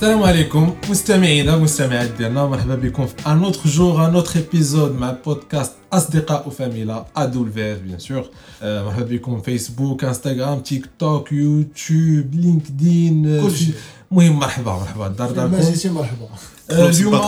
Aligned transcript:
السلام 0.00 0.22
عليكم 0.22 0.74
مستمعينا 0.90 1.56
مستمعات 1.56 2.10
ديالنا 2.10 2.46
مرحبا 2.46 2.74
بكم 2.74 3.06
في 3.06 3.14
ان 3.26 3.44
اوتر 3.44 3.60
جور 3.70 4.06
ان 4.06 4.14
اوتر 4.14 4.36
ايبيزود 4.40 4.92
مع 4.92 5.16
بودكاست 5.26 5.72
اصدقاء 5.92 6.48
وفاميلا 6.48 7.06
ادول 7.16 7.52
فير 7.52 7.78
بيان 7.78 7.98
سور 7.98 8.24
مرحبا 8.62 9.04
بكم 9.04 9.40
فيسبوك 9.40 10.04
انستغرام 10.04 10.60
تيك 10.60 10.86
توك 10.98 11.32
يوتيوب 11.32 12.34
لينكدين 12.34 13.40
كلشي. 13.42 13.70
المهم 14.12 14.38
مرحبا 14.38 14.72
مرحبا 14.72 15.06
الدار 15.06 15.28
ما 15.28 15.34
داركم 15.34 15.70
جيتي 15.70 15.88
مرحبا 15.88 16.28
آه، 16.70 16.88
اليوم 16.90 17.18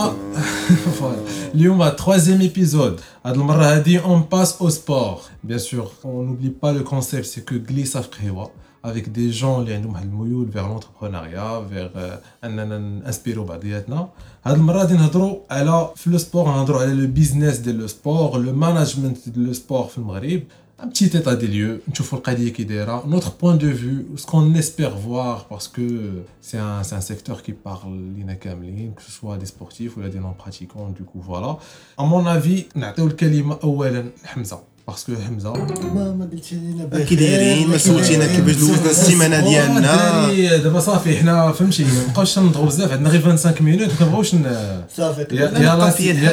فوالا. 0.98 1.16
اليوم 1.54 1.90
troisième 1.90 2.42
épisode 2.52 3.00
هاد 3.26 3.34
المره 3.34 3.64
هادي 3.64 4.00
اون 4.00 4.24
باس 4.32 4.54
au 4.62 4.70
sport 4.70 5.48
bien 5.50 5.58
sûr 5.58 5.84
on 6.04 6.22
n'oublie 6.22 6.54
pas 6.62 6.72
le 6.72 6.82
concept 6.90 7.24
c'est 7.24 7.44
que 7.50 7.54
glissa 7.72 8.00
في 8.00 8.08
قهوه 8.22 8.50
avec 8.84 9.12
des 9.12 9.32
gens 9.32 9.58
اللي 9.58 9.74
عندهم 9.74 9.92
واحد 9.92 10.04
الميول 10.04 10.52
vers 10.52 10.68
l'entrepreneuriat 10.68 11.72
vers 11.72 11.96
euh, 11.96 12.44
اننا 12.44 12.78
نانسبيرو 12.78 13.44
بعضياتنا 13.44 14.08
هاد 14.44 14.56
المره 14.56 14.78
غادي 14.78 14.94
نهضروا 14.94 15.38
على 15.50 15.90
في 15.96 16.10
لو 16.10 16.18
سبور 16.18 16.44
نهضروا 16.44 16.80
على 16.80 16.92
لو 16.92 17.06
بيزنس 17.06 17.56
ديال 17.56 17.78
لو 17.78 17.86
سبور 17.86 18.38
لو 18.38 18.52
ماناجمنت 18.52 19.28
ديال 19.28 19.46
لو 19.46 19.52
سبور 19.52 19.84
في 19.86 19.98
المغرب 19.98 20.42
un 20.80 20.88
petit 20.88 21.16
état 21.16 21.34
des 21.34 21.48
lieux, 21.48 21.80
نشوفوا 21.88 22.18
القضية 22.18 22.52
كي 22.52 22.64
دايرة, 22.64 23.04
notre 23.08 23.32
point 23.32 23.56
de 23.56 23.66
vue, 23.66 24.06
ce 24.16 24.26
qu'on 24.26 24.54
espère 24.54 24.96
voir 24.96 25.46
parce 25.46 25.66
que 25.66 26.22
c'est 26.40 26.58
un, 26.58 26.82
c'est 26.84 26.94
un 26.94 27.00
secteur 27.00 27.42
qui 27.42 27.52
parle 27.52 28.14
لينا 28.16 28.34
كاملين, 28.34 28.94
que 28.94 29.02
ce 29.02 29.10
soit 29.10 29.36
des 29.38 29.46
sportifs 29.46 29.96
ou 29.96 30.02
des 30.02 30.20
non 30.20 30.34
pratiquants, 30.38 30.90
du 30.90 31.02
coup 31.02 31.20
voilà. 31.20 31.58
À 31.98 32.04
mon 32.04 32.26
avis, 32.26 32.66
نعطيو 32.76 33.06
الكلمة 33.06 33.58
أولا 33.64 34.04
لحمزة 34.24 34.56
parce 34.56 34.71
Que 34.91 34.95
حمزة 35.27 35.53
ما 35.53 36.13
ما 36.19 36.29
قلتي 36.31 36.55
لينا 36.55 37.05
كي 37.05 37.15
دايرين 37.15 37.67
ما 37.67 37.77
سولتينا 37.77 38.25
كيفاش 38.27 38.55
دوزنا 38.55 38.89
السيمانة 38.91 39.39
ديالنا. 39.39 40.57
دابا 40.57 40.79
صافي 40.79 41.17
حنا 41.17 41.51
فهمتي 41.51 41.83
ما 41.83 41.89
نبقاوش 42.09 42.39
نضغطوا 42.39 42.65
بزاف 42.65 42.91
عندنا 42.91 43.09
غير 43.09 43.21
25 43.21 43.65
minutes 43.71 43.89
ما 43.89 43.95
كنبغيوش 43.99 44.35
ن- 44.35 44.81
صافي. 44.97 45.25
يلا. 45.31 45.59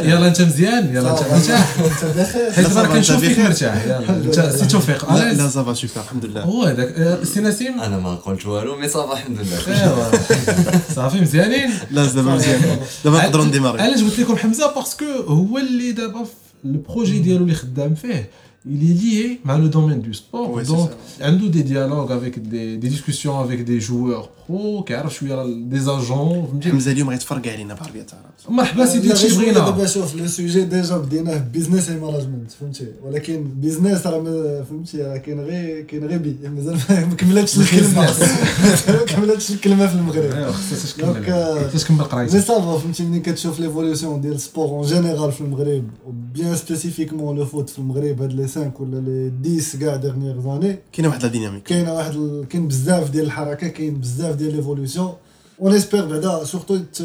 يلا 0.04 0.26
انت 0.26 0.42
مزيان 0.42 0.94
يلا 0.94 1.10
انت 1.10 1.20
مرتاح. 1.32 1.76
حيت 2.56 2.66
ça 2.66 2.74
va، 2.74 2.86
كنشوف 2.86 3.16
فيك. 3.20 3.38
مرتاح 3.38 3.84
يلا 3.84 4.08
انت 4.08 4.40
سي 4.58 4.66
توفيق. 4.66 5.12
لا؟ 5.12 5.48
ça 5.48 5.60
va 5.60 5.72
super 5.74 5.92
الحمد 6.04 6.24
لله. 6.24 6.42
هو 6.42 6.64
هذاك 6.64 6.94
آه، 6.98 7.24
سي 7.24 7.40
نسيم؟ 7.40 7.80
أنا 7.80 7.98
ما 7.98 8.14
قلت 8.14 8.46
والو 8.46 8.76
mais 8.76 8.88
ça 8.88 9.00
va 9.00 9.12
الحمد 9.12 9.38
لله. 9.40 10.10
صافي 10.96 11.20
مزيانين؟ 11.20 11.70
لا 11.90 12.04
دابا 12.04 12.30
مزيان. 12.34 12.60
دابا 13.04 13.18
نقدروا 13.18 13.44
نديماري 13.44 13.82
علاش 13.82 14.00
قلت 14.02 14.18
لكم 14.18 14.36
حمزة؟ 14.36 14.74
parce 14.74 14.93
que 14.93 15.04
هو 15.28 15.58
اللي 15.58 15.92
دابا 15.92 16.24
البروجي 16.64 17.18
ديالو 17.18 17.42
اللي 17.44 17.54
خدام 17.54 17.94
فيه. 17.94 18.30
il 18.67 18.81
est 18.81 19.01
lié 19.03 19.39
مع 19.45 19.57
le 19.57 19.69
domaine 19.69 20.01
du 20.01 20.13
sport 20.13 20.49
Ouais, 20.53 20.63
c'est 20.65 20.71
donc 20.73 20.89
ça. 21.19 21.23
عنده 21.25 21.51
des 21.51 21.63
dialogues 21.63 22.11
avec 22.11 22.33
des, 22.49 22.77
des 22.77 22.89
discussions 22.89 23.39
avec 23.39 23.63
des 23.65 23.79
joueurs 23.79 24.29
pro 24.47 24.83
كيعرف 24.87 25.13
شويه 25.15 25.43
des 25.71 25.83
agents 25.87 26.47
فهمتي 26.51 26.69
حمزه 26.71 26.91
اليوم 26.91 27.09
غيتفرق 27.09 27.47
علينا 27.47 27.73
بعربيه 27.73 28.05
العرب 28.13 28.55
مرحبا 28.57 28.85
سيدي 28.85 29.07
لا، 29.07 29.13
هادشي 29.13 29.25
غير 29.27 29.35
شوية 29.35 29.45
بغينا 29.53 29.65
دابا 29.69 29.85
شوف 29.85 30.15
لو 30.15 30.27
سوجي 30.27 30.63
ديجا 30.63 30.97
بديناه 30.97 31.37
بيزنس 31.53 31.89
اي 31.89 31.95
مانجمنت 31.99 32.51
فهمتي 32.51 32.87
ولكن 33.03 33.43
بيزنس 33.61 34.07
راه 34.07 34.19
ما- 34.21 34.63
فهمتي 34.69 34.97
راه 35.01 35.17
كاين 35.17 35.39
غير 35.39 35.81
كاين 35.81 36.05
غير 36.05 36.17
بي 36.17 36.37
مازال 36.55 36.77
ما- 36.89 37.05
ما 37.05 37.15
كملاتش 37.15 37.57
الكلمه 37.59 38.01
ما 38.87 39.05
كملاتش 39.07 39.51
الكلمه 39.51 39.87
في 39.87 39.95
المغرب 39.95 40.31
ايوا 40.31 40.51
خصك 40.51 40.99
دونك، 41.01 41.15
تكمل 41.17 41.33
آه، 41.33 41.67
خصك 41.67 41.83
تكمل 41.85 41.97
مي 41.97 42.03
قرايتك 42.03 42.31
سافا 42.39 42.77
فهمتي 42.77 43.03
ملي 43.03 43.19
كتشوف 43.19 43.59
ليفوليسيون 43.59 44.21
ديال 44.21 44.33
السبور 44.35 44.67
اون 44.69 44.85
جينيرال 44.87 45.31
في 45.31 45.41
المغرب 45.41 45.83
بيان 46.33 46.55
سبيسيفيكمون 46.55 47.35
لو 47.37 47.45
فوت 47.45 47.69
في 47.69 47.79
المغرب 47.79 48.21
هاد 48.21 48.33
لي 48.33 48.47
5 48.50 48.72
ولا 48.80 48.96
les 49.42 49.56
10 49.58 49.78
كاع 49.80 49.96
dernières 49.96 50.40
années. 50.40 50.78
كاينة 50.92 51.08
واحد 51.08 51.22
la 51.22 51.28
dynamique. 51.28 51.62
كاينة 51.62 51.94
واحد 51.94 52.14
ال- 52.14 52.48
كاين 52.48 52.68
بزاف 52.68 53.10
ديال 53.10 53.24
الحركة 53.24 53.68
كاين 53.68 53.94
بزاف 54.00 54.34
ديال 54.36 54.56
l'évolution 54.56 55.12
on 55.60 55.72
espère 55.74 56.04
بعدا 56.06 56.44
surtout 56.44 56.76
ت- 56.76 57.02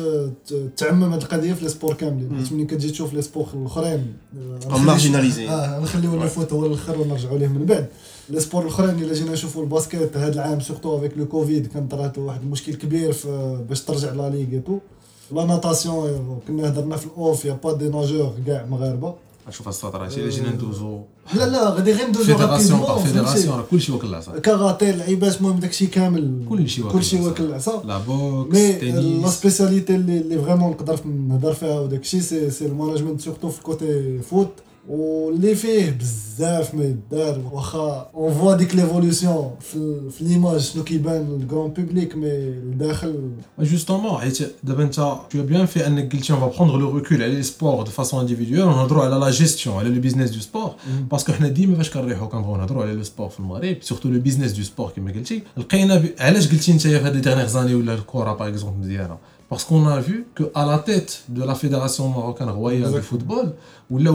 ت- 0.48 0.72
تعمم 0.78 1.04
هاد 1.14 1.22
القضية 1.22 1.54
في 1.54 1.64
les 1.64 1.70
sports 1.70 1.94
كاملين. 1.94 2.38
حيت 2.38 2.54
ملي 2.54 2.66
كتجي 2.66 2.90
تشوف 2.92 3.14
les 3.14 3.22
sports 3.22 3.46
الاخرين 3.54 4.14
marginalisés 4.70 5.50
آه 5.50 5.80
نخليو 5.80 6.16
le 6.16 6.28
foot 6.28 6.54
هو 6.54 6.66
الأخر 6.66 7.02
ونرجعوا 7.02 7.38
ليه 7.38 7.48
من 7.48 7.66
بعد. 7.66 7.86
les 8.30 8.40
sports 8.40 8.62
الأخرين 8.62 8.90
إلا 8.90 9.14
جينا 9.14 9.32
نشوفوا 9.32 9.64
ال 9.64 9.72
basket 9.72 10.18
هاد 10.18 10.34
العام 10.34 10.60
surtout 10.60 10.98
avec 10.98 11.18
le 11.18 11.26
Covid 11.26 11.68
كان 11.68 11.88
طرات 11.88 12.18
واحد 12.18 12.42
المشكل 12.42 12.74
كبير 12.74 13.12
في 13.14 13.60
باش 13.70 13.82
ترجع 13.82 14.14
la 14.14 14.30
ligue 14.30 14.62
la 15.32 15.46
natation 15.46 16.40
كنا 16.48 16.68
هضرنا 16.70 16.96
في 16.98 17.06
ال 17.06 17.16
off 17.16 17.46
il 17.46 17.54
y 17.64 17.66
a 17.66 17.68
pas 17.68 17.74
des 17.74 17.90
nageurs 17.90 18.34
كاع 18.48 18.66
مغاربة. 18.66 19.16
شوف 19.50 19.68
السطر 19.68 20.04
هادشي 20.06 20.22
الا 20.22 20.30
جينا 20.30 20.50
ندوزو. 20.50 21.02
لا 21.34 21.50
لا 21.50 21.70
غادي 21.70 21.94
غير 21.94 22.08
ندوزو 22.08 22.38
fédération 22.38 22.80
par 22.80 23.04
fédération؟ 23.04 23.58
راه 23.58 23.66
كلشي 23.72 23.92
واكل 23.92 24.08
العصا. 24.08 24.40
كاراتي 24.40 24.92
لعيبات 24.92 25.38
المهم 25.38 25.60
داكشي 25.60 25.88
كامل 25.88 26.46
كلشي 26.50 26.82
واكل 26.82 26.94
كلشي. 26.94 27.20
واكل 27.20 27.44
العصا. 27.44 27.84
la 27.86 27.98
boxe 27.98 28.56
mais 28.58 29.22
la 29.22 29.30
spécialité 29.30 29.96
اللي 29.96 30.18
اللي 30.18 30.42
vraiment 30.42 30.72
نقدر 30.72 31.00
نهضر 31.06 31.54
فيها 31.54 31.80
وداكشي 31.80 32.22
c'est 32.22 32.52
c'est 32.52 32.66
ال 32.66 32.71
management 32.71 33.22
surtout 33.22 33.50
في 33.50 33.62
côté 33.62 34.20
foot. 34.20 34.50
واللي 34.89 35.55
فيه 35.55 35.91
بزاف 35.91 36.75
ما 36.75 36.85
يدار 36.85 37.41
واخا 37.53 38.11
اون 38.15 38.35
فوا 38.35 38.57
ديك 38.57 38.75
ليفوليسيون 38.75 39.51
في, 39.61 40.11
في 40.11 40.25
ليماج 40.25 40.61
شنو 40.61 40.85
كيبان 40.85 41.39
للكرون 41.41 41.71
بوبليك 41.71 42.17
مي 42.17 42.29
الداخل 42.31 43.31
جوستومون 43.59 44.19
حيت 44.19 44.39
دابا 44.65 44.83
انت 44.83 44.95
تو 44.95 45.19
بيان 45.35 45.67
في 45.67 45.87
انك 45.87 46.13
قلتي 46.13 46.33
اون 46.33 46.41
فا 46.41 46.47
بروندر 46.47 46.77
لو 46.79 46.97
ريكول 46.97 47.23
على 47.23 47.35
لي 47.35 47.43
سبور 47.43 47.83
دو 47.83 47.91
فاسون 47.91 48.21
انديفيدويل 48.21 48.63
ونهضروا 48.63 49.05
على 49.05 49.17
لا 49.17 49.31
جيستيون 49.31 49.77
على 49.77 49.89
لو 49.89 50.01
بيزنس 50.01 50.31
دو 50.31 50.41
سبور 50.41 50.75
باسكو 51.11 51.33
حنا 51.33 51.49
ديما 51.49 51.77
فاش 51.77 51.91
كنريحو 51.91 52.29
كنبغيو 52.29 52.57
نهضروا 52.57 52.83
على 52.83 52.93
لو 52.93 53.03
سبور 53.03 53.29
في 53.29 53.41
المغرب 53.41 53.77
سورتو 53.81 54.09
لو 54.09 54.21
بيزنس 54.21 54.53
دو 54.53 54.63
سبور 54.63 54.91
كما 54.97 55.13
قلتي 55.13 55.43
لقينا 55.57 55.97
ب... 55.97 56.09
علاش 56.19 56.53
قلتي 56.53 56.73
انت 56.73 56.81
في 56.81 56.97
هاد 56.97 57.15
لي 57.15 57.21
ديرنيغ 57.21 57.47
زاني 57.47 57.75
ولا 57.75 57.95
الكره 57.95 58.33
باغ 58.35 58.49
اكزومبل 58.49 58.79
مزيانه 58.79 59.17
parce 59.50 59.64
qu'on 59.64 59.88
a 59.88 60.00
vu 60.00 60.28
qu'à 60.36 60.66
la 60.66 60.80
tête 60.80 61.24
de 61.30 61.44
la 61.44 61.56
Fédération 61.56 62.10
marocaine 62.10 62.50
royale 62.50 62.92
de 62.92 63.02
football, 63.02 63.54
où 63.90 64.00
là, 64.00 64.12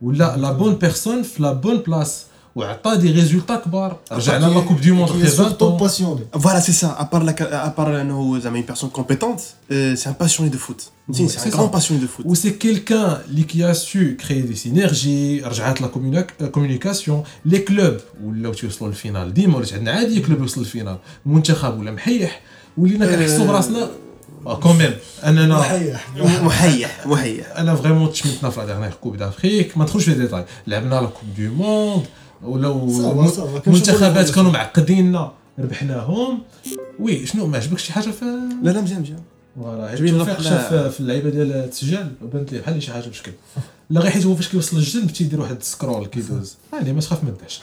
où 0.00 0.10
là, 0.10 0.36
la 0.38 0.52
bonne 0.52 0.78
personne, 0.78 1.22
la 1.38 1.52
bonne 1.52 1.82
place, 1.82 2.28
où 2.58 2.62
a 2.62 2.96
des 2.96 3.10
résultats 3.10 3.58
kbar. 3.58 3.98
J'ai 4.18 4.32
la 4.32 4.48
Coupe 4.66 4.80
du 4.80 4.92
Monde, 4.92 5.10
c'est 5.20 5.36
20 5.36 5.62
ans. 5.62 5.76
passionné. 5.76 6.22
Voilà, 6.32 6.60
c'est 6.60 6.72
ça. 6.72 6.96
À 6.98 7.04
part, 7.04 7.22
la, 7.22 7.32
à 7.62 7.70
part 7.70 7.88
euh, 7.88 8.02
une 8.02 8.64
personne 8.64 8.90
compétente, 8.90 9.56
euh, 9.70 9.94
c'est 9.96 10.08
un 10.08 10.12
passionné 10.12 10.50
de 10.50 10.56
foot. 10.56 10.92
C'est 11.12 11.46
un 11.46 11.50
grand 11.50 11.68
passionné 11.68 12.00
de 12.00 12.06
foot. 12.06 12.24
Ou 12.26 12.34
c'est 12.34 12.54
quelqu'un 12.54 13.20
qui 13.46 13.62
a 13.62 13.74
su 13.74 14.16
créer 14.18 14.42
des 14.42 14.56
synergies, 14.56 15.40
la, 15.40 15.88
communi 15.88 16.16
la 16.40 16.48
communication, 16.48 17.22
les 17.44 17.62
clubs, 17.64 18.00
où 18.22 18.32
là, 18.32 18.50
tu 18.50 18.66
es 18.66 18.70
le 18.84 18.92
final. 18.92 19.32
Dis-moi, 19.32 19.62
j'ai 19.62 19.78
des 19.78 20.22
clubs 20.22 20.42
au 20.42 20.64
final. 20.64 20.98
Munchakhabou, 21.26 21.82
la 21.82 21.92
mhiyah. 21.92 22.28
ولينا 22.78 23.06
كنحسوا 23.06 23.46
براسنا 23.46 23.90
كوميم. 24.44 24.94
أننا 25.24 25.58
محيح. 25.58 26.08
محيح 26.42 27.06
محيح. 27.06 27.56
أنا 27.56 27.74
فريمون 27.74 28.12
تشمتنا 28.12 28.50
في 28.50 28.60
لا 28.60 28.66
ديرنيغ 28.66 28.90
كوب 28.90 29.16
دافريك 29.16 29.78
ما 29.78 29.84
ندخلش 29.84 30.04
في 30.04 30.14
ديتاي. 30.14 30.44
لعبنا 30.66 30.94
لا 30.94 31.00
كوب 31.06 31.34
دو 31.38 31.52
موند 31.54 32.06
كنشوفوا 32.42 33.60
المنتخبات. 33.66 34.30
كانوا 34.30 34.50
معقديننا 34.50 35.32
ربحناهم. 35.58 36.42
وي 37.00 37.26
شنو 37.26 37.46
ما 37.46 37.56
عجبكش 37.56 37.82
شي 37.82 37.92
حاجة 37.92 38.10
في 38.10 38.24
لا 38.62 38.70
لا 38.70 38.80
مزيان 38.80 39.00
مزيان. 39.00 39.22
فوالا. 39.56 39.88
عجبني 39.88 40.24
في 40.90 41.00
اللعيبة 41.00 41.30
ديال 41.30 41.52
التسجيل 41.52 42.08
وبانت 42.22 42.52
لي 42.52 42.58
بحال 42.58 42.82
شي 42.82 42.92
حاجة 42.92 43.08
بشكل 43.08 43.32
لا 43.90 44.00
غير 44.00 44.10
حيت 44.10 44.26
هو 44.26 44.36
فاش 44.36 44.48
كيوصل 44.48 44.76
للجنب 44.76 45.10
تيدير 45.10 45.40
واحد 45.40 45.56
السكرول 45.56 46.06
كيدوز 46.06 46.56
عادي 46.72 46.92
ما 46.92 47.00
تخاف 47.00 47.24
ما 47.24 47.30
داش 47.42 47.60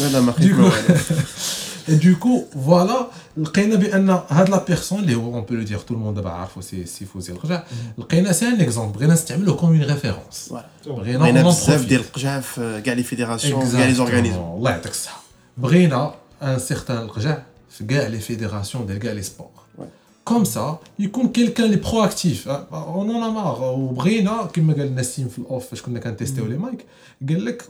لا 0.00 0.08
لا 0.08 0.20
ما 0.20 0.32
خيت 0.38 0.52
Et 1.88 1.96
du 1.96 2.16
coup, 2.16 2.44
voilà, 2.54 3.10
la 3.36 4.58
personne, 4.58 5.06
on 5.14 5.42
peut 5.42 5.56
le 5.56 5.64
dire, 5.64 5.84
tout 5.84 5.94
le 5.94 6.00
monde 6.00 6.18
a 6.18 6.48
si 6.54 7.04
faut 7.04 7.20
c'est 8.32 8.46
un 8.46 8.58
exemple, 8.58 9.04
comme 9.56 9.74
une 9.74 9.84
référence. 9.84 10.48
Voilà. 10.50 10.68
On 10.88 11.00
en 11.36 11.54
profite. 11.54 11.88
les 12.94 13.02
fédérations, 13.02 13.60
les 13.60 14.00
organismes. 14.00 14.40
Brina, 15.56 16.14
un 16.40 16.58
certain 16.58 17.06
les 18.10 18.20
fédérations, 18.20 18.86
les 19.14 19.22
sports 19.22 19.66
comme 20.26 20.44
ça, 20.44 20.80
il 20.98 21.12
compte 21.12 21.32
quelqu'un 21.32 21.68
les 21.68 21.76
proactif. 21.76 22.48
Hein. 22.48 22.66
On 22.72 23.08
en 23.08 23.22
a 23.22 23.30
marre. 23.30 23.62
Au 23.78 23.92
Brina, 23.92 24.50
comme 24.52 24.74
dit 24.74 24.90
Nassim 24.90 25.28
off, 25.48 25.68
je 25.72 25.80
connais 25.80 26.00
qu'un 26.00 26.14
testé 26.14 26.40
les 26.48 26.56
mics, 26.56 26.84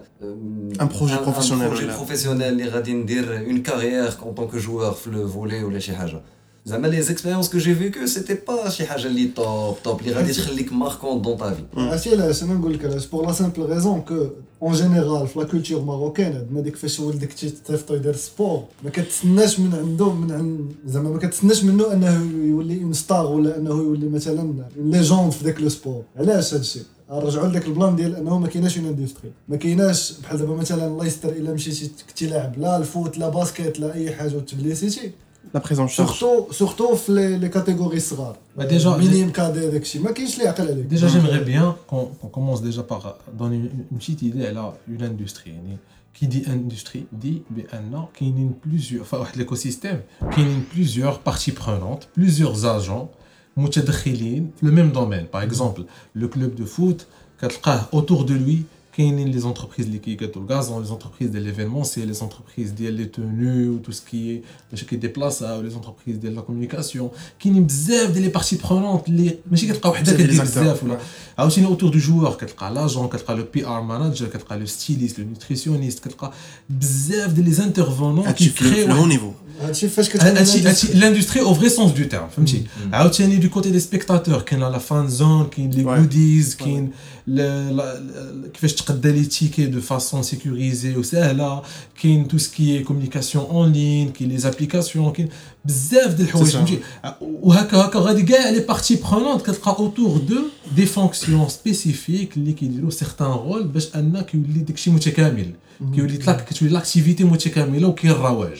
Un 0.80 0.82
projet 0.82 1.26
professionnel, 1.28 1.52
بروجي 1.52 1.84
ولا. 1.84 1.96
بروفيسيونيل 1.96 2.48
اللي 2.48 2.64
غادي 2.68 2.92
ندير 2.92 3.38
اون 3.46 3.62
كارير 3.62 4.10
en 4.10 4.14
tant 4.38 4.52
que 4.54 4.58
joueur 4.66 4.92
في 4.94 5.10
لو 5.10 5.28
فولي 5.28 5.64
ولا 5.64 5.78
شي 5.78 5.94
حاجه 5.96 6.20
زعما 6.67 6.87
les 6.87 7.01
expériences 7.01 7.49
que 7.49 7.57
j'ai 7.57 7.75
vécues 7.75 8.05
c'était 8.05 8.37
pas 8.47 8.69
شي 8.69 8.85
حاجة 8.85 9.07
اللي 9.07 9.25
top 9.27 9.75
top 9.83 10.01
اللي 10.01 10.11
غادي 10.11 10.33
تخليك 10.33 10.73
marquante 10.73 11.21
dans 11.21 11.37
ta 11.37 11.53
vie 11.53 11.63
عرفتي 11.77 12.09
علاش 12.09 12.43
أنا 12.43 12.53
نقول 12.53 12.73
لك 12.73 12.85
علاش 12.85 13.05
pour 13.05 13.25
la 13.25 13.31
simple 13.31 13.65
raison 13.65 14.01
que 14.01 14.27
en 14.61 14.73
général 14.73 15.27
في 15.27 15.39
la 15.39 15.45
culture 15.45 15.81
marocaine 15.81 16.35
عندنا 16.35 16.61
ديك 16.61 16.75
فاش 16.75 16.99
ولدك 16.99 17.33
تيصيفطو 17.33 17.95
يدير 17.95 18.15
sport 18.15 18.63
ما 18.83 18.89
كتسناش 18.89 19.59
من 19.59 19.75
عنده 19.75 20.13
من 20.13 20.31
عند 20.31 20.71
زعما 20.85 21.09
ما 21.09 21.19
كتسناش 21.19 21.63
منه 21.63 21.93
انه 21.93 22.31
يولي 22.45 22.83
une 22.83 22.93
star 22.93 23.25
ولا 23.25 23.57
انه 23.57 23.69
يولي 23.69 24.09
مثلا 24.09 24.53
légende 24.77 25.31
في 25.31 25.45
ذاك 25.45 25.61
le 25.61 25.69
sport 25.69 26.03
علاش 26.17 26.53
هادشي 26.53 26.79
نرجعوا 27.11 27.47
لذاك 27.47 27.65
ال 27.65 27.71
plan 27.71 27.95
ديال 27.95 28.15
انه 28.15 28.39
ما 28.39 28.47
كايناش 28.47 28.77
une 28.77 28.87
industrie 28.87 29.31
ما 29.49 29.55
كايناش 29.57 30.13
بحال 30.23 30.37
دابا 30.37 30.55
مثلا 30.55 30.87
الله 30.87 31.05
يستر 31.05 31.29
الا 31.29 31.53
مشيتي 31.53 31.91
كنتي 32.09 32.27
لاعب 32.27 32.59
لا 32.59 32.77
ال 32.77 32.85
foot 32.85 33.17
لا 33.17 33.29
basket 33.29 33.79
لا 33.79 33.93
اي 33.93 34.15
حاجة 34.15 34.35
وتبليسيتي 34.35 35.11
لا 35.54 35.60
بريزون 35.60 35.88
شارج 35.88 36.08
سورتو 36.10 36.52
سورتو 36.52 36.94
في 36.94 37.12
لي- 37.12 37.38
لي 37.38 37.48
كاتيجوري 37.48 37.96
الصغار 37.96 38.36
Bah, 38.58 38.62
déjà, 38.62 38.86
مينيم 38.86 39.30
كادي 39.30 39.70
داكشي 39.70 39.98
ما 39.98 40.10
كاينش 40.10 40.34
اللي 40.34 40.44
يعقل 40.44 40.68
عليك 40.68 40.86
Déjà, 40.94 41.06
j'aimerais 41.08 41.44
bien 41.44 41.76
qu'on 41.90 42.04
qu'on 42.20 42.28
commence 42.38 42.62
déjà 42.62 42.82
par 42.92 43.14
donner 43.40 43.56
une, 43.56 43.70
une 43.92 43.98
petite 43.98 44.22
idée 44.22 44.46
à 44.46 44.72
une 44.88 45.02
industrie. 45.02 45.50
يعني 45.50 45.76
Qui 46.20 46.26
dit 46.26 46.44
industrie 46.46 47.04
dit 47.24 47.40
بأن 47.50 48.04
كاينين 48.14 48.54
plusieurs 48.66 49.02
enfin 49.02 49.14
واحد 49.14 49.42
l'écosystème 49.42 50.24
كاينين 50.34 50.64
plusieurs 50.74 51.18
parties 51.30 51.52
prenantes, 51.52 52.08
plusieurs 52.18 52.64
agents 52.66 53.08
متدخلين 53.56 54.50
في 54.60 54.66
le 54.66 54.70
même 54.70 54.92
domaine. 54.92 55.26
Par 55.36 55.42
exemple, 55.42 55.82
le 56.22 56.28
club 56.28 56.54
de 56.60 56.64
foot 56.64 57.02
كتلقاه 57.42 57.82
autour 57.92 58.24
de 58.24 58.32
lui 58.32 58.36
كاينين 58.36 58.64
les 59.00 59.44
entreprises 59.44 59.80
اللي 59.80 59.98
كيقادوا 59.98 60.42
الغازون 60.42 60.84
les 60.84 60.88
entreprises 60.88 61.30
de 61.30 61.38
l'événementiel 61.38 62.12
les 62.12 62.22
entreprises 62.22 62.70
ديال 62.76 62.96
les 62.96 63.18
tenues 63.18 63.68
ou 63.68 63.78
tout 63.78 63.92
ce 63.92 64.00
qui 64.00 64.30
est 64.30 64.42
باش 64.70 64.84
كيديبلاسا 64.84 65.60
ou 65.60 65.62
les 65.62 65.74
entreprises 65.74 66.16
ديال 66.16 66.36
la 66.36 66.42
communication 66.42 67.04
كاينين 67.40 67.66
بزاف 67.66 68.10
ديال 68.10 68.32
les 68.32 68.36
parties 68.36 68.66
prenantes 68.66 69.08
اللي 69.08 69.38
ماشي 69.50 69.66
كتلقى 69.66 69.90
وحده 69.90 70.12
بزاف 70.12 70.16
ديال 70.16 70.28
كدير 70.28 70.44
les 70.44 70.48
acteurs. 70.48 70.50
بزاف 70.50 70.84
ولا 70.84 70.98
عاوتاني 71.38 71.66
اوتور 71.66 71.90
دو 71.90 71.98
جوور 71.98 72.32
كتلقى 72.32 72.74
لاجون 72.74 73.08
كتلقى 73.08 73.36
لو 73.36 73.44
بي 73.54 73.66
ار 73.66 73.82
مانجر 73.82 74.28
كتلقى 74.28 74.58
لو 74.58 74.66
ستيليست 74.66 75.18
لو 75.18 75.26
نوتريسيونيست 75.26 76.04
كتلقى 76.04 76.32
بزاف 76.70 77.32
ديال 77.32 77.44
لي 77.44 77.52
زانترفونون 77.52 78.26
هادشي 78.26 78.50
في 78.50 78.64
كيكريو 78.64 78.86
الهو 78.86 79.32
نيفو 79.54 79.66
هادشي 79.66 79.88
فاش 79.88 80.08
كتكون 80.08 80.26
هادشي 80.36 80.60
هادشي 80.68 80.92
لاندستري 80.92 81.40
او 81.42 81.54
فري 81.54 81.68
سونس 81.68 81.92
دو 81.92 82.04
تيرم 82.04 82.28
فهمتي 82.28 82.62
عاوتاني 82.92 83.36
دو 83.36 83.48
كوتي 83.48 83.70
دي 83.70 83.80
سبيكتاتور 83.80 84.40
كاين 84.42 84.60
لا 84.60 84.78
فان 84.78 85.08
زون 85.08 85.46
كاين 85.46 85.70
لي 85.70 85.84
Ouais. 85.84 85.88
غوديز 85.88 86.54
كاين 86.54 86.90
ل- 87.26 87.76
ل- 87.76 88.50
كيفاش 88.54 88.74
تقدا 88.74 89.12
لي 89.12 89.24
تيكي 89.24 89.66
دو 89.66 89.80
فاسون 89.80 90.22
سيكوريزي 90.22 90.96
وسهله 90.96 91.62
كاين 92.02 92.28
تو 92.28 92.38
سكي 92.38 92.82
كومونيكاسيون 92.82 93.44
اون 93.44 93.72
لين 93.72 94.10
كاين 94.12 94.30
لي 94.30 94.38
زابليكاسيون 94.38 95.12
كاين 95.12 95.28
بزاف 95.64 96.14
ديال 96.14 96.28
الحوايج 96.28 96.48
C'est 96.48 96.52
ça. 96.52 96.56
فهمتي 96.56 96.78
وهكا 97.20 97.76
هكا 97.78 97.98
غادي 97.98 98.22
كاع 98.22 98.50
لي 98.50 98.60
بارتي 98.60 98.96
برونونت 99.10 99.42
كتلقى 99.42 99.76
اوتور 99.78 100.16
دو 100.18 100.36
دي 100.76 100.86
فونكسيون 100.86 101.48
سبيسيفيك 101.48 102.36
اللي 102.36 102.52
كيديروا 102.52 102.90
سيغتان 102.90 103.26
رول 103.26 103.68
باش 103.68 103.88
ان 103.96 104.20
كيولي 104.20 104.58
داكشي 104.60 104.90
متكامل 104.90 105.52
كيولي 105.94 106.16
تلاك 106.16 106.44
كتولي 106.44 106.72
لاكتيفيتي 106.72 107.24
متكامله 107.24 107.88
وكاين 107.88 108.12
الرواج 108.12 108.58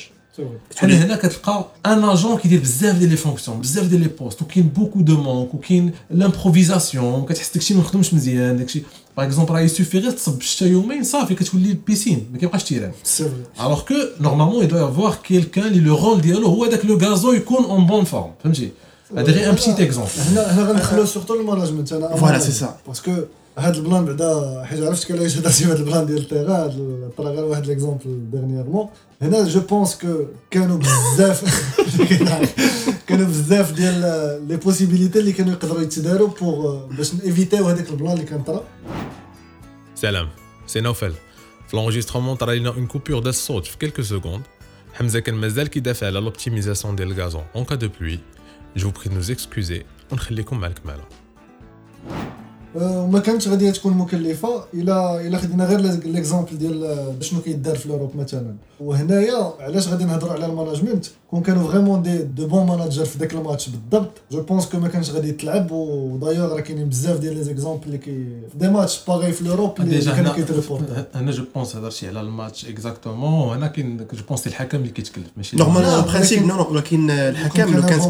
بحال 0.76 0.92
هنا 0.92 1.16
كتلقى 1.16 1.66
ان 1.86 2.04
اجون 2.04 2.38
كيدير 2.38 2.60
بزاف 2.60 2.98
ديال 2.98 3.10
لي 3.10 3.16
فونكسيون 3.16 3.60
بزاف 3.60 3.86
ديال 3.86 4.00
لي 4.00 4.08
بوست 4.08 4.42
وكاين 4.42 4.68
بوكو 4.68 5.00
دو 5.00 5.16
مونك 5.22 5.54
وكاين 5.54 5.92
لامبروفيزاسيون 6.10 7.24
كتحس 7.24 7.52
داكشي 7.54 7.74
ما 7.74 7.82
خدمش 7.82 8.14
مزيان 8.14 8.56
داكشي 8.58 8.82
باغ 9.16 9.26
اكزومبل 9.26 9.54
راه 9.54 9.60
يسوفي 9.60 9.98
غير 9.98 10.10
تصب 10.10 10.38
الشتا 10.40 10.66
يومين 10.66 11.04
صافي 11.04 11.34
كتولي 11.34 11.70
البيسين 11.70 12.26
ما 12.32 12.38
كيبقاش 12.38 12.64
تيران 12.64 12.92
سي 13.04 13.24
فري 13.24 13.66
الوغ 13.66 13.80
كو 13.80 13.94
نورمالمون 14.20 14.64
يدو 14.64 14.76
يافوار 14.76 15.14
كيلكان 15.14 15.66
اللي 15.66 15.80
لو 15.80 15.96
رول 15.96 16.20
ديالو 16.20 16.46
هو 16.46 16.66
داك 16.66 16.84
لو 16.84 16.98
غازو 16.98 17.32
يكون 17.32 17.64
اون 17.64 17.86
بون 17.86 18.04
فورم 18.04 18.30
فهمتي 18.44 18.70
هذا 19.16 19.32
غير 19.32 19.50
ان 19.50 19.54
بتيت 19.54 19.80
اكزومبل 19.80 20.10
هنا 20.30 20.54
هنا 20.54 20.62
غندخلو 20.62 21.06
سورتو 21.06 21.34
الماناجمنت 21.34 21.92
انا 21.92 22.16
Voilà, 22.16 22.40
c'est 22.40 22.62
ça. 22.64 22.66
باسكو 22.88 23.12
هاد 23.58 23.76
البلان 23.76 24.04
بعدا 24.04 24.64
حيت 24.64 24.82
عرفت 24.82 25.12
علاش 25.12 25.38
هضرتي 25.38 25.64
بهاد 25.64 25.78
البلان 25.78 26.06
ديال 26.06 26.18
التيغا 26.18 26.64
هاد 26.64 27.10
طرا 27.16 27.30
غير 27.30 27.44
واحد 27.44 27.66
ليكزومبل 27.66 28.30
ديرنييرمون 28.32 28.88
هنا 29.22 29.48
جو 29.48 29.60
بونس 29.60 29.96
كو 29.96 30.24
كانوا 30.50 30.78
بزاف 30.78 31.44
كانوا 33.06 33.26
بزاف 33.26 33.72
ديال 33.72 34.00
لي 34.48 34.56
بوسيبيليتي 34.56 35.18
اللي 35.18 35.32
كانوا 35.32 35.52
يقدروا 35.52 35.82
يتداروا 35.82 36.28
بوغ 36.28 36.86
باش 36.86 37.14
نيفيتيو 37.14 37.68
هذاك 37.68 37.90
البلان 37.90 38.12
اللي 38.12 38.24
كان 38.24 38.42
طرا 38.42 38.64
Salam, 39.96 40.28
c'est 40.66 40.80
Naufel. 40.80 41.12
في 41.68 41.76
l'enregistrement 41.76 42.36
طرا 42.38 42.54
لنا 42.54 42.68
اون 42.68 42.86
كوبور 42.86 43.18
ديال 43.18 43.28
الصوت 43.28 43.66
في 43.66 43.76
quelques 43.86 44.06
secondes. 44.06 44.48
حمزة 44.94 45.20
كان 45.20 45.34
مازال 45.34 45.68
كيدافع 45.68 46.06
على 46.06 46.30
l'optimisation 46.30 46.86
ديال 46.86 47.10
الغازون 47.10 47.44
en 47.56 47.64
cas 47.64 47.76
de 47.76 47.86
pluie. 47.86 48.20
Je 48.76 48.84
vous 48.84 48.92
prie 48.92 49.10
de 49.10 49.14
nous 49.14 49.30
excuser 49.30 49.84
ونخليكم 50.12 50.60
مع 50.60 50.66
الكمالة. 50.66 51.04
وما 52.75 53.19
كانتش 53.19 53.47
غادي 53.47 53.71
تكون 53.71 53.93
مكلفة. 53.93 54.63
الا 54.73 55.21
إلا 55.27 55.37
خدينا 55.37 55.65
غير 55.65 55.79
l'exemple 55.79 56.57
ديال 56.57 56.83
آه، 56.85 57.13
شنو 57.21 57.41
كيدار 57.41 57.75
في 57.77 57.85
ال 57.85 57.89
Europe 57.89 58.11
مثلا. 58.17 58.55
وهنايا 58.79 59.53
علاش 59.59 59.87
غادي 59.87 60.03
نهضروا 60.03 60.33
على 60.33 60.45
ال 60.45 60.50
management؟ 60.50 61.05
كون 61.31 61.41
كانوا 61.41 61.71
vraiment 61.71 62.01
des 62.01 62.17
de 62.17 62.47
bons 62.47 62.65
managers 62.65 63.05
في 63.05 63.17
ذاك 63.19 63.33
الماتش 63.33 63.69
بالضبط. 63.69 64.11
je 64.31 64.41
pense 64.41 64.65
que 64.65 64.77
ما 64.79 64.87
كانش 64.87 65.09
غادي 65.09 65.31
تلعب 65.31 65.71
ودايوغ 65.71 66.53
راه 66.55 66.59
كاينين 66.61 66.89
بزاف 66.89 67.19
ديال 67.19 67.37
les 67.37 67.43
exemples 67.43 67.83
اللي 67.85 67.97
كي 67.97 68.11
في 68.51 68.57
des 68.57 68.67
matchs 68.69 68.99
pareil 69.07 69.31
في 69.31 69.41
ال 69.41 69.47
Europe 69.47 69.81
اللي 69.81 70.01
كانوا 70.01 70.15
هنا 70.21 70.33
كيتريبورت 70.33 71.07
هنا 71.15 71.31
je 71.31 71.43
pense 71.55 71.75
هضرتي 71.75 72.07
على 72.07 72.21
الماتش 72.21 72.65
exactement 72.65 73.33
وهنا 73.47 73.67
كاين 73.67 73.97
je 73.97 74.23
pense 74.29 74.47
الحكم 74.47 74.77
اللي 74.77 74.89
كيتكلف 74.89 75.27
ماشي 75.37 75.57
normalement 75.57 75.83
لا، 75.91 75.95
en 75.95 76.05
principe 76.05 76.39
ولكن- 76.41 76.47
نو 76.47 76.55
نو 76.63 76.71
ولكن 76.71 77.09
الحكم 77.09 77.73
لو 77.75 77.81
كانت. 77.85 78.07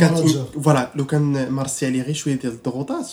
voilà 0.64 0.92
لو 0.96 1.06
كان 1.06 1.50
مارسي 1.50 1.86
عليه 1.86 2.02
غير 2.02 2.14
شوية 2.14 2.36
ديال 2.36 2.52
الضغوطات 2.54 3.10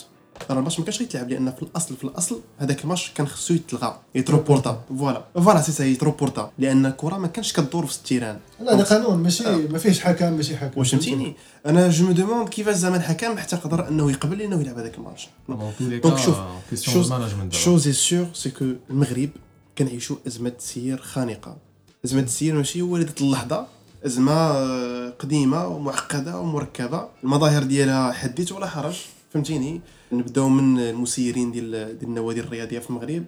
راه 0.50 0.58
الماتش 0.58 0.78
ما 0.78 0.84
كانش 0.84 0.98
غيتلعب 0.98 1.30
لأن 1.30 1.52
في 1.52 1.62
الأصل 1.62 1.96
في 1.96 2.04
الأصل 2.04 2.40
هذاك 2.58 2.84
الماتش 2.84 3.10
كان 3.14 3.26
خصو 3.26 3.54
يتلغى 3.54 4.00
يتروبورتا. 4.14 4.82
voilà. 4.98 5.24
voilà 5.34 5.62
c'est 5.62 5.72
ça 5.72 5.84
يتروبورتا. 5.84 6.50
لأن 6.58 6.86
الكره 6.86 7.18
ما 7.18 7.26
كانش 7.26 7.52
كدور 7.52 7.86
في 7.86 7.96
ال 7.96 8.01
terrain. 8.01 8.38
لا 8.60 8.74
هذا 8.74 8.84
قانون 8.84 9.22
ماشي 9.22 9.44
ما 9.56 9.78
فيهش 9.78 10.00
حكم 10.00 10.32
ماشي 10.32 10.56
حكم. 10.56 10.80
واش 10.80 10.90
فهمتيني؟ 10.90 11.36
أنا 11.66 11.90
je 11.90 12.06
me 12.06 12.12
demande 12.12 12.48
كيفاش 12.48 12.76
زعما 12.76 12.96
الحكم 12.96 13.38
حتى 13.38 13.56
قدر 13.56 13.88
أنه 13.88 14.10
يقبل 14.10 14.42
أنه 14.42 14.60
يلعب 14.60 14.78
هذاك 14.78 14.98
الماتش. 14.98 15.28
donc 15.80 16.18
شوف 16.18 16.36
chose, 16.74 17.12
chose 17.50 17.88
sûre 17.88 18.26
c'est 18.34 18.50
que 18.50 18.64
المغرب 18.90 19.30
كنعيشوا 19.78 20.16
أزمة 20.26 20.52
سير 20.58 20.98
خانقة. 20.98 21.56
أزمة 22.04 22.22
السير 22.22 22.54
ماشي 22.54 22.82
ولدت 22.82 23.20
اللحظة. 23.20 23.66
أزمة 24.06 24.32
آه، 24.32 25.10
قديمة 25.18 25.66
ومعقدة 25.66 26.40
ومركبة. 26.40 27.08
المظاهر 27.24 27.62
ديالها 27.62 28.12
حديث 28.12 28.52
ولا 28.52 28.66
حرج. 28.66 28.96
فهمتيني؟ 29.32 29.80
نبداو 30.12 30.48
من 30.48 30.80
المسيرين 30.80 31.52
ديال 31.52 31.70
ديال 31.70 32.10
النوادي 32.10 32.40
الرياضية 32.40 32.78
في 32.78 32.90
المغرب. 32.90 33.24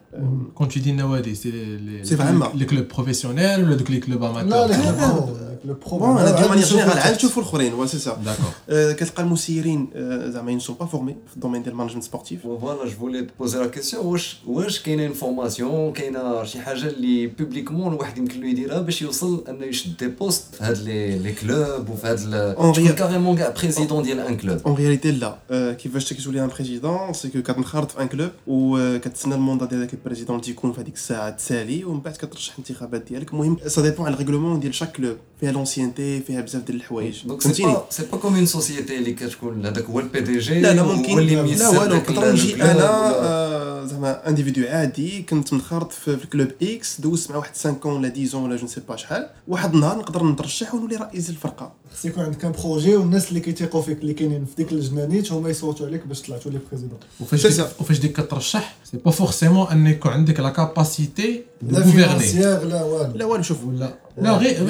quand 0.54 0.70
tu 0.70 0.74
dis 0.74 0.86
النوادي 0.86 1.34
c'est 1.34 1.50
les 1.50 2.22
عامة. 2.22 2.54
les 2.54 2.64
clubs 2.64 2.88
professionnels 2.88 3.64
ولا 3.64 3.76
donc 3.76 3.90
les 3.90 4.00
clubs 4.00 4.22
لا 4.22 4.30
amateurs 4.30 4.66
لا 4.66 5.54
le 5.64 5.74
pro 5.86 5.98
bon 5.98 6.18
أنا 6.18 6.40
de 6.40 6.48
manière 6.48 6.66
générale 6.66 6.98
عاد 6.98 7.14
نشوفوا 7.14 7.42
الاخرين 7.42 7.74
وا 7.74 7.86
سي 7.86 7.98
سا 7.98 8.18
d'accord 8.24 8.92
كتلقى 8.92 9.22
المسيرين 9.22 9.88
زعما 10.32 10.50
ين 10.50 10.60
سون 10.60 10.76
با 10.80 10.86
فورمي 10.86 11.16
في 11.28 11.34
الدومين 11.36 11.62
ديال 11.62 11.72
المانجمنت 11.72 12.04
سبورتيف 12.04 12.42
فوالا 12.42 12.84
جو 12.84 12.90
فولي 12.90 13.26
بوزي 13.38 13.58
لا 13.58 13.66
كيسيون 13.66 14.06
واش 14.06 14.36
واش 14.46 14.80
كاينة 14.80 15.06
information 15.06 15.92
كاينة 15.92 16.44
شي 16.44 16.60
حاجة 16.60 16.86
اللي 16.86 17.26
publiquement 17.26 17.92
الواحد 17.92 18.18
يمكن 18.18 18.40
له 18.40 18.48
يديرها 18.48 18.80
باش 18.80 19.02
يوصل 19.02 19.44
انه 19.48 19.64
يشد 19.64 19.96
des 19.96 20.08
postes 20.08 20.54
في 20.54 20.64
هاد 20.64 20.78
les 20.78 21.18
les 21.18 21.32
clubs 21.32 21.90
وفي 21.90 22.06
هاد 22.06 22.54
تكون 22.74 22.92
carrément 22.92 23.36
كاع 23.36 23.54
président 23.60 24.02
ديال 24.02 24.20
un 24.20 24.36
club 24.36 24.58
en 24.66 24.74
réalité 24.74 25.10
لا 25.10 25.38
كيفاش 25.72 26.12
كتولي 26.12 26.44
ان 26.44 26.48
بريزيدون 26.48 26.73
سي 27.11 27.29
كو 27.29 27.41
كتنخرط 27.41 27.91
في 27.91 28.01
ان 28.01 28.07
كلوب 28.07 28.31
وكتسنى 28.47 29.35
الموندا 29.35 29.65
ديال 29.65 29.79
داك 29.79 29.93
البريزيدون 29.93 30.41
تيكون 30.41 30.73
في 30.73 30.81
هذيك 30.81 30.95
الساعه 30.95 31.29
تسالي 31.29 31.83
ومن 31.85 31.99
بعد 31.99 32.13
كترشح 32.13 32.53
الانتخابات 32.53 33.03
ديالك 33.07 33.33
المهم 33.33 33.57
سا 33.67 33.81
ديبون 33.81 34.05
على 34.05 34.13
الريغلومون 34.13 34.59
ديال 34.59 34.75
شاك 34.75 34.91
كلوب 34.91 35.17
فيها 35.44 35.52
لونسيانتي 35.52 36.20
فيها 36.20 36.40
بزاف 36.40 36.62
ديال 36.62 36.76
الحوايج. 36.76 37.26
donc 37.26 37.42
c'est 37.42 37.48
فهمتيني؟ 37.48 37.72
با 37.72 37.84
سي 37.90 38.02
با 38.12 38.18
كوم 38.18 38.34
اون 38.34 38.46
سوسيتي 38.46 38.98
اللي 38.98 39.12
كتكون 39.12 39.66
هذاك 39.66 39.84
هو 39.84 40.00
ال 40.00 40.20
PDG 40.20 40.60
لا 40.60 40.74
لا 40.74 40.82
ممكن. 40.82 41.18
لا 41.18 41.68
والو 41.68 41.96
نقدر 41.96 42.32
نجي 42.32 42.62
أنا 42.62 42.84
آه، 42.84 43.84
زعما 43.84 44.28
individu 44.28 44.66
عادي. 44.68 45.22
كنت 45.22 45.52
منخرط 45.52 45.92
في 45.92 46.08
ال 46.08 46.16
club 46.16 46.48
X 46.62 47.00
دوزت 47.00 47.30
مع 47.30 47.36
واحد 47.36 47.56
5 47.56 47.76
ولا 47.84 48.12
10 48.26 48.38
ولا 48.38 48.56
جو 48.56 48.64
نسي 48.64 48.80
با 48.88 48.96
شحال. 48.96 49.30
واحد 49.48 49.74
النهار 49.74 49.98
نقدر 49.98 50.24
نترشح 50.24 50.74
ونولي 50.74 50.96
رئيس 50.96 51.30
الفرقة. 51.30 51.72
خص 51.94 52.04
يكون 52.04 52.24
عندك 52.24 52.44
un 52.44 52.52
projet 52.52 52.96
والناس 52.96 53.28
اللي 53.28 53.40
كيتيقوا 53.40 53.82
فيك 53.82 53.98
اللي 54.00 54.14
كاينين 54.14 54.44
في 54.44 54.54
ديك 54.56 54.72
الجنانيت 54.72 55.32
هما 55.32 55.50
يصوتوا 55.50 55.86
عليك 55.86 56.06
باش 56.06 56.22
طلعتوا 56.22 56.50
les 56.50 56.58
présidents 56.70 56.98
وفاش 57.20 57.46
ديك. 57.46 57.66
وفاش 57.80 57.98
ديك 57.98 58.20
كترشح 58.20 58.76
c'est 58.84 58.96
pas 58.96 59.10
forcément 59.10 59.66
ان 59.68 59.86
يكون 59.86 60.12
عندك 60.12 60.40
la 60.40 60.50
capacité 60.50 61.42
la 61.62 61.80
financière 61.82 62.64
لا 62.64 62.82
والو 62.82 63.16
لا 63.16 63.24
والو 63.24 63.42
شوف 63.42 63.64
ولا 63.64 63.94
لا 64.18 64.36
غير 64.36 64.62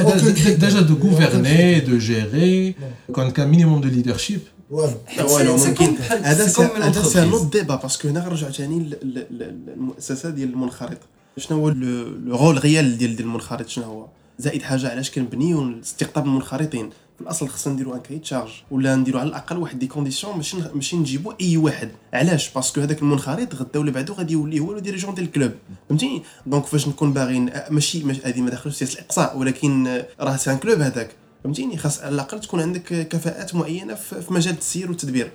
يكون 3.09 3.25
عندك 3.25 3.41
minimum 3.41 3.81
de 3.81 3.89
leadership 3.89 4.41
والو 4.71 4.93
لا 5.17 5.23
والو 5.25 5.59
c'est 5.59 5.69
ممكن 5.69 5.87
comme 5.87 5.95
بحال- 5.97 6.25
هذا 6.25 6.47
هذا 6.85 7.03
سي. 7.03 7.21
نوت 7.31 7.53
ديبا 7.57 7.75
باسكو 7.77 8.09
هنا 8.09 8.21
غنرجع 8.27 8.51
ثاني 8.51 8.91
للمؤسسه 9.31 10.31
ديال 10.31 10.49
المنخرط 10.49 10.99
شنو 11.39 11.59
هو 11.59 11.69
le 11.69 12.09
le 12.27 12.37
rôle 12.37 12.65
réel 12.65 12.99
ديال 12.99 13.17
ديال 13.17 13.27
المنخرط 13.29 13.69
شنو 13.69 13.85
هو 13.85 14.07
زائد 14.39 14.63
حاجة 14.63 14.89
علاش 14.91 15.11
كنبنيو 15.11 15.81
استقطاب 15.83 16.25
المنخرطين 16.25 16.91
في 17.17 17.21
الأصل 17.21 17.49
خصنا 17.49 17.73
نديرو 17.73 17.95
un 17.95 18.01
cahier 18.01 18.19
des 18.19 18.28
charges 18.28 18.51
ولا 18.71 18.97
نديرو 18.97 19.19
على 19.19 19.29
الأقل 19.29 19.57
واحد 19.57 19.79
des 19.79 19.87
conditions 19.87 20.37
ماشي 20.37 20.57
ماشي 20.75 20.97
نجيبو 20.97 21.33
أي 21.41 21.57
واحد. 21.57 21.89
علاش؟ 22.15 22.51
parce 22.55 22.71
que 22.71 22.81
هذاك 22.81 23.03
المنخرط 23.03 23.55
غدا 23.55 23.81
ولا 23.81 23.91
بعدو 23.91 24.13
غادي 24.13 24.33
يولي 24.33 24.61
هو 24.61 24.79
dirigeant 24.79 25.15
ديال 25.15 25.27
ال 25.27 25.32
club 25.32 25.53
فهمتيني 25.89 26.23
donc 26.47 26.67
فاش 26.67 26.89
نكون 26.89 27.13
باغي 27.13 27.41
ماشي 27.71 28.05
ماشي- 28.05 28.23
هذه 28.25 28.41
ما 28.41 28.51
داخلش 28.51 28.75
سياسة 28.77 28.95
الإقصاء 28.99 29.39
ولكن 29.39 29.87
آه، 29.87 30.07
راه 30.21 30.37
c'est 30.37 30.51
un 30.51 30.57
club 30.59 30.81
هذاك. 30.81 31.11
فهمتيني؟ 31.45 31.77
خاص 31.77 32.01
على 32.01 32.15
الأقل 32.15 32.41
تكون 32.41 32.61
عندك 32.61 33.09
كفاءات 33.09 33.55
معينة 33.55 33.95
في 33.95 34.25
مجال 34.35 34.55
التسيير 34.55 34.89
والتدبير. 34.89 35.31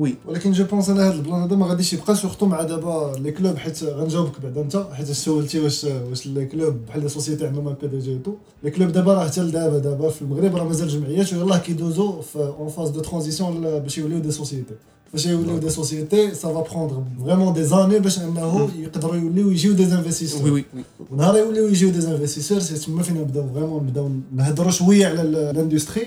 oui 0.00 0.14
ولكن 0.26 0.52
je 0.52 0.64
pense 0.64 0.88
أنا 0.90 1.08
هذا 1.08 1.14
ال 1.14 1.20
plan 1.20 1.42
هذا 1.42 1.56
ما 1.56 1.66
غاديش 1.66 1.92
يبقى 1.92 2.16
surtout 2.16 2.46
مع 2.46 2.62
دابا 2.62 3.12
les 3.18 3.32
clubs 3.32 3.56
حيت 3.56 3.84
غنجاوبك 3.84 4.40
بعدا 4.42 4.60
أنت 4.60 4.86
حيت 4.92 5.10
سولتي 5.12 5.60
واش 5.60 5.84
واش 5.84 6.26
les 6.26 6.46
clubs 6.46 6.74
بحال 6.88 7.02
les 7.02 7.08
sociétés 7.08 7.46
عندهم 7.46 7.76
PDG 7.82 8.18
tout. 8.24 8.32
les 8.64 8.70
clubs 8.70 8.92
دابا 8.92 9.14
راه 9.14 9.24
حتى 9.28 9.40
لدابا 9.40 9.78
دابا 9.78 10.08
في 10.10 10.22
المغرب 10.22 10.56
راه 10.56 10.64
مازال 10.64 10.88
جمعيات 10.88 11.32
ويلاه 11.32 11.58
كيدوزو 11.58 12.20
في 12.20 12.38
une 12.58 12.68
phase 12.68 12.88
de 12.90 13.00
transition 13.00 13.60
باش 13.78 13.98
يوليو 13.98 14.18
des 14.18 14.30
sociétés 14.30 14.74
فاش 15.12 15.26
يوليو 15.26 15.58
des 15.58 15.70
sociétés 15.70 16.34
ça 16.34 16.48
va 16.54 16.60
prendre 16.72 17.02
vraiment 17.24 17.52
des 17.52 17.64
années 17.64 17.98
باش 17.98 18.18
أنه 18.18 18.70
يقدروا 18.78 19.14
يوليو 19.16 19.50
يجيو 19.50 19.72
des 19.72 19.84
investisseurs 19.84 20.42
oui 20.44 20.50
oui 20.50 20.64
oui 20.76 20.82
ونهار 21.10 21.36
يوليو 21.36 21.66
يجيو 21.68 21.90
des 21.90 21.98
investisseurs 22.08 22.58
c'est 22.60 22.74
تما 22.86 23.02
فين 23.02 23.16
نبداو 23.16 23.48
vraiment 23.54 23.82
نبداو 23.86 24.10
نهضروا 24.36 24.70
شوية 24.70 25.06
على 25.06 25.22
ال- 25.22 25.36
ال 25.36 25.43
industrie 25.43 26.06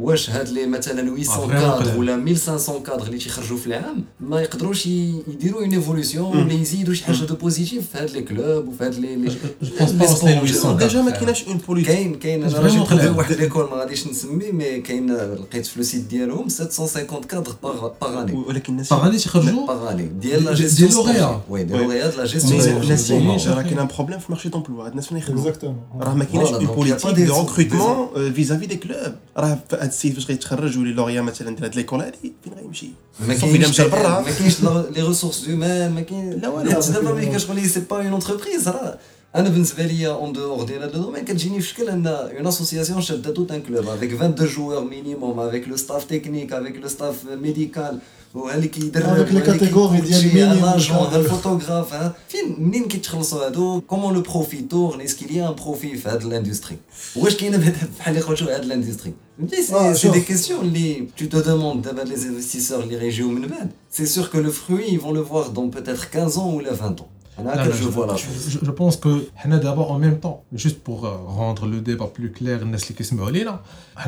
واش 0.00 0.30
هاد 0.30 0.48
لي 0.48 0.66
مثلا 0.66 0.94
800 1.02 1.24
فريمون 1.24 1.52
كادر 1.52 1.84
قلال. 1.84 1.98
ولا 1.98 2.14
1500 2.14 2.82
كادر 2.82 3.06
اللي 3.06 3.18
تيخرجوا 3.18 3.58
في 3.58 3.66
العام 3.66 4.04
ما 4.20 4.40
يقدروش 4.40 4.86
ي- 4.86 5.22
يديروا 5.28 5.60
اون 5.60 5.72
ايفولوسيون 5.72 6.36
ولا 6.36 6.52
يزيدوا 6.52 6.94
شي 6.94 7.04
حاجه 7.04 7.16
دو 7.16 7.34
بوزيتيف 7.34 7.88
في 7.92 7.98
هاد 7.98 8.10
لي 8.10 8.22
كلوب 8.22 8.68
وفي 8.68 8.84
هاد 8.84 8.94
لي 8.94 9.16
لي 9.16 9.28
جو 9.62 9.70
بونس 9.78 9.92
با 9.92 10.04
وصلين 10.10 10.38
لي 10.40 10.48
800 10.52 10.78
ديجا 10.78 11.02
ما 11.02 11.10
كادر. 11.10 11.18
كايناش 11.20 11.44
اون 11.48 11.56
بوليتيك 11.56 11.92
كاين 11.94 12.14
كاين 12.14 12.42
انا 12.42 12.50
فريمون 12.50 12.68
راجل 12.78 12.86
قلال. 12.86 13.00
خدام 13.00 13.16
واحد 13.16 13.32
ليكول 13.34 13.64
ما 13.64 13.76
غاديش 13.76 14.06
نسمي 14.06 14.52
مي 14.52 14.80
كاين 14.80 15.12
لقيت 15.16 15.66
في 15.66 15.78
لو 15.78 15.84
سيت 15.84 16.00
ديالهم 16.04 16.48
750 16.48 17.22
كادر 17.22 17.52
باغ 17.62 17.90
باغ 18.02 18.22
اني 18.22 18.32
ولكن 18.32 18.72
الناس 18.72 18.90
باغ 18.92 19.06
اني 19.06 19.18
تيخرجوا 19.18 19.66
باغ 19.66 19.90
اني 19.92 20.02
ديال 20.06 20.44
لا 20.44 20.50
دي- 20.52 20.62
جيستيون 20.62 20.88
دي 20.90 20.94
لوغيا. 20.96 21.40
وي 21.50 21.64
دي 21.64 21.74
وي. 21.74 21.80
لوغيا 21.80 22.10
دو 22.10 22.16
لا 22.18 22.24
جيستيون 22.24 22.54
مي 22.56 22.62
سبورتيف. 22.62 22.82
الناس 22.84 23.08
سبورتيف. 23.08 23.42
اللي 23.46 23.56
راه 23.56 23.62
كاين 23.62 23.78
ان 23.78 23.86
بروبليم 23.96 24.18
في 24.18 24.26
المارشي 24.26 24.48
دومبلوا 24.48 24.88
الناس 24.88 25.06
فين 25.08 25.18
يخدموا 25.18 25.40
اكزاكتومون 25.40 25.80
راه 26.00 26.14
ما 26.14 26.24
كايناش 26.24 26.48
Voilà, 26.48 26.52
اون 26.54 26.66
donc 26.66 26.68
y 26.68 26.70
a 26.70 26.74
بوليتيك 26.74 27.00
pas 27.00 27.06
دو 27.08 27.14
des- 27.14 27.58
ريكروتمون 27.58 28.32
فيزافي 28.32 28.66
دي 28.66 28.76
كلوب 28.76 29.14
راه 29.36 29.58
هاد 29.87 29.93
السيد 29.93 30.13
فاش 30.13 30.25
غيتخرج 30.27 30.77
ويولي 30.77 30.93
lauréat 30.93 31.21
مثلا 31.21 31.55
ديال 31.55 31.63
هاد 31.63 31.75
l'école 31.75 32.01
هادي 32.01 32.33
فين 32.43 32.53
غيمشي 32.53 32.87
ما 33.27 33.33
كاينش 33.33 33.67
مشى 33.69 33.83
لبرا 33.83 34.19
ما 34.21 34.31
كاينش 34.31 34.61
les 34.61 35.07
ressources 35.07 35.47
humaines 35.47 35.91
ما 35.91 36.01
كاين 36.01 36.29
لا 36.41 36.47
والو. 36.47 36.71
دابا 36.81 37.11
ملي 37.13 37.25
كتقول 37.25 37.55
لي 37.55 37.67
c'est 37.67 37.79
pas 37.79 37.97
une 37.97 38.13
entreprise 38.13 38.67
راه 38.69 38.97
انا 39.36 39.48
بالنسبه 39.48 39.86
لي 39.86 40.06
اون 40.08 40.32
دور 40.32 40.64
ديال 40.64 40.82
هذا 40.82 40.96
الدومين 40.96 41.24
كتجيني 41.24 41.60
في 41.60 41.68
شكل 41.68 41.88
ان 41.88 42.06
اون 42.06 42.46
اسوسياسيون 42.46 43.02
شاده 43.02 43.30
توت 43.30 43.50
ان 43.52 43.62
كلوب 43.62 43.88
افيك 43.88 44.12
22 44.12 44.54
جوور 44.54 44.84
مينيموم 44.84 45.40
افيك 45.40 45.68
لو 45.68 45.76
ستاف 45.76 46.04
تكنيك 46.04 46.52
افيك 46.52 46.76
لو 46.76 46.88
ستاف 46.88 47.16
ميديكال 47.42 47.98
وها 48.34 48.54
اللي 48.54 48.68
كيدرب 48.68 49.26
Avec 49.26 49.30
les 49.30 49.46
catégories 49.48 50.06
ديال 50.06 50.24
المينيموم 50.26 50.60
minimum 50.62 50.74
اجون 50.74 50.96
كادر. 51.04 51.20
الفوتوغراف 51.20 51.92
ها 51.94 52.14
فين 52.28 52.56
منين 52.58 52.88
كيتخلصوا 52.88 53.46
هادو 53.46 53.80
كومون 53.80 54.14
لو 54.14 54.20
بروفي 54.20 54.60
تورن 54.62 55.00
اسكي 55.00 55.24
لي 55.26 55.48
ان 55.48 55.54
بروفي 55.54 55.96
في 55.96 56.08
هاد 56.08 56.22
الاندستري 56.24 56.76
واش 57.16 57.36
كاينه 57.36 57.56
بعدا 57.56 57.76
بحال 57.98 58.14
اللي 58.14 58.26
قلتو 58.26 58.44
هاد 58.44 58.62
الاندستري 58.62 59.12
فهمتي 59.38 59.56
آه، 59.74 59.92
سي 59.92 59.98
سي 60.00 60.08
دي 60.08 60.20
شوف. 60.24 60.48
question 60.48 60.60
اللي 60.60 61.06
tu 61.20 61.22
te 61.22 61.36
demandes 61.44 61.84
دابا 61.84 62.04
les 62.04 62.18
investisseurs 62.18 62.72
اللي 62.72 62.96
غيجيو 62.96 63.28
من 63.28 63.46
بعد 63.48 63.70
c'est 63.96 64.06
sûr 64.18 64.24
que 64.32 64.36
le 64.38 64.50
fruit 64.50 64.88
ils 64.94 65.00
vont 65.00 65.12
le 65.12 65.22
voir 65.30 65.50
dans 65.50 65.68
peut-être 65.78 66.10
15 66.10 66.38
ans 66.38 66.54
ou 66.54 66.62
20 66.74 67.00
ans 67.00 67.15
Je 67.37 68.71
pense 68.71 68.97
que 68.97 69.27
d'abord 69.59 69.91
en 69.91 69.99
même 69.99 70.19
temps, 70.19 70.43
juste 70.53 70.79
pour 70.83 71.05
euh, 71.05 71.15
rendre 71.25 71.67
le 71.67 71.81
débat 71.81 72.07
plus 72.07 72.31
clair, 72.31 72.59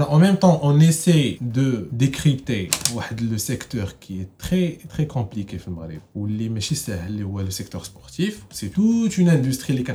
en 0.09 0.17
même 0.17 0.37
temps, 0.37 0.59
on 0.63 0.79
essaie 0.79 1.37
de 1.41 1.87
décrypter 1.91 2.69
le 3.21 3.37
secteur 3.37 3.99
qui 3.99 4.21
est 4.21 4.29
très 4.37 4.79
très 4.89 5.05
compliqué 5.07 5.59
au 5.67 5.71
Maroc, 5.71 6.01
ou 6.15 6.27
le 6.27 7.51
secteur 7.51 7.85
sportif, 7.85 8.45
c'est 8.49 8.69
toute 8.69 9.17
une 9.17 9.29
industrie 9.29 9.83
qui 9.83 9.91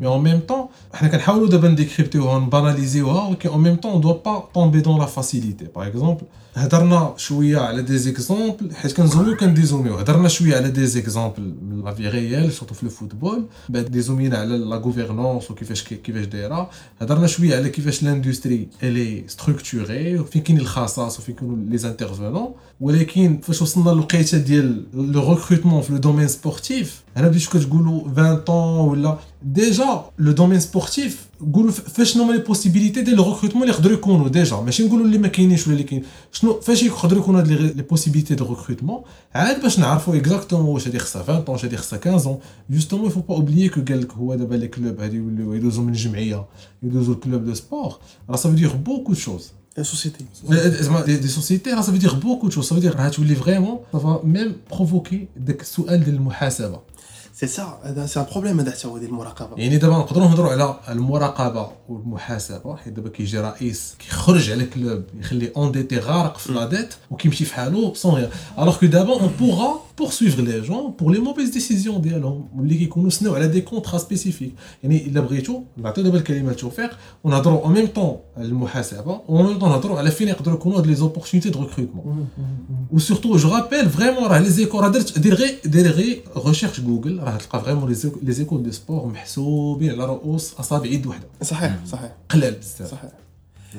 Mais 0.00 0.06
en 0.06 0.18
même 0.18 0.42
temps, 0.42 0.70
on 1.02 1.70
décrypter, 1.74 2.18
on 2.18 2.42
banaliser, 2.42 3.02
oh, 3.02 3.34
en 3.50 3.58
même 3.58 3.78
temps, 3.78 3.92
on 3.92 3.98
ne 3.98 4.02
doit 4.02 4.22
pas 4.22 4.48
tomber 4.52 4.82
dans 4.82 4.98
la 4.98 5.06
facilité. 5.06 5.66
Par 5.66 5.84
exemple, 5.84 6.24
هضرنا 6.58 7.14
شوية 7.16 7.58
على 7.58 7.82
des 7.82 7.98
exemples 7.98 8.74
حيت 8.74 8.92
كنزوميو 8.92 9.36
كنديزوميو. 9.36 9.94
هضرنا 9.94 10.28
شوية 10.28 10.56
على 10.56 10.70
des 10.70 10.86
exemples 10.86 11.54
من 11.62 11.84
la 11.84 11.85
vie 11.85 11.87
réelle 11.87 11.90
surtout 11.90 11.94
في 11.94 12.08
ال 12.08 12.52
football 12.52 13.46
بعد 13.68 13.84
ديزومينا 13.84 14.38
على 14.38 14.58
la 14.58 14.76
gouvernance 14.76 15.50
وكيفاش 15.50 15.82
كيفاش 15.82 16.24
دايرة. 16.26 16.70
هضرنا 17.00 17.26
شوية 17.26 17.56
على 17.56 17.68
كيفاش 17.68 18.02
l'industrie 18.02 18.68
elle 18.82 19.24
est 19.28 19.49
structurée 19.49 20.18
وفين 20.18 20.42
كاين 20.42 20.58
الخصاص 20.58 21.18
وفين 21.18 21.34
كاينوا 21.34 21.56
les 21.56 21.88
intervenants 21.88 22.54
ولكن 22.80 23.38
فاش 23.42 23.62
وصلنا 23.62 23.90
للوقيتة 23.90 24.38
ديال 24.38 24.84
le 24.94 25.32
recrutement 25.32 25.82
في 25.82 25.92
le 25.92 25.98
domaine 25.98 26.28
sportif 26.28 27.02
هنا 27.16 27.28
بديتو 27.28 27.50
كتقولوا 27.58 28.02
20 28.16 28.36
tonnes 28.36 28.88
ولا 28.88 29.18
ديجا 29.43 30.05
لو 30.19 30.31
دومين 30.31 30.59
سبورتيف 30.59 31.25
قولوا 31.53 31.71
ف- 31.71 31.89
فاش 31.89 32.17
هما 32.17 32.33
لي 32.33 32.37
بوسيبيليتي 32.39 33.01
ديال 33.01 33.15
لو 33.15 33.23
ريكروتمون 33.33 33.63
اللي 33.63 33.73
يقدروا 33.73 33.93
يكونوا 33.97 34.27
ديجا 34.29 34.55
ماشي 34.57 34.83
نقولوا 34.87 35.05
اللي 35.05 35.17
ما 35.17 35.27
كاينينش 35.27 35.67
ولا 35.67 35.73
اللي 35.75 35.83
كاين 35.83 36.03
شنو 36.31 36.59
فاش 36.61 36.83
يقدروا 36.83 37.21
يكونوا 37.21 37.39
هاد 37.41 37.47
لي 37.47 37.83
بوسيبيليتي 37.83 38.35
دو 38.35 38.45
ريكروتمون 38.45 39.01
عاد 39.35 39.61
باش 39.61 39.79
نعرفوا 39.79 40.15
اكزاكتومون 40.15 40.65
واش 40.73 40.87
هادي 40.87 40.99
خصها 40.99 41.21
20 41.23 41.41
طون 41.43 41.53
واش 41.55 41.65
هادي 41.65 41.77
خصها 41.77 41.99
15 41.99 42.37
جوستومون 42.69 43.07
يفو 43.07 43.19
با 43.21 43.35
اوبليي 43.35 43.69
كو 43.69 43.81
قال 43.89 44.01
لك 44.01 44.11
هو 44.13 44.35
دابا 44.35 44.55
لي 44.55 44.67
كلوب 44.67 44.99
هادي 45.01 45.15
يوليو 45.17 45.53
يدوزوا 45.53 45.83
من 45.83 45.89
الجمعيه 45.93 46.45
يدوزوا 46.83 47.13
الكلوب 47.13 47.45
دو 47.45 47.53
سبور 47.53 47.95
راه 48.29 48.35
سا 48.35 48.49
فو 48.49 48.55
دير 48.55 48.75
بوكو 48.75 49.11
دو 49.13 49.19
شوز 49.19 49.51
سوسيتي 49.81 50.25
زعما 50.83 51.01
دي 51.05 51.17
دي 51.17 51.27
سوسيتي 51.27 51.71
راه 51.71 51.81
سافو 51.81 51.97
دير 51.97 52.13
بوكو 52.13 52.47
دو 52.47 52.53
شوز 52.53 52.65
سافو 52.65 52.81
دير 52.81 52.95
راه 52.95 53.09
تولي 53.09 53.35
فريمون 53.35 53.79
سافا 53.93 54.21
ميم 54.23 54.55
بروفوكي 54.71 55.27
داك 55.37 55.61
السؤال 55.61 56.03
ديال 56.03 56.15
المحاسبه 56.15 56.79
سي 57.40 57.46
سا 57.46 57.78
هذا 57.84 58.06
سي 58.06 58.26
بروبليم 58.32 58.60
هذا 58.60 58.70
حتى 58.70 58.88
هو 58.88 58.98
ديال 58.98 59.10
المراقبة. 59.10 59.56
يعني 59.56 59.78
دابا 59.78 59.98
نقدروا 59.98 60.28
نهضروا 60.28 60.50
على 60.50 60.76
المراقبة 60.88 61.70
والمحاسبة. 61.88 62.76
حيت 62.76 62.92
دابا 62.92 63.08
كيجي 63.08 63.40
رئيس 63.40 63.94
كيخرج 63.98 64.50
على 64.50 64.66
كلوب 64.66 65.02
يخلي 65.20 65.52
أنديتي 65.56 65.98
غارق 65.98 66.38
في 66.38 66.52
لاديت 66.52 66.94
وكيمشي 67.10 67.44
في 67.44 67.54
حاله 67.54 67.94
سون 67.94 68.14
غير 68.14 68.30
الوغ 68.58 68.76
كو 68.76 68.86
دابا 68.86 69.12
اون 69.12 69.30
بوغا 69.40 69.80
poursuivre 70.01 70.39
لي 70.39 70.61
جون 70.61 70.91
بور 70.99 71.11
لي 71.13 71.19
موفيز 71.19 71.49
ديسيزيون 71.49 72.01
ديالهم 72.01 72.47
واللي 72.55 72.77
كيكونوا 72.77 73.09
سناو 73.09 73.35
على 73.35 73.47
دي 73.47 73.61
كونترا 73.61 73.97
سبيسيفيك 73.97 74.53
يعني 74.83 75.05
الا 75.05 75.21
بغيتو 75.21 75.61
نعطيو 75.77 76.03
دابا 76.03 76.17
الكلمه 76.17 76.53
توفيق 76.53 76.97
ونهضروا 77.23 77.63
اون 77.63 77.73
ميم 77.73 77.87
طون 77.87 78.17
على 78.37 78.45
المحاسبه 78.45 79.21
وان 79.27 79.45
ميم 79.45 79.59
طون 79.59 79.69
نهضروا 79.69 79.97
على 79.97 80.11
فين 80.11 80.27
يقدروا 80.27 80.55
يكونوا 80.55 80.79
هاد 80.79 80.87
لي 80.87 80.95
زوبورتونيتي 80.95 81.49
دو 81.49 81.59
ريكروتمون 81.63 82.27
وسورتو 82.91 83.37
جو 83.37 83.49
رابيل 83.49 83.89
فريمون 83.89 84.23
راه 84.23 84.39
لي 84.39 84.49
زيكول 84.49 84.83
راه 84.83 84.89
درت 84.89 85.19
دير 85.19 85.33
غير 85.33 85.59
دير 85.65 85.87
غير 85.87 86.23
ريشيرش 86.45 86.81
جوجل 86.81 87.19
راه 87.19 87.37
تلقى 87.37 87.63
فريمون 87.63 87.95
لي 88.23 88.33
زيكول 88.33 88.63
دو 88.63 88.71
سبور 88.71 89.07
محسوبين 89.07 89.91
على 89.91 90.05
رؤوس 90.05 90.53
اصابع 90.53 90.85
يد 90.85 91.07
وحده 91.07 91.27
صحيح 91.41 91.85
صحيح 91.85 92.11
قلال 92.29 92.53
بزاف 92.53 92.91
صحيح 92.91 93.11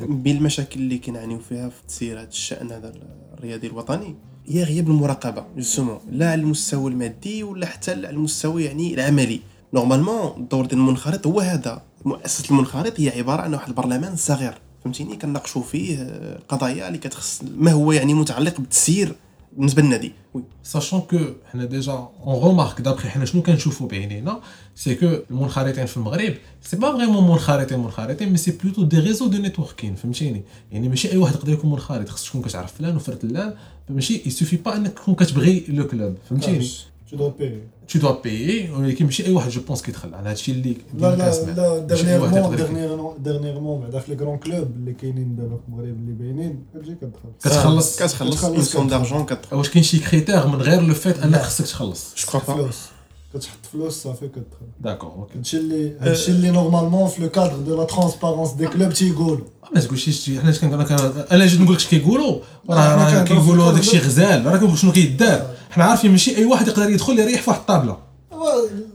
بين 0.02 0.36
المشاكل 0.36 0.80
اللي 0.80 0.98
كنعانيو 0.98 1.38
فيها 1.38 1.68
في 1.68 1.86
تسيير 1.88 2.20
هذا 2.20 2.28
الشان 2.28 2.72
هذا 2.72 2.92
الرياضي 3.38 3.66
الوطني 3.66 4.14
هي 4.49 4.63
غياب 4.63 4.87
المراقبة 4.87 5.45
justement. 5.57 5.99
لا 6.11 6.31
على 6.31 6.41
المستوى 6.41 6.91
المادي 6.91 7.43
ولا 7.43 7.65
حتى 7.65 7.91
على 7.91 8.09
المستوى 8.09 8.63
يعني 8.63 8.93
العملي. 8.93 9.41
normalement 9.73 10.31
الدور 10.37 10.65
ديال 10.65 10.79
المنخرط 10.79 11.27
هو 11.27 11.39
هذا. 11.39 11.81
مؤسسه 12.05 12.49
المنخرط 12.51 12.99
هي 12.99 13.09
عبارة 13.09 13.41
عن 13.41 13.53
واحد 13.53 13.67
البرلمان 13.67 14.15
صغير. 14.15 14.53
فهمتيني؟ 14.83 15.15
كنناقشوا 15.15 15.63
فيه 15.63 15.97
آه، 16.01 16.39
قضايا 16.49 16.87
اللي 16.87 16.97
كتخص 16.97 17.41
ما 17.57 17.71
هو 17.71 17.91
يعني 17.91 18.13
متعلق 18.13 18.57
بالتسيير. 18.57 19.15
بالنسبة 19.57 19.81
للنادي 19.81 20.11
oui 20.33 20.43
sachant 20.63 21.01
que 21.01 21.19
حنا 21.51 21.65
déjà 21.65 22.09
on 22.23 22.43
remarque 22.43 22.81
d'après 22.81 23.09
حنا 23.09 23.25
شنو 23.25 23.41
كنشوفوا 23.41 23.87
بعينينا 23.87 24.41
c'est 24.75 24.95
que 24.95 25.05
المنخرطين 25.31 25.85
في 25.85 25.97
المغرب 25.97 26.33
c'est 26.61 26.77
pas 26.77 26.97
vraiment 26.97 27.31
منخرطين 27.31 27.79
منخرطين 27.79 28.29
mais 28.29 28.37
c'est 28.37 28.51
plutôt 28.51 28.83
des 28.83 28.99
réseaux 28.99 29.27
de 29.27 29.37
networking 29.37 29.95
فهمتيني؟ 29.95 30.43
يعني 30.71 30.89
ماشي 30.89 31.11
أي 31.11 31.17
واحد 31.17 31.35
يقدر 31.35 31.53
يكون 31.53 31.71
منخرط 31.71 32.09
خصك 32.09 32.29
تكون 32.29 32.41
كتعرف 32.41 32.73
فلان 32.73 32.95
وفرتلان 32.95 33.53
ماشي 33.89 34.21
يسوفي 34.25 34.55
pas 34.55 34.75
إنك 34.75 34.93
تكون 34.93 35.15
كتبغي 35.15 35.65
le 35.67 35.87
club 35.87 36.15
فهمتيني؟ 36.29 36.67
Tu 37.09 37.15
dois 37.15 37.33
payer. 37.39 37.89
Tu 37.91 37.99
dois 37.99 38.21
payer 38.23 38.69
ولكن 38.69 39.05
ماشي 39.05 39.25
اي 39.25 39.31
واحد 39.31 39.49
je 39.49 39.61
pense 39.61 39.81
كيدخل 39.81 40.13
على 40.13 40.29
هادشي 40.29 40.51
اللي 40.51 40.75
لا 40.99 41.15
لا. 41.15 41.45
لا 41.55 41.79
dernièrement. 41.79 42.55
dernièrement 42.55 43.13
dernièrement 43.19 43.81
بعدا 43.81 43.99
في 43.99 44.11
les 44.11 44.17
grands 44.17 44.37
clubs 44.37 44.71
اللي 44.75 44.93
كاينين 44.93 45.35
دابا 45.35 45.55
في 45.55 45.61
المغرب 45.67 45.87
اللي 45.87 46.11
باينين 46.11 46.63
كتجي 46.75 46.95
كتدخل 46.95 47.29
كتخلص 47.43 47.95
كتخلص 47.95 48.35
كتخلص 48.35 48.43
une 48.43 48.63
somme 48.63 48.87
كتخلص. 48.87 49.09
d'argent 49.09 49.25
كتدخل 49.25 49.57
واش 49.57 49.69
كاين 49.69 49.83
شي 49.83 49.99
critère 49.99 50.47
من 50.47 50.61
غير 50.61 50.81
le 50.81 50.93
fait 50.93 51.19
انك. 51.19 51.41
خصك 51.41 51.65
تخلص 51.65 52.15
je 52.17 52.25
crois 52.25 52.55
pas 52.55 52.61
فلوس 52.61 52.77
كتحط 53.33 53.65
فلوس 53.73 53.93
صافي 53.93 54.27
كتدخل 54.27 54.67
d'accord 54.81 55.09
OK 55.09 55.37
هادشي 55.37 55.57
اللي 55.57 55.93
هادشي 55.99 56.31
اللي 56.31 56.51
normalement 56.51 57.09
في 57.09 57.21
le 57.21 57.29
cadre 57.29 57.55
de 57.57 57.77
la 57.77 57.83
transparence 57.83 58.51
des 58.51 58.67
clubs 58.67 58.93
تيقولوا 58.93 59.45
ما 59.75 59.81
تقولش 59.81 60.29
حنا 60.29 60.51
كنقول 60.51 60.79
لك 60.79 60.91
أنا 61.31 61.45
جيت 61.45 61.61
نقول 61.61 61.73
لك 61.73 61.79
اش 61.79 61.87
كيقولوا 61.87 62.39
راه 62.69 63.23
كيقولوا 63.23 63.65
في 63.65 63.71
هذاك 63.71 63.79
الشيء 63.79 63.95
الكادر. 63.95 64.09
غزال 64.09 64.45
راه 64.45 64.57
كنقول 64.57 64.77
شنو 64.77 64.91
كيدار 64.91 65.58
حنا 65.69 65.83
عارفين 65.83 66.11
ماشي 66.11 66.37
أي 66.37 66.45
واحد 66.45 66.67
يقدر 66.67 66.89
يدخل 66.89 67.19
يريح 67.19 67.41
في 67.41 67.49
واحد 67.49 67.59
الطابلة. 67.59 67.97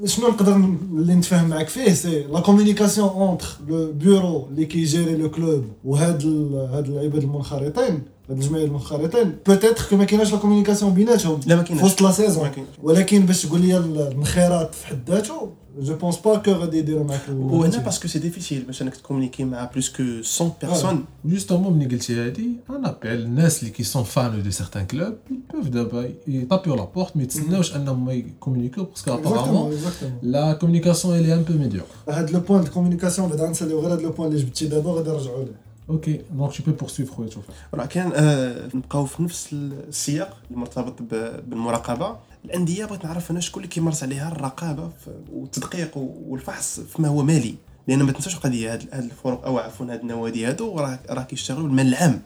شنو 0.04 0.28
نقدر 0.28 0.57
اللي 0.57 1.14
نتفاهم 1.14 1.49
معاك 1.49 1.69
فيه؟ 1.69 1.93
c'est 1.93 2.23
la 2.33 2.40
communication 2.40 3.09
entre 3.09 3.47
le 3.69 3.93
bureau 3.93 4.47
اللي 4.50 4.64
كيجيري 4.66 5.16
le 5.16 5.31
club 5.31 5.64
وهاد 5.85 6.23
ال- 6.23 6.69
هاد 6.75 6.88
العباد 6.88 7.23
المنخرطين 7.23 8.02
هاد 8.31 8.37
الجماعه 8.43 8.62
المنخرطين 8.64 9.37
peut-être 9.47 9.85
que 9.90 9.97
ما 9.97 10.04
كايناش 10.04 10.33
la 10.33 10.38
communication 10.38 10.95
بيناتهم 10.95 11.40
لا 11.47 11.57
ما 11.57 11.62
كايناش. 11.62 11.81
في 11.81 11.87
وسط 11.87 12.02
la 12.02 12.11
saison. 12.12 12.50
ولكن 12.83 13.26
باش 13.26 13.43
تقول 13.47 13.61
لي 13.61 13.76
الانخراط 13.78 14.75
في 14.75 14.87
حد 14.87 15.11
ذاته 15.11 15.50
جو 15.79 15.96
بونس 15.96 16.18
با 16.18 16.38
كو 16.38 16.51
غادي 16.51 16.77
يديروا 16.77 17.03
معاك 17.03 17.22
ال- 17.29 17.34
وهنا 17.38 17.77
باسكو 17.77 18.08
سي 18.08 18.20
ديفيسيل 18.20 18.62
باش 18.63 18.82
انك 18.82 18.96
تكومونيكي 18.96 19.44
مع 19.44 19.65
بلوس 19.74 19.89
كو 19.98 20.03
100 20.03 20.51
بيرسون 20.62 21.06
جوستومون 21.25 21.74
ملي 21.74 21.86
قلتي 21.86 22.15
هادي 22.25 22.50
انا 22.70 22.89
ابيل 22.89 23.22
الناس 23.22 23.60
اللي 23.60 23.72
كي 23.74 23.84
سون 23.84 24.03
فان 24.03 24.44
دو 24.44 24.51
سيغتان 24.51 24.86
كلوب 24.86 25.13
بوف 25.53 25.68
دابا 25.68 26.10
يطابيو 26.27 26.75
لا 26.75 26.84
بورت 26.86 27.18
ما 27.18 27.24
يتسناوش 27.24 27.75
انهم 27.75 28.06
ما 28.06 28.13
يكومونيكيو 28.13 28.84
باسكو 28.84 29.13
ابارامون 29.13 29.72
اكزاكتومون 29.74 30.18
لا 30.24 30.53
كومونيكاسيون 30.53 31.18
اللي 31.18 31.34
ان 31.34 31.44
بو 31.44 31.53
ميديور 31.53 31.86
هاد 32.10 32.32
لو 32.32 32.39
بوان 32.39 32.63
دو 32.63 32.72
كومونيكاسيون 32.72 33.29
بعدا 33.29 33.50
نساليو 33.50 33.79
غير 33.79 33.94
هاد 33.94 34.01
لو 34.01 34.10
بوان 34.12 34.32
اللي 34.32 34.41
جبتي 34.41 34.68
دابا 34.68 34.91
غادي 34.91 35.10
نرجعوا 35.10 35.44
ليه 35.44 35.56
اوكي 35.89 36.22
دونك 36.38 36.53
تو 36.58 36.63
بو 36.63 36.72
بورسويف 36.72 37.12
خويا 37.12 37.27
توفيق 37.29 37.51
راه 37.74 37.86
كان 37.86 38.12
آه، 38.15 38.70
نبقاو 38.75 39.06
في 39.06 39.24
نفس 39.24 39.50
السياق 39.53 40.38
المرتبط 40.51 41.01
ب- 41.01 41.50
بالمراقبه 41.50 42.15
الأندية 42.45 42.85
بغيت 42.85 43.05
نعرف 43.05 43.31
أنا 43.31 43.41
شكون 43.41 43.63
اللي 43.63 43.75
كيمارس 43.75 44.03
عليها 44.03 44.29
الرقابة 44.29 44.91
والتدقيق 45.33 45.91
والفحص 45.97 46.81
فيما 46.81 47.09
هو 47.09 47.23
مالي. 47.23 47.55
لأن 47.89 48.03
ما 48.03 48.13
تنساش 48.13 48.35
القضية 48.35 48.73
هاد 48.73 48.83
الفرق 48.95 49.45
أو 49.45 49.59
عفوا 49.59 49.87
هاد 49.87 50.01
النوادي 50.01 50.47
هادو 50.47 50.79
راه 50.79 50.99
راه 51.11 51.23
كيشتغلوا 51.23 51.63
بالمال 51.63 51.87
العام. 51.87 52.23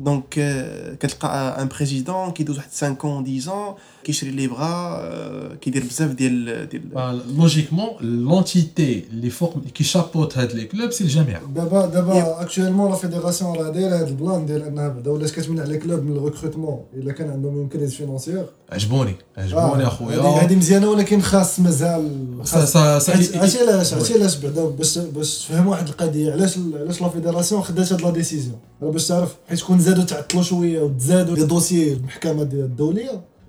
donc 0.00 0.38
آه، 0.38 0.94
كتلقى 0.94 1.62
un 1.62 1.68
président 1.68 2.30
كيدوز 2.30 2.56
واحد 2.56 2.68
5 2.70 2.96
اون 3.04 3.36
10 3.36 3.74
ans. 3.74 4.01
كيشري 4.04 4.30
لي 4.30 4.46
بغا 4.46 4.66
آه، 4.66 5.54
كيدير 5.54 5.84
بزاف 5.84 6.10
ديال 6.10 6.68
ديال 6.68 7.22
logiquement 7.36 7.88
l'entité 8.00 9.04
اللي 9.10 9.30
فوق 9.30 9.54
كي 9.74 9.84
chapeaute 9.84 10.38
هاد 10.38 10.52
les 10.52 10.64
clubs 10.64 10.90
c'est 10.90 11.04
الجامعة 11.04 11.40
دابا 11.54 11.86
دابا 11.86 12.42
actuellement 12.42 12.90
la 12.90 12.96
fédération 12.96 13.56
راه 13.56 13.70
دايره 13.70 13.96
هاد 13.96 14.08
ال 14.08 14.16
plan 14.16 14.46
ديال 14.46 14.62
انها 14.62 14.88
بعدا 14.88 15.10
ولات 15.10 15.30
كتمنع 15.30 15.64
les 15.64 15.78
clubs 15.78 16.02
من 16.02 16.16
ال 16.16 16.21
recrutement 16.21 16.80
الا 16.94 17.12
كان 17.12 17.30
عندهم 17.30 17.54
une 17.58 17.68
crise 17.68 17.94
financière 17.94 18.46
عجبوني 18.72 19.14
عجبوني 19.36 19.86
اخويا 19.86 20.20
هذه 20.20 20.44
هذه 20.44 20.56
مزيانه 20.56 20.90
ولكن 20.90 21.20
خاص 21.20 21.60
مازال 21.60 22.10
عرفتي 22.54 23.58
علاش 23.58 23.94
عرفتي 23.94 24.14
علاش 24.14 24.36
بعدا 24.36 24.64
باش 24.64 24.98
باش 24.98 25.38
تفهم 25.38 25.66
واحد 25.66 25.88
القضية 25.88 26.32
علاش 26.32 26.58
علاش 26.74 27.00
la 27.00 27.08
fédération 27.08 27.62
خدات 27.62 27.92
هاد 27.92 28.02
la 28.02 28.10
décision 28.10 28.58
باش 28.82 29.08
تعرف 29.08 29.34
حيت 29.48 29.60
كون 29.60 29.78
زادوا 29.78 30.04
تعطلوا 30.04 30.42
شوية 30.42 30.80
وتزادوا 30.80 31.36
les 31.36 31.44
dossiers 31.44 31.92
المحكمه 31.92 32.42
الدوليه 32.42 33.31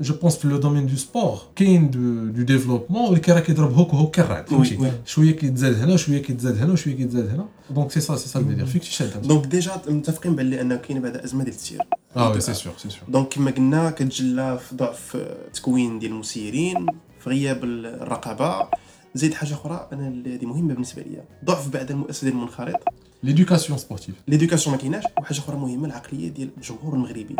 جو 0.00 0.14
بونس 0.14 0.36
في 0.36 0.48
لو 0.48 0.56
دومين 0.56 0.86
دو 0.86 0.96
سبور 0.96 1.38
كاين 1.56 1.90
دو 1.90 2.42
ديفلوبمون 2.42 3.08
اللي 3.08 3.20
كي 3.20 3.32
راه 3.32 3.40
كيضرب 3.40 3.72
هوك 3.72 3.94
وهوك 3.94 4.14
كالرعد 4.14 4.48
فهمتي 4.48 4.76
وي. 4.76 4.90
شوية 5.06 5.30
كيتزاد 5.30 5.74
هنا 5.74 5.94
وشويه 5.94 6.22
كيتزاد 6.22 6.58
هنا 6.58 6.72
وشويه 6.72 6.96
كيتزاد 6.96 7.28
هنا 7.28 7.48
دونك 7.70 7.90
سي 7.90 8.00
سا 8.00 8.16
سي 8.16 8.28
سا 8.28 8.40
الفيدير 8.40 8.66
فيك 8.66 8.82
تشاد 8.82 9.22
دونك 9.22 9.46
ديجا 9.46 9.82
متفقين 9.88 10.36
بان 10.36 10.52
انه 10.52 10.76
كاين 10.76 11.00
بعدا 11.00 11.24
ازمه 11.24 11.44
ديال 11.44 11.54
التسيير 11.54 11.80
آه 12.16 12.30
وي 12.32 12.40
سي 12.40 12.54
سور 12.54 12.72
سي 12.76 12.90
سور 12.90 13.00
دونك 13.08 13.28
كما 13.28 13.50
قلنا 13.50 13.90
كتجلى 13.90 14.58
في 14.68 14.76
ضعف 14.76 15.16
التكوين 15.16 15.98
ديال 15.98 16.12
المسيرين 16.12 16.86
في 17.20 17.30
غياب 17.30 17.64
الرقابه 17.64 18.68
زيد 19.14 19.34
حاجة 19.34 19.54
أخرى 19.54 19.88
أنا 19.92 20.08
اللي 20.08 20.34
هذه 20.36 20.44
مهمه 20.46 20.74
بالنسبة 20.74 21.02
لي 21.02 21.22
ضعف 21.44 21.68
بعد 21.68 21.90
المؤسسه 21.90 22.24
ديال 22.24 22.34
المنخرط 22.36 22.74
ليدوكاسيون 23.24 23.78
سبورتيف 23.78 24.14
ليدوكاسيون 24.28 24.76
ما 24.76 24.80
كايناش 24.80 25.04
وحاجه 25.18 25.38
أخرى 25.38 25.56
مهمة 25.56 25.86
العقلية 25.86 26.28
ديال 26.28 26.50
الجمهور 26.56 26.94
المغربي. 26.94 27.36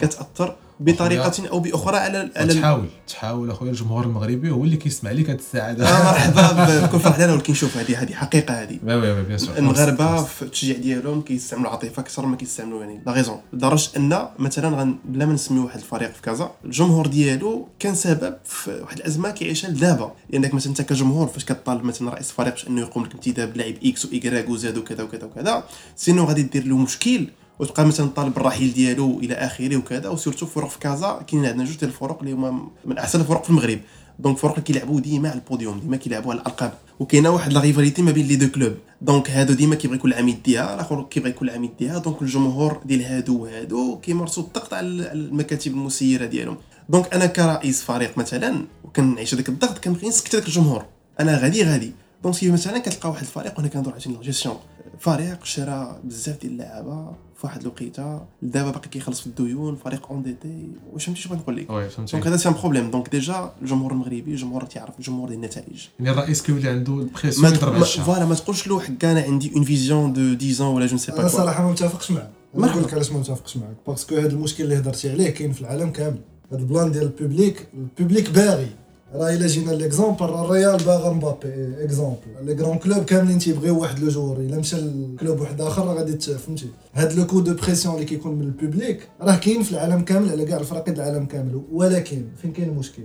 كتأثر 0.00 0.56
بطريقة 0.80 1.48
أو 1.48 1.60
بأخرى 1.60 1.96
على 1.96 2.30
على 2.36 2.54
تحاول 2.54 2.86
تحاول 3.08 3.50
أخويا 3.50 3.70
الجمهور 3.70 4.04
المغربي 4.04 4.50
هو 4.50 4.64
اللي 4.64 4.76
كيسمع 4.76 5.10
لك 5.10 5.30
هاد 5.30 5.38
الساعة 5.38 5.70
آه، 5.70 6.12
مرحبا 6.12 6.80
بكل 6.86 7.00
فرح 7.00 7.18
لنا 7.18 7.32
ولكن 7.32 7.54
شوف 7.54 7.76
هذه 7.76 8.02
هذه 8.02 8.14
حقيقة 8.14 8.62
هذه. 8.62 8.78
oui 8.84 9.22
bien 9.22 9.38
sûr 9.38 9.58
المغاربه 9.58 10.22
في 10.22 10.42
التشجيع 10.42 10.76
ديالهم 10.76 11.22
كيستعملوا 11.22 11.66
العاطفة 11.68 12.02
أكثر 12.02 12.26
ما 12.26 12.36
كيستعملوا 12.36 12.80
يعني 12.80 13.00
la 13.06 13.12
raison 13.12 13.40
لدرجة 13.52 13.90
أن 13.96 14.28
مثلا 14.38 14.94
بلا 15.04 15.26
ما 15.26 15.32
نسميو 15.32 15.64
واحد 15.64 15.78
الفريق 15.78 16.12
في 16.12 16.22
كازا 16.22 16.50
الجمهور 16.64 17.06
ديالو 17.06 17.68
كان 17.78 17.94
سبب 17.94 18.36
في 18.44 18.80
واحد 18.82 18.96
الأزمة 18.98 19.30
كيعيشها 19.30 19.70
لدابا. 19.70 20.12
لانك 20.30 20.54
مثلا 20.54 20.70
أنت 20.70 20.82
كجمهور 20.82 21.26
فاش 21.26 21.44
كطالب 21.44 21.84
مثلا 21.84 22.10
رئيس 22.10 22.32
باش 22.38 22.68
أنه 22.68 22.80
يقوم 22.80 23.04
لك 23.04 23.12
بانتداب 23.12 23.56
لاعب 23.56 23.74
إكس 23.84 24.04
وايكغيك 24.04 24.48
وزاد 24.48 24.78
وكذا 24.78 25.02
وكذا 25.02 25.27
وكذا. 25.28 25.64
sinon 25.96 26.24
غادي 26.24 26.42
دير 26.42 26.66
له 26.66 26.76
مشكل 26.76 27.28
وتبقى 27.58 27.86
مثلا 27.86 28.06
طالب 28.06 28.36
الرحيل 28.36 28.74
ديالو 28.74 29.18
إلى 29.18 29.34
آخره 29.34 29.76
وكذا 29.76 30.08
و 30.08 30.13
surtout 30.13 30.46
فرق 30.46 30.68
في 30.68 30.78
كازا. 30.78 31.24
كاين 31.26 31.46
عندنا 31.46 31.64
جوج 31.64 31.76
ديال 31.76 31.90
الفرق 31.90 32.18
اللي 32.20 32.32
هما 32.32 32.68
من 32.84 32.98
أحسن 32.98 33.20
الفرق 33.20 33.44
في 33.44 33.50
المغرب. 33.50 33.78
donc 34.18 34.38
فرق 34.38 34.52
اللي 34.52 34.62
كيلعبوا 34.62 35.00
ديما 35.00 35.28
على 35.30 35.38
البوديوم 35.38 35.80
ديما 35.80 35.96
كيلعبوا 35.96 36.32
على 36.32 36.40
الألقاب. 36.40 36.72
وكاينة 37.00 37.30
واحد 37.30 37.52
la 37.52 37.60
rivalité 37.60 38.02
ما 38.02 38.12
بين 38.12 38.26
les 38.26 38.36
deux 38.36 38.48
clubs. 38.48 38.74
donc 39.02 39.30
هادو 39.30 39.54
ديما 39.54 39.74
كيبغي 39.74 39.96
يكون 39.96 40.12
العام 40.12 40.28
يديها 40.28 40.74
الآخر 40.74 41.02
كيبغي 41.02 41.30
يكون 41.30 41.48
العام 41.48 41.64
يديها 41.64 41.98
donc 41.98 42.22
الجمهور 42.22 42.80
ديال 42.84 43.02
هادو 43.02 43.42
وهادو 43.42 43.98
كيمارسوا 43.98 44.42
الضغط 44.42 44.74
على 44.74 44.88
المكاتب 45.12 45.72
المسيرة 45.72 46.26
ديالهم. 46.26 46.56
donc 46.88 47.14
أنا 47.14 47.26
كرئيس 47.26 47.82
فريق 47.82 48.18
مثلا 48.18 48.64
وكنعيش 48.84 49.34
هذاك 49.34 49.48
الضغط 49.48 49.78
كنبغي 49.78 50.08
نسكت 50.08 50.34
هذاك 50.34 50.46
الجمهور. 50.46 50.84
أنا 51.20 51.38
غادي 51.38 51.64
غادي. 51.64 51.92
donc 52.22 52.34
c'est 52.34 52.50
مثلا 52.50 52.78
كتلقى 52.78 53.10
واحد 53.10 53.20
الفريق 53.22 53.58
وأنا 53.58 53.68
كنهضر 53.68 53.92
على 53.92 54.18
جيستيون. 54.22 54.56
فريق 54.98 55.44
شرا 55.44 56.00
بزاف 56.04 56.40
ديال 56.40 56.52
اللعابة 56.52 57.12
في 57.36 57.46
واحد 57.46 57.60
الوقيتة. 57.60 58.20
دابا 58.42 58.70
باقي 58.70 58.88
كيخلص 58.88 59.20
في 59.20 59.26
الديون 59.26 59.76
فريق 59.76 60.06
endetté 60.10 60.68
واش 60.92 61.04
فهمتي 61.04 61.20
شنو 61.20 61.32
بغيت 61.32 61.42
نقول 61.42 61.56
لك؟ 61.56 61.70
oui 61.70 61.88
فهمتي. 61.88 62.12
donc 62.12 62.26
هذا 62.26 62.36
c'est 62.36 62.48
un 62.48 62.54
problème. 62.54 62.90
donc 62.90 63.08
déjà 63.08 63.52
الجمهور 63.62 63.92
المغربي 63.92 64.30
الجمهور 64.30 64.64
تيعرف 64.64 64.98
الجمهور 64.98 65.28
ديال 65.28 65.38
النتائج. 65.38 65.88
يعني 66.00 66.10
الرئيس 66.10 66.42
كيولي 66.42 66.68
عنده 66.68 66.92
ال 66.92 66.99
pression 66.99 67.54
يضرب 67.54 67.74
على 67.74 67.82
الشعب. 67.82 68.04
voilà 68.04 68.24
ما 68.24 68.34
تقولش 68.34 68.66
له 68.66 68.80
حق 68.80 69.04
أنا 69.04 69.20
عندي 69.20 69.52
une 69.54 69.64
vision 69.64 70.12
de 70.12 70.46
10 70.46 70.58
ans 70.58 70.60
ولا 70.60 70.86
je 70.86 70.96
sais 70.96 71.12
أنا 71.12 71.22
با 71.22 71.28
صراحة 71.28 71.62
ما 71.62 71.70
متفقش 71.70 72.10
معك 72.10 72.30
أنا. 72.54 72.66
نقول 72.66 72.82
لك 72.82 72.94
علاش 72.94 73.12
ما 73.12 73.18
متفقش 73.18 73.56
معك 73.56 73.76
parce 73.86 74.05
que 74.05 74.16
هذا 74.16 74.28
المشكل 74.28 74.64
اللي 74.64 74.78
هضرتي 74.78 75.10
عليه 75.10 75.30
كاين 75.30 75.52
في 75.52 75.60
العالم 75.60 75.90
كامل. 75.90 76.20
هذا 76.52 76.60
ال 76.60 76.66
plan 76.66 76.92
ديال 76.92 77.02
ال 77.02 77.11
public 77.11 77.68
ال 77.74 77.82
public 77.82 78.30
باغي. 78.30 78.68
راه 79.14 79.30
إلا 79.34 79.46
جينا 79.46 79.70
l'exemple 79.72 80.24
الريال 80.24 80.76
باغا 80.76 81.12
مبابي 81.12 81.84
exemple 81.84 82.18
les 82.42 82.54
grands 82.54 82.78
clubs 82.78 83.04
كاملين 83.04 83.38
تيبغيو 83.38 83.80
واحد 83.80 83.98
le 83.98 84.08
joueur 84.08 84.36
إلا 84.36 84.56
مشى 84.58 84.76
ل 84.76 84.89
club 84.89 85.40
واحد 85.40 85.60
آخر 85.60 85.86
راه 85.86 85.94
غادي 85.94 86.18
فهمتي؟ 86.18 86.66
هاد 86.94 87.12
le 87.12 87.26
coup 87.26 87.40
de 87.40 87.54
pression 87.54 87.94
اللي 87.94 88.06
كيكون 88.06 88.34
من 88.34 88.40
ال 88.42 88.51
public 88.51 89.08
راه 89.20 89.36
كاين 89.36 89.62
في 89.62 89.72
العالم 89.72 90.00
كامل 90.02 90.28
على 90.30 90.44
كاع 90.44 90.58
الفرق 90.58 90.88
ديال 90.88 90.96
العالم 91.00 91.26
كامل. 91.26 91.62
ولكن 91.72 92.22
فين 92.42 92.52
كاين 92.52 92.68
المشكل؟ 92.68 93.02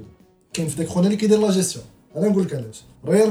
كاين 0.53 0.67
في 0.67 0.77
داك 0.77 0.87
خونا 0.87 1.05
اللي 1.05 1.17
كيدير 1.17 1.39
لا 1.39 1.51
جيستيون 1.51 1.85
أنا 2.17 2.27
نقول 2.29 2.43
لك 2.43 2.53
علاش. 2.53 2.83
الريال 3.03 3.29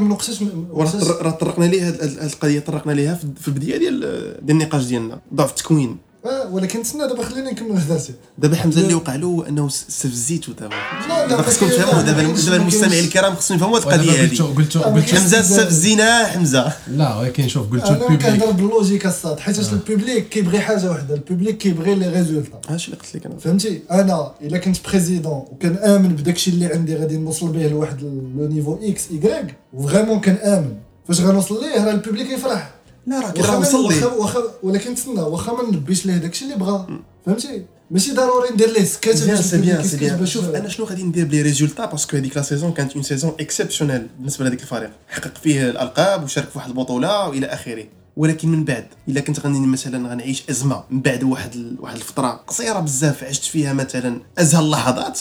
وقتاش- 0.73 1.05
طر- 1.05 1.23
راه 1.27 1.31
طرقنا 1.31 1.65
ليه 1.65 1.89
هاد 1.89 2.03
القضية 2.03 2.61
طرقنا 2.61 2.93
ليها 2.93 3.15
في 3.41 3.49
البداية 3.49 3.77
ديال 3.79 4.05
النقاش 4.51 4.85
ديالنا. 4.87 5.21
ضعف 5.35 5.51
التكوين 5.51 5.97
آه 6.27 6.51
ولكن 6.53 6.83
تسنى 6.83 7.09
دابا 7.09 7.25
خليني 7.25 7.51
نكمل 7.51 7.77
هضرتي 7.77 8.13
دابا 8.39 8.57
حمزة 8.57 8.81
اللي 8.81 8.95
وقع 8.95 9.15
له 9.17 9.27
هو 9.27 9.43
انه 9.43 9.67
استفزيتو 9.67 10.53
دابا 10.53 10.75
لا، 11.09 11.27
دابا 11.27 11.43
لا، 11.43 11.49
خصكم 11.49 11.67
لا، 11.67 11.73
تفهموا 11.73 12.03
لا، 12.03 12.13
دابا 12.13 12.23
دابا 12.23 12.57
المستمعين 12.57 13.05
الكرام 13.05 13.35
خصهم 13.35 13.57
يفهموا 13.57 13.79
هاد 13.79 13.87
ودابا 13.87 14.03
القضية 14.03 14.23
هذه. 14.23 14.43
قلتو 14.57 14.81
آه، 14.81 14.95
قلتو 14.95 15.17
حمزة 15.17 15.41
استفزينا 15.41 16.27
حمزة. 16.27 16.73
لا 16.89 17.17
ولكن 17.17 17.49
شوف 17.49 17.71
قلتو 17.71 17.87
أنا 17.87 17.97
كنهضر 17.99 18.29
ال 18.29 18.32
public 18.32 18.55
بال 18.55 18.66
logique 18.66 19.07
الصاد 19.07 19.41
حيت 19.41 19.73
ال 19.73 19.81
public 19.81 20.29
كيبغي 20.29 20.61
حاجة 20.61 20.91
وحدة 20.91 21.15
ال 21.15 21.21
public 21.21 21.57
كيبغي 21.59 21.95
les 21.95 22.09
résultats. 22.09 22.61
هادشي 22.69 22.87
اللي 22.87 22.99
قلت 23.01 23.17
لك 23.17 23.27
أنا؟ 23.27 23.39
فهمتي؟ 23.39 23.83
أنا 23.91 24.33
إلا 24.43 24.59
كنت 24.59 24.77
président 24.89 25.33
وكنامن 25.33 26.09
بداكشي 26.09 26.51
اللي 26.51 26.67
عندي 26.67 26.97
غادي 26.97 27.17
نوصل 27.17 27.49
به 27.49 27.67
لواحد 27.67 28.03
le 28.03 28.49
niveau 28.49 28.79
x 28.83 29.11
y 29.11 29.55
و 29.73 29.78
vraiment 29.78 30.21
كنامن 30.21 30.75
فاش 31.09 31.21
غنوصل 31.21 31.61
ليه 31.65 31.85
راه 31.85 31.91
ال 31.91 31.96
public 31.96 32.31
يفرح. 32.31 32.72
لا 33.07 33.21
راه 33.21 33.59
واخا 33.59 34.07
واخا 34.07 34.41
ولكن 34.63 34.95
تسنى 34.95 35.21
واخا 35.21 35.53
ما 35.53 35.71
نلبيش 35.71 36.07
ليه 36.07 36.17
داكشي 36.17 36.45
اللي 36.45 36.57
بغا 36.57 37.01
فهمتي؟ 37.27 37.65
ماشي 37.91 38.13
ضروري 38.13 38.51
ندير 38.53 38.71
ليه 38.71 38.85
سكات 38.85 39.17
c'est 39.17 39.27
bien 39.27 39.43
c'est 39.83 39.97
bien 39.97 40.27
c'est 40.27 40.27
شوف 40.27 40.55
أنا 40.55 40.69
شنو 40.69 40.87
غادي 40.87 41.03
ندير 41.03 41.25
ب 41.25 41.29
les 41.29 41.43
résultats؟ 41.43 41.87
parce 41.87 42.05
que 42.05 42.17
هذيك 42.17 42.37
la 42.37 42.43
saison 42.43 42.73
كانت 42.73 42.93
une 42.93 43.03
saison 43.03 43.33
exceptionnelle 43.41 44.07
بالنسبة 44.19 44.45
لهذيك 44.45 44.63
الفريق. 44.63 44.91
حقق 45.09 45.39
فيه 45.43 45.71
الألقاب 45.71 46.25
وشارك 46.25 46.49
في 46.49 46.59
واحد 46.59 46.69
البطولة 46.69 47.29
وإلى 47.29 47.47
آخره. 47.47 47.85
ولكن 48.17 48.49
من 48.49 48.65
بعد 48.65 48.87
إلا 49.09 49.21
كنت 49.21 49.41
غني 49.41 49.67
مثلا 49.67 50.09
غنعيش 50.09 50.43
أزمة 50.51 50.85
من 50.91 51.01
بعد 51.01 51.25
واحد 51.25 51.77
واحد 51.81 51.97
الفترة 51.97 52.31
قصيرة 52.47 52.81
بزاف 52.81 53.25
عشت 53.25 53.45
فيها 53.45 53.73
مثلا 53.73 54.21
أزهى 54.39 54.61
اللحظات 54.61 55.21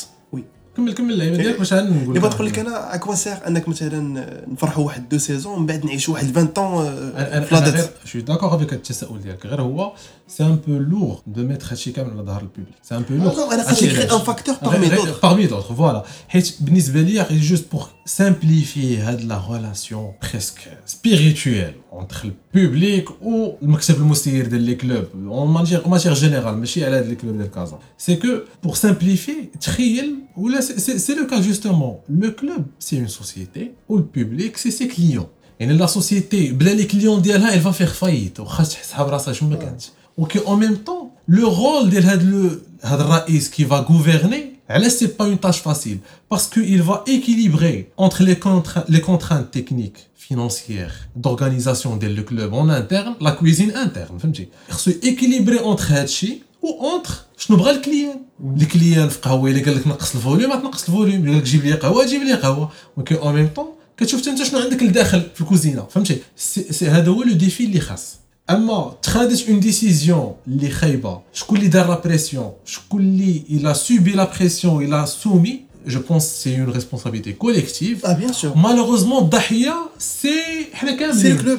كمل 0.78 0.94
كمل 0.94 1.12
اللعيبه 1.14 1.38
ديالك 1.38 1.58
باش 1.58 1.74
نقول؟ 1.74 1.88
اللي 1.88 2.20
بغيت 2.20 2.34
نقول 2.34 2.48
لك 2.48 2.60
أنا 2.60 2.96
اكوا 2.96 3.16
سيغ 3.16 3.48
أنك 3.48 3.68
مثلا 3.68 4.26
نفرحوا 4.48 4.86
واحد 4.86 5.10
دو 5.10 5.18
سيزون 5.18 5.60
من 5.60 5.66
بعد 5.66 5.86
نعيشوا 5.86 6.14
واحد 6.14 6.30
20 6.32 6.48
طون 6.48 6.86
أنا 6.88 7.38
أنا 7.38 7.46
في 7.46 7.56
لا 7.56 7.60
أنا 7.62 7.68
غير 7.70 7.76
دات 7.82 7.90
جو 8.14 8.20
داكور 8.20 8.56
افيك 8.56 8.74
التساؤل 8.74 9.22
ديالك. 9.22 9.46
غير 9.46 9.62
هو 9.62 9.92
سي 10.28 10.44
ان 10.44 10.56
بو 10.68 10.78
لور 10.78 11.22
دو 11.28 11.44
ميتر 11.44 11.68
هادشي 11.72 11.92
كامل 11.92 12.12
على 12.12 12.22
ظهر 12.22 12.42
البوبليك 12.42 12.68
سي 12.84 12.96
ان 12.96 13.02
بو 13.10 13.32
Non, 13.32 13.54
أنا 13.54 13.64
خاطر 13.64 13.86
غير 13.86 14.14
ان 14.16 14.20
فاكتور 14.20 14.56
بارمي 14.62 14.90
دوطر 14.90 15.14
parmi 15.22 15.50
d'autres. 15.52 15.72
voilà. 15.80 16.08
حيت 16.28 16.56
بالنسبة 16.60 17.02
ليا 17.02 17.24
غير 17.24 17.40
جوست 17.42 17.66
بور 17.72 17.88
simplifier 18.19 18.99
هاد 19.01 19.21
لا 19.25 19.43
ريلاسيون 19.51 20.13
بريسك 20.23 20.79
سبيريتويل 20.87 21.73
entre 21.93 22.27
البوبليك 22.55 23.09
والمكتب 23.23 23.97
المسير 23.97 24.47
ديال 24.47 24.63
لي 24.63 24.75
كلوب 24.75 25.05
اون 25.15 25.51
ماتير 25.51 25.89
ماتير 25.89 26.15
جينيرال 26.15 26.59
ماشي 26.59 26.85
على 26.85 26.97
هاد 26.97 27.07
لي 27.07 27.15
كلوب 27.15 27.37
ديال 27.37 27.51
كازا 27.51 27.79
سي 27.99 28.17
كو 28.17 28.29
بور 28.65 28.75
سامبليفي 28.75 29.33
تخيل 29.61 30.15
ولا 30.37 30.61
سي 30.61 31.15
لو 31.15 31.27
كا 31.27 31.41
جوستومون 31.41 31.97
لو 32.09 32.33
كلوب 32.33 32.67
سي 32.79 32.99
اون 32.99 33.09
سوسيتي 33.09 33.71
والبوبليك 33.89 34.57
سي 34.57 34.71
سي 34.71 34.87
كليون 34.87 35.27
يعني 35.61 35.73
لا 35.73 35.87
سوسيتي 35.87 36.53
بلا 36.53 36.71
لي 36.71 36.85
كليون 36.85 37.23
ديالها 37.23 37.61
il 37.61 37.65
va 37.65 37.77
faire 37.77 37.95
faillite 38.03 38.41
وخا 38.41 38.65
تحسها 38.65 39.03
براسها 39.03 39.33
شنو 39.33 39.49
ما 39.49 39.57
كانتش 39.57 39.91
وكي 40.17 40.39
اون 40.39 40.59
ميم 40.61 40.77
طون 40.77 41.11
لو 41.29 41.49
رول 41.49 41.91
ديال 41.91 42.05
هاد 42.05 42.23
لو 42.23 42.51
هاد 42.83 43.01
الرئيس 43.01 43.51
كي 43.51 43.69
va 43.69 43.85
gouverner 43.89 44.50
علاش 44.71 44.93
سي 44.93 45.07
با 45.07 45.25
اون 45.25 45.41
تاش 45.41 45.59
فاسيل 45.59 45.99
باسكو 46.31 46.61
il 46.61 46.83
va 46.83 47.05
équilibrer 47.07 47.89
entre 47.97 48.23
les 48.23 48.37
contraintes 48.37 48.89
les 48.89 49.01
contraintes 49.01 49.51
techniques 49.51 50.07
financières 50.29 50.97
d'organisation 51.17 51.99
ديال 51.99 52.15
لو 52.17 52.25
كلوب 52.25 52.55
en 52.55 52.69
interne 52.69 53.27
la 53.27 53.31
cuisine 53.31 53.73
interne 53.73 54.19
فهمتي 54.21 54.49
خصو 54.71 54.91
équilibrer 54.91 55.61
entre 55.61 55.91
هادشي 55.93 56.39
و 56.63 56.69
اونتر 56.69 57.15
شنو 57.37 57.57
بغى 57.57 57.71
الكليان 57.71 58.21
الكليان 58.57 59.09
في 59.09 59.19
قهوه 59.19 59.51
الا 59.51 59.65
قال 59.65 59.77
لك 59.77 59.87
نقص 59.87 60.15
الفوليوم 60.15 60.53
تنقص 60.55 60.89
الفوليوم 60.89 61.27
قال 61.27 61.39
لك 61.39 61.43
جيب 61.43 61.65
لي 61.65 61.73
قهوه 61.73 62.07
جيب 62.07 62.23
لي 62.23 62.35
قهوه 62.35 62.71
ولكن 62.97 63.17
اون 63.17 63.35
ميم 63.35 63.47
طون 63.47 63.67
كتشوف 63.97 64.29
انت 64.29 64.43
شنو 64.43 64.61
عندك 64.61 64.83
لداخل 64.83 65.23
في 65.35 65.41
الكوزينه 65.41 65.87
فهمتي 65.91 66.19
سي 66.37 66.73
سي 66.73 66.89
هذا 66.89 67.09
هو 67.11 67.23
لو 67.23 67.33
ديفي 67.33 67.65
اللي 67.65 67.81
خاص 67.81 68.17
اما 68.51 68.95
تخادت 69.03 69.49
اون 69.49 69.61
ديسيزيون 69.61 70.33
اللي 70.47 70.71
خايبه 70.71 71.21
شكون 71.33 71.59
اللي 71.59 71.69
دار 71.69 71.89
لا 71.89 72.01
بريسيون 72.01 72.53
شكون 72.65 73.01
اللي 73.01 73.43
الى 73.51 73.75
سوبي 73.75 74.13
لا 74.13 74.31
بريسيون 74.39 74.85
الى 74.85 75.07
سومي 75.07 75.61
جو 75.87 76.01
بونس 76.01 76.23
سي 76.23 76.61
اون 76.61 76.71
ريسبونسابيلتي 76.73 77.33
كوليكتيف 77.33 78.07
اه 78.07 78.13
بيان 78.13 78.33
سور 78.33 78.57
مالوغوزمون 78.57 79.25
الضحيه 79.25 79.75
سي 79.99 80.67
حنا 80.73 80.97
كاملين 80.97 81.23
سي 81.23 81.33
الكلوب 81.33 81.59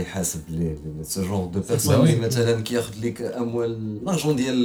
يحاسب 0.00 0.40
لي 0.48 0.76
سو 1.02 1.22
جونغ 1.22 1.46
دو 1.46 1.60
بيرسون 1.68 2.20
مثلا 2.20 2.60
كياخذ 2.62 2.92
لك 3.02 3.22
أموال 3.22 4.04
لارجون 4.04 4.36
ديال 4.36 4.64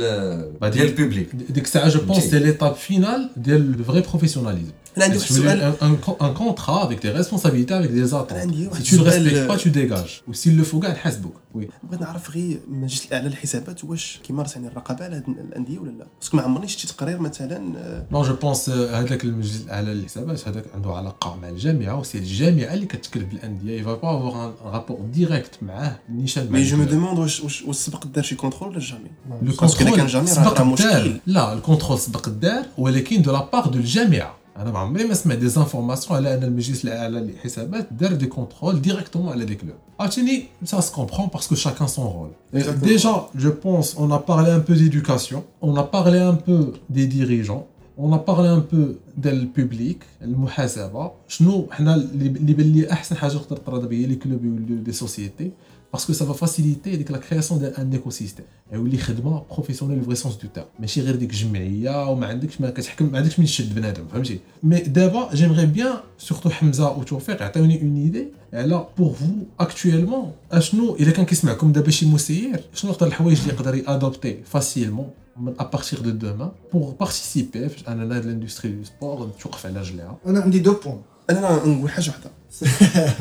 ديال 0.62 0.88
البوبليك 0.88 1.36
ديك 1.36 1.64
الساعة 1.64 1.90
جو 1.90 2.00
بونس. 2.00 2.24
سي 2.24 2.40
ليتاب 2.40 2.76
فينال 2.76 3.30
ديال 3.38 3.84
فري 3.84 4.02
بروفيسيوناليزم 4.02 4.72
انا 4.97 5.05
عندي 5.05 5.17
واحد 5.19 5.29
Si 5.29 5.33
tu 5.33 5.35
veux 5.35 5.47
السؤال 5.47 5.73
un, 5.81 5.85
un, 5.85 6.07
co- 6.07 6.25
un 6.25 6.39
contrat 6.39 6.83
avec 6.83 7.03
des 7.03 7.11
responsabilités, 7.11 7.75
avec 7.75 7.93
des 7.95 8.15
attentes. 8.15 8.33
عندي 8.33 8.65
Si 8.65 8.69
واحد 8.69 8.83
tu 8.85 8.95
ne 8.95 8.99
le 8.99 9.07
السؤال 9.09 9.27
respectes 9.27 9.49
pas, 9.51 9.63
tu 9.63 9.71
dégages. 9.71 10.23
Ou 10.29 10.35
s'il 10.35 10.57
le 10.57 10.65
faut, 10.65 10.81
قاعد 10.83 10.95
نحاسبوك. 10.95 11.35
Oui. 11.55 11.61
بغيت 11.83 12.01
نعرف 12.01 12.31
غير 12.31 12.59
من 12.69 12.77
المجلس 12.79 13.07
الاعلى 13.07 13.29
للحسابات 13.29 13.85
واش 13.85 14.21
كيمارس 14.25 14.57
يعني 14.57 14.69
الرقابه 14.69 15.05
على 15.05 15.17
هاد 15.17 15.25
الانديه 15.29 15.79
ولا 15.79 15.91
لا 15.91 16.07
باسكو 16.21 16.37
ما 16.37 16.43
عمرني 16.43 16.69
شفت 16.69 16.89
تقرير 16.89 17.19
مثلا 17.19 17.73
آه، 17.79 18.05
Non, 18.13 18.27
je 18.27 18.45
pense 18.45 18.69
euh, 18.69 18.71
هذاك 18.71 19.25
المجلس 19.25 19.63
الاعلى 19.65 19.95
للحسابات 19.95 20.49
هذاك 20.49 20.65
عنده 20.75 20.91
علاقه 20.93 21.37
مع 21.43 21.49
الجامعه 21.49 21.99
وسي 22.01 22.19
الجامعه 22.19 22.75
اللي 22.75 22.87
كتكلف 22.87 23.25
بالانديه 23.25 23.83
il 23.83 23.87
va 23.87 23.89
pas 24.03 24.09
avoir 24.09 24.35
un 24.35 24.77
rapport 24.77 25.19
direct 25.19 25.63
معاه 25.63 25.99
نيشان 26.11 26.45
مع 26.45 26.51
مي 26.51 26.63
جو 26.65 26.77
مو 26.77 26.83
الكلاب. 26.83 27.01
دوموند 27.01 27.19
واش 27.19 27.41
واش 27.41 27.63
واش 27.63 27.77
سبق 27.77 28.07
دار 28.07 28.25
شي 28.25 28.35
كونترول 28.35 28.71
ولا 28.71 28.79
جامي 28.81 29.11
لو 29.43 29.53
باسكو 29.61 29.65
إلا 29.85 29.91
كان 29.91 29.99
كونترول 29.99 30.07
جامي 30.07 30.27
راه- 30.27 30.35
سبق 30.35 30.61
راه 30.61 30.73
الدار 30.73 31.05
مشكل. 31.05 31.21
لا 31.27 31.53
الكونترول 31.53 31.99
سبق 31.99 32.29
الدار 32.29 32.63
ولكن 32.79 33.23
دو 33.23 33.33
لا 33.33 33.49
بار 33.53 33.67
دو 33.67 33.79
الجامعه 33.79 34.35
انا 34.57 34.71
ما 34.71 34.79
عمري 34.79 35.05
ما 35.05 35.15
سمعت 35.15 35.39
دي 35.39 35.49
زانفورماسيون 35.49 36.17
على 36.19 36.35
ان 36.35 36.43
المجلس 36.45 36.85
الاعلى 36.85 37.21
للحسابات 37.21 37.89
دار 37.93 38.13
دي 38.13 38.27
كونترول 38.27 38.83
ديريكتومون 38.83 39.33
على 39.33 39.45
دي 39.45 39.55
كلوب 39.55 39.75
عرفتيني 40.01 40.43
ça 40.65 40.81
se 40.81 40.93
comprend 40.93 41.29
parce 41.29 41.47
que 41.49 41.57
chacun 41.57 41.87
son 41.97 42.09
rôle 42.17 42.31
Et 42.55 42.59
Exactement. 42.59 42.87
déjà 42.93 43.13
je 43.45 43.49
pense 43.65 43.89
on 44.05 44.11
a 44.11 44.19
parlé 44.33 44.51
un 44.51 44.61
peu 44.69 44.75
d'éducation 44.81 45.45
on 45.63 45.75
a 45.77 45.85
parlé 45.97 46.19
un 46.33 46.35
peu 46.49 46.61
des 46.97 47.07
dirigeants 47.17 47.65
on 48.05 48.13
a 48.19 48.21
parlé 48.31 48.49
un 48.59 48.65
peu 48.73 48.85
del 49.25 49.41
public 49.59 49.99
المحاسبه 50.23 51.11
شنو 51.29 51.67
حنا 51.71 51.95
اللي 51.95 52.27
اللي 52.27 52.53
بان 52.53 52.73
لي 52.73 52.93
احسن 52.93 53.17
حاجه 53.17 53.33
تقدر 53.33 53.57
تطرد 53.57 53.89
بها 53.89 54.07
لي 54.07 54.15
كلوب 54.15 54.45
يوليو 54.45 54.77
دي 54.83 54.93
سوسيتي 54.93 55.51
باسكو 55.93 56.13
سا 56.13 56.25
فا 56.25 56.33
فاسيليتي 56.33 56.97
ديك 56.97 57.11
لا 57.11 57.19
كرياسيون 57.19 57.61
ديال 57.61 57.77
ان 57.77 57.93
ايكو 57.93 58.11
سيستيم 58.11 58.45
يولي 58.73 58.99
خدمه 58.99 59.43
بروفيسيونيل 59.51 60.05
فري 60.05 60.15
سونس 60.15 60.35
دو 60.35 60.49
تيرم 60.55 60.67
ماشي 60.81 61.01
غير 61.01 61.17
ديك 61.17 61.35
جمعيه 61.35 62.11
وما 62.11 62.27
عندكش 62.27 62.61
ما 62.61 62.71
كتحكم 62.71 63.13
ما 63.13 63.19
عندكش 63.19 63.39
من 63.39 63.45
تشد 63.45 63.75
بنادم 63.75 64.09
فهمتي 64.13 64.41
مي 64.63 64.81
دابا 64.81 65.35
جيمغي 65.35 65.67
بيان 65.67 65.97
سورتو 66.19 66.51
حمزه 66.51 66.91
وتوفيق 66.91 67.43
عطيوني 67.43 67.83
اون 67.83 67.97
ايدي 67.97 68.29
على 68.53 68.87
بور 68.99 69.13
فو 69.13 69.27
اكtuellement 69.63 70.53
اشنو 70.53 70.95
الا 70.95 71.11
كان 71.11 71.25
كيسمعكم 71.25 71.73
دابا 71.73 71.91
شي 71.91 72.07
مسير 72.07 72.65
شنو 72.75 72.93
اكثر 72.93 73.07
الحوايج 73.07 73.41
اللي 73.41 73.53
يقدر 73.53 73.75
يادوبتي 73.75 74.43
فاسيلمون 74.45 75.11
من 75.37 75.55
ابارتيغ 75.59 76.01
دو 76.01 76.11
دوما 76.11 76.53
بور 76.73 76.95
بارتيسيبي 77.01 77.69
فاش 77.69 77.89
اننا 77.89 78.17
هاد 78.17 78.25
الاندستري 78.25 78.73
دو 78.73 78.85
سبور 78.85 79.31
توقف 79.41 79.67
على 79.67 79.81
رجليها 79.81 80.19
انا 80.27 80.41
عندي 80.41 80.59
دو 80.59 80.73
بوان 80.85 81.01
أنا 81.30 81.66
نقول 81.66 81.92
حاجة 81.92 82.10
واحدة 82.10 82.32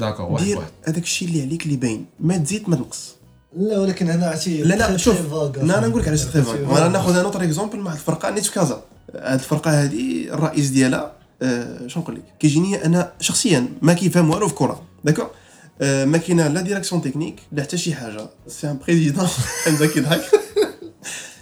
داكور 0.00 0.26
واحد 0.26 0.44
دير 0.44 0.58
واحد. 0.58 0.70
هذاك 0.84 1.02
الشيء 1.02 1.28
اللي 1.28 1.42
عليك 1.42 1.66
اللي 1.66 1.76
باين. 1.76 2.06
ما 2.20 2.36
تزيد 2.36 2.70
ما 2.70 2.76
تنقص. 2.76 3.14
لا 3.56 3.78
ولكن 3.78 4.10
هنا 4.10 4.26
عرفتي 4.26 4.62
لا 4.62 4.74
لا 4.74 4.96
شوف. 4.96 5.32
لا 5.56 5.78
أنا 5.78 5.86
نقول 5.86 6.02
لك 6.02 6.08
علاش 6.08 6.24
تري 6.24 6.44
vague. 6.44 6.48
أنا 6.76 6.88
ناخذ 6.88 7.10
أنا 7.10 7.22
autre 7.22 7.42
exemple 7.44 7.78
مع 7.78 7.92
الفرقة 7.92 8.30
نيت 8.30 8.44
في 8.46 8.52
كازا. 8.52 8.82
هاد 9.14 9.38
الفرقة 9.38 9.70
هذه 9.84 10.28
الرئيس 10.28 10.68
ديالها 10.68 11.12
آه 11.42 11.86
شنو 11.86 12.02
نقول 12.02 12.14
لك؟ 12.16 12.22
كيجيني 12.40 12.84
أنا 12.84 13.12
شخصيا 13.20 13.68
ما 13.82 13.92
كيفهم 13.92 14.30
والو 14.30 14.48
في 14.48 14.54
كرة 14.54 14.82
d'accord؟ 15.04 15.30
آه 15.80 16.04
ما 16.04 16.18
كاينة 16.18 16.48
la 16.48 16.60
direction 16.60 17.02
technique 17.02 17.40
لا 17.52 17.62
حتى 17.62 17.76
شي 17.78 17.94
حاجة. 17.94 18.28
c'est 18.48 18.70
un 18.70 18.78
président 18.86 19.26
حمزه 19.64 19.86
كيضحك 19.86 20.22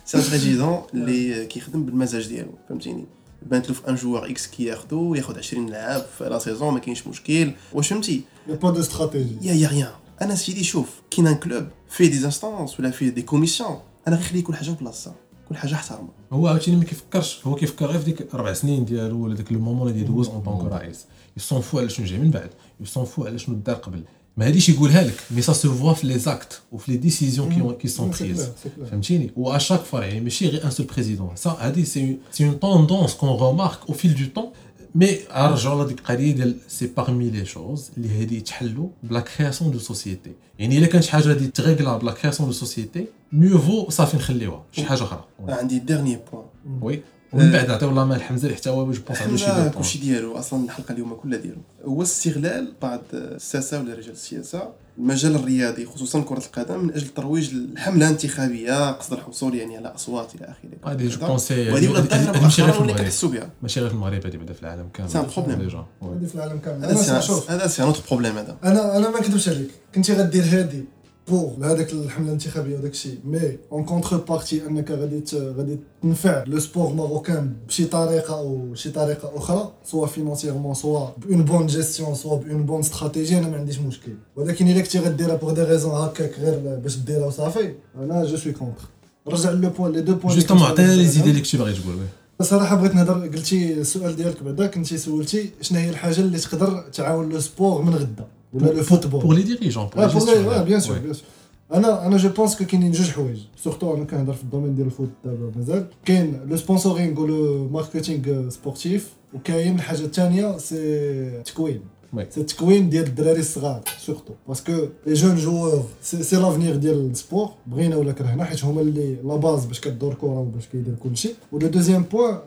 c'est 0.04 0.18
un 0.18 0.22
président 0.30 0.82
اللي 0.94 1.46
كيخدم 1.46 1.84
بالمزاج 1.84 2.28
ديالو 2.28 2.50
فهمتيني؟ 2.68 3.06
بانت 3.46 3.68
له 3.68 3.74
في 3.74 3.88
un 3.88 3.94
joueur 3.94 4.30
x 4.30 4.46
كياخذو 4.46 5.14
ياخذ 5.14 5.38
20 5.38 5.66
لاعب 5.66 6.02
في 6.18 6.24
la 6.24 6.38
saison 6.38 6.74
ما 6.74 6.78
كاينش 6.78 7.07
مشكل. 7.07 7.52
واش 7.72 7.88
فهمتي؟ 7.88 8.22
Point 8.48 8.76
de 8.76 8.83
stratégie. 8.85 9.42
يا 9.42 9.52
يا 9.54 9.68
ريان 9.68 9.92
أنا 10.22 10.35
سيدي 10.35 10.64
شوف 10.64 10.88
كاين 11.11 11.26
un 11.26 11.34
club 11.34 11.66
فيه 11.88 12.11
des 12.10 12.24
instances 12.24 12.80
ولا 12.80 12.90
فيه 12.90 13.09
des 13.08 13.22
commissions 13.22 13.78
أنا 14.09 14.16
غير 14.16 14.24
خلي 14.24 14.42
كل 14.42 14.54
حاجة 14.54 14.70
بلاصتها 14.70 15.14
كل 15.48 15.57
حاجة 15.57 15.74
احترمها 15.74 16.11
هو 16.33 16.46
عاوتاني 16.48 16.76
ما 16.76 16.85
كيفكرش 16.85 17.40
هو 17.46 17.54
كيفكر 17.54 17.87
غير 17.87 17.98
في 17.98 18.04
ديك 18.04 18.35
أربع 18.35 18.52
سنين 18.52 18.85
ديالو 18.85 19.24
ولا 19.24 19.35
داك 19.35 19.52
le 19.52 19.58
moment 19.58 19.88
اللي 19.88 20.00
يدوز 20.00 20.28
en 20.28 20.40
tant 20.42 20.60
que 20.60 20.72
رئيس. 20.72 21.04
il 21.37 21.44
s'en 21.44 21.60
fout 21.60 21.78
على 21.78 21.88
شنو 21.88 22.07
جاي 22.07 22.18
من 22.18 22.30
بعد 22.30 22.50
il 22.80 22.88
s'en 22.88 23.04
fout 23.04 23.24
على 23.26 23.38
شنو 23.38 23.57
دار 23.57 23.76
قبل. 23.76 24.02
ما 24.38 24.47
هاديش 24.47 24.69
يقولها 24.69 25.03
لك 25.03 25.15
مي 25.31 25.41
سا 25.41 25.53
سو 25.53 25.73
فوا 25.73 25.93
في 25.93 26.07
لي 26.07 26.19
زاكت 26.19 26.62
وفي 26.71 26.91
لي 26.91 26.97
ديسيزيون 26.97 27.73
كي 27.73 27.88
سون 27.88 28.13
C'est 28.13 28.19
بريز 28.19 28.38
clair, 28.41 28.47
c'est 28.63 28.79
clair. 28.79 28.89
فهمتيني 28.91 29.31
و 29.35 29.51
اشاك 29.51 29.79
فوا 29.79 30.01
يعني 30.01 30.19
ماشي 30.19 30.47
غير 30.47 30.65
ان 30.65 30.71
سول 30.71 30.85
بريزيدون 30.85 31.29
سا 31.35 31.57
هادي 31.59 31.85
سي 31.85 32.17
سي 32.31 32.45
اون 32.45 32.59
توندونس 32.59 33.13
كون 33.13 33.29
رومارك 33.29 33.79
او 33.89 33.93
فيل 33.93 34.15
دو 34.15 34.25
طون 34.41 34.51
مي 34.95 35.17
نرجعوا 35.35 35.83
لديك 35.83 35.99
القضيه 35.99 36.31
ديال 36.31 36.55
سي 36.67 36.88
باغمي 36.88 37.29
لي 37.29 37.45
شوز 37.45 37.89
اللي 37.97 38.21
هادي 38.21 38.38
يتحلوا 38.38 38.88
بلا 39.03 39.19
كرياسيون 39.19 39.71
دو 39.71 39.79
سوسيتي 39.79 40.31
يعني 40.59 40.77
الا 40.77 40.88
كانت 40.88 41.03
شي 41.03 41.12
حاجه 41.12 41.27
غادي 41.27 41.47
تغيكلا 41.47 41.97
بلا 41.97 42.12
كرياسيون 42.12 42.49
دو 42.49 42.55
سوسيتي 42.55 43.05
ميو 43.31 43.59
فو 43.59 43.89
صافي 43.89 44.17
نخليوها 44.17 44.63
شي 44.71 44.85
حاجه 44.85 45.03
اخرى 45.03 45.25
عندي 45.49 45.79
ديرني 45.79 46.19
بوان 46.31 46.45
وي 46.81 47.01
ومن 47.34 47.52
بعد 47.52 47.68
نعطيو 47.68 47.88
الله 47.88 48.04
مال 48.04 48.22
حمزة 48.22 48.54
حتى 48.54 48.70
هو 48.70 48.92
je 48.92 49.00
pense 49.08 49.22
عنده 49.22 49.36
شي 49.36 49.70
كلشي 49.78 49.98
ديالو 49.98 50.38
أصلا 50.38 50.64
الحلقة 50.64 50.92
اليوم 50.92 51.14
كلها 51.14 51.38
ديالو. 51.38 51.60
هو 51.84 52.02
استغلال 52.02 52.72
بعض 52.82 53.00
الساسة 53.12 53.80
ولا 53.80 53.94
رجال 53.94 54.12
السياسة 54.12 54.68
المجال 54.98 55.34
الرياضي 55.34 55.86
خصوصا 55.86 56.20
كرة 56.20 56.42
القدم 56.46 56.80
من 56.80 56.94
أجل 56.94 57.08
ترويج 57.08 57.54
الحملة 57.54 58.06
الانتخابية 58.06 58.92
قصد 58.92 59.12
الحصول 59.12 59.54
يعني 59.54 59.76
على 59.76 59.94
أصوات 59.94 60.34
إلى 60.34 60.44
آخره. 60.44 60.92
هذه 60.92 61.08
je 61.08 61.18
كذا. 61.18 61.28
pense 61.28 61.50
وهذه 61.50 61.88
ولات 61.88 62.10
ظاهره 62.10 62.36
هذه 62.36 62.42
ماشي 62.42 62.62
غير 62.62 62.72
في 62.72 62.78
المغرب. 62.80 62.98
كنحسوا 62.98 63.28
بها. 63.28 63.50
ماشي 63.62 63.80
غير 63.80 63.88
في 63.88 63.94
المغرب 63.94 64.26
هذه 64.26 64.36
بعدا 64.36 64.52
في 64.52 64.62
العالم 64.62 64.88
كامل. 64.94 65.10
c'est 65.10 65.18
un 65.18 65.26
problème. 65.37 65.60
هذه 65.60 66.26
في 66.26 66.34
العالم 66.34 66.58
كامل. 66.58 66.84
هذا 66.84 67.20
c'est 67.20 67.26
شوف. 67.26 67.50
هذا 67.50 67.66
c'est 67.66 67.82
un 67.82 67.87
autre 67.87 68.00
problème 68.08 68.38
هذا. 68.38 68.56
أنا 68.64 68.96
أنا 68.96 69.10
ما 69.10 69.20
نكذبش 69.20 69.48
عليك. 69.48 69.70
كنتي 69.94 70.12
غدير 70.12 70.44
هادي. 70.44 70.84
pour 71.28 71.58
لهذاك 71.58 71.92
الحمله 71.92 72.26
الانتخابيه 72.28 72.76
وداك 72.76 72.90
الشيء 72.90 73.18
mais 73.24 73.58
en 73.72 73.84
contrepartie 73.84 74.66
انك 74.66 74.90
غادي 74.90 75.22
غادي 75.37 75.78
تنفع 76.02 76.44
le 76.46 76.58
sport 76.60 76.92
marocain 76.92 77.52
بشي 77.68 77.84
طريقه 77.84 78.38
أو 78.38 78.74
شي 78.74 78.90
طريقه 78.90 79.32
أخرى 79.37 79.72
soit 79.84 80.06
financièrement 80.06 80.74
soit 80.74 81.06
bonne 81.16 81.42
bonne 81.44 81.66
gestion 81.66 82.14
soit 82.14 82.37
bonne 82.37 82.62
bonne 82.66 82.80
stratégie 82.80 83.38
أنا 83.38 83.48
ما 83.48 83.56
عنديش 83.56 83.78
مشكل 83.78 84.12
ولكن 84.37 84.68
الا 84.68 84.80
كنتي 84.80 84.98
غديرها 84.98 85.37
pour 85.37 85.52
des 85.52 85.62
raisons 85.62 85.92
هكاك 85.92 86.38
غير 86.40 86.78
باش 86.82 86.96
ديرها 86.96 87.26
وصافي 87.26 87.74
أنا 87.96 88.24
je 88.24 88.37
suis 88.37 88.52
contre 88.52 88.82
رجع 89.28 89.50
le 89.50 89.70
point 89.70 89.92
les 89.92 90.00
deux 90.00 90.14
points 90.14 90.34
justement 90.34 90.62
عطينا 90.62 90.92
les 90.96 91.06
idées 91.06 91.30
اللي 91.30 91.40
كنتي 91.40 91.56
باغي 91.56 91.72
تقول 91.72 91.94
oui. 91.94 92.44
صراحة 92.44 92.76
بغيت 92.76 92.94
نهضر 92.94 93.26
قلتي 93.26 93.72
السؤال 93.72 94.16
ديالك 94.16 94.42
بعدا 94.42 94.66
كنتي 94.66 94.98
سولتي 94.98 95.50
شنو 95.60 95.78
هي 95.78 95.90
الحاجة 95.90 96.20
اللي 96.20 96.38
تقدر 96.38 96.84
تعاون 96.92 97.28
le 97.28 97.40
sport 97.40 97.82
من 97.82 97.94
غدا 97.94 98.26
ولا 98.53 98.65
لو 98.71 98.83
فوتبول 98.83 99.21
بور 99.21 99.35
لي 99.35 99.43
ديريجون 99.43 99.85
بور 99.85 100.03
اه 100.03 100.07
لي 100.07 100.13
بور 100.13 100.19
لي 100.19 100.25
جيستيون 100.25 100.53
اه 100.53 100.63
بيان 100.63 100.79
سور 100.79 100.97
بيان 100.97 101.13
سور 101.13 101.25
انا 101.73 102.07
انا 102.07 102.17
جو 102.17 102.29
بونس 102.29 102.55
كو 102.55 102.65
كاينين 102.65 102.91
جوج 102.91 103.09
حوايج 103.09 103.39
سورتو 103.63 103.95
انا 103.95 104.05
كنهضر 104.05 104.33
في 104.33 104.43
الدومين 104.43 104.75
ديال 104.75 104.88
الفوت 104.88 105.09
دابا 105.25 105.51
مازال 105.55 105.85
كاين 106.05 106.39
لو 106.49 106.57
سبونسورينغ 106.57 107.21
ولو 107.21 107.67
ماركتينغ 107.67 108.49
سبورتيف 108.49 109.13
وكاين 109.33 109.75
الحاجه 109.75 109.99
الثانيه 109.99 110.57
سي 110.57 111.41
تكوين 111.45 111.81
وي. 112.13 112.27
سي 112.29 112.41
التكوين 112.41 112.89
ديال 112.89 113.03
الدراري 113.05 113.39
الصغار 113.39 113.81
سورتو 114.05 114.33
باسكو 114.47 114.71
لي 115.07 115.13
جون 115.13 115.35
جوور 115.35 115.83
سي 116.01 116.23
سي 116.23 116.35
لافنيغ 116.35 116.75
ديال 116.75 117.12
السبور 117.12 117.49
بغينا 117.67 117.95
ولا 117.95 118.12
كرهنا 118.12 118.43
حيت 118.45 118.65
هما 118.65 118.81
اللي 118.81 119.15
لا 119.23 119.35
باز 119.35 119.65
باش 119.65 119.79
كدور 119.79 120.13
كره 120.13 120.39
وباش 120.39 120.65
كيدير 120.71 120.95
كلشي 121.03 121.29
ولو 121.51 121.67
دوزيام 121.67 122.03
بوان 122.03 122.38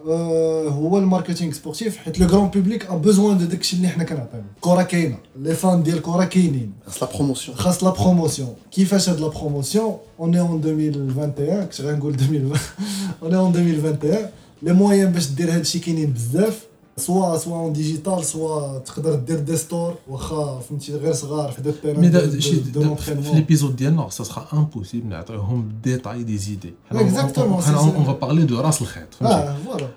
هو 0.72 0.98
الماركتينغ 0.98 1.52
سبورتيف 1.52 1.96
حيت 1.96 2.18
لو 2.20 2.26
غران 2.26 2.48
بوبليك 2.48 2.86
ا 2.86 2.96
بوزوان 2.96 3.38
دو 3.38 3.44
داكشي 3.44 3.76
اللي 3.76 3.88
حنا 3.88 4.04
كنعطيو 4.04 4.40
الكره 4.56 4.82
كاينه 4.82 5.18
لي 5.36 5.54
فان 5.54 5.82
ديال 5.82 5.96
الكره 5.96 6.24
كاينين 6.24 6.72
خاص 6.86 7.02
لا 7.02 7.08
بروموسيون 7.16 7.56
خاص 7.56 7.84
لا 7.84 7.90
بروموسيون 7.90 8.54
كيفاش 8.70 9.08
هاد 9.08 9.20
لا 9.20 9.28
بروموسيون 9.28 9.96
اون 10.20 10.34
اي 10.34 10.40
اون 10.40 10.60
2021 10.64 11.64
كنت 11.64 11.80
غنقول 11.80 12.14
2020 12.14 12.58
اون 13.22 13.32
اي 13.34 13.38
اون 13.40 13.56
2021 13.56 14.26
لي 14.62 14.72
مويان 14.72 15.12
باش 15.12 15.26
دير 15.30 15.50
هادشي 15.54 15.78
كاينين 15.78 16.12
بزاف 16.12 16.66
سوا 16.96 17.38
سوا 17.38 17.56
اون 17.56 17.72
ديجيتال 17.72 18.24
سوا 18.24 18.78
تقدر 18.78 19.14
دير 19.14 19.38
دي 19.38 19.56
ستور 19.56 19.94
واخا 20.08 20.60
فهمتي 20.68 20.96
غير 20.96 21.12
صغار 21.12 21.50
في 21.52 21.62
دي 21.62 21.72
مي 21.84 22.08
بيريود 22.08 22.30
دا 22.32 22.40
شي 22.40 22.56
دو 22.56 22.80
في 22.80 22.86
لونترينمون 22.86 23.34
ليبيزود 23.34 23.76
ديالنا 23.76 24.08
سا 24.10 24.24
سخا 24.24 24.46
امبوسيبل 24.52 25.08
نعطيوهم 25.08 25.72
ديتاي 25.84 26.22
دي 26.22 26.38
زيدي 26.38 26.74
Exactement, 26.92 27.60
c'est 27.60 27.66
ça. 27.66 27.78
اون 27.78 28.04
فا 28.04 28.12
بارلي 28.12 28.42
دو 28.44 28.60
راس 28.60 28.82
الخيط 28.82 29.14
فهمتي 29.14 29.34
اه 29.34 29.56
فوالا 29.64 29.88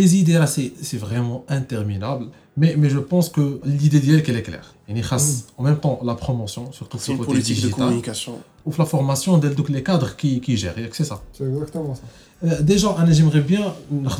Les 0.00 0.16
idées 0.20 0.38
là, 0.42 0.46
c'est 0.46 0.72
c'est 0.82 1.00
vraiment 1.06 1.44
interminable. 1.48 2.26
Mais, 2.60 2.72
mais 2.80 2.90
je 2.90 2.98
pense 2.98 3.28
que 3.36 3.44
l'idée 3.64 4.00
d'hier, 4.04 4.22
qu'elle 4.22 4.36
est 4.36 4.42
claire. 4.42 4.74
Et 4.88 5.02
خاص 5.02 5.44
en 5.58 5.62
même 5.62 5.78
temps 5.78 5.98
la 6.02 6.14
promotion, 6.14 6.72
surtout 6.72 6.98
سي 6.98 7.04
sur 7.04 7.12
le 7.12 7.18
côté 7.18 7.26
بوليتيك 7.26 7.62
دو 7.62 7.68
digital, 7.68 7.76
كومونيكاسيون 7.76 8.36
ou 8.69 8.73
la 8.77 8.85
formation 8.85 9.37
de 9.37 9.49
donc 9.49 9.69
les 9.69 9.83
cadres 9.83 10.15
qui, 10.15 10.41
qui 10.41 10.55
gèrent, 10.57 10.75
c'est 10.91 11.03
ça. 11.03 11.21
C'est 11.33 11.45
exactement 11.45 11.95
ça. 11.95 12.01
Euh, 12.43 12.61
déjà, 12.61 12.95
j'aimerais 13.09 13.41
bien 13.41 13.73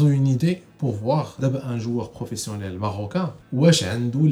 une 0.10 0.28
idée 0.28 0.62
pour 0.78 0.94
voir 0.94 1.38
un 1.64 1.78
joueur 1.78 2.10
professionnel 2.10 2.78
marocain, 2.78 3.34
où 3.54 3.66
a 3.66 3.72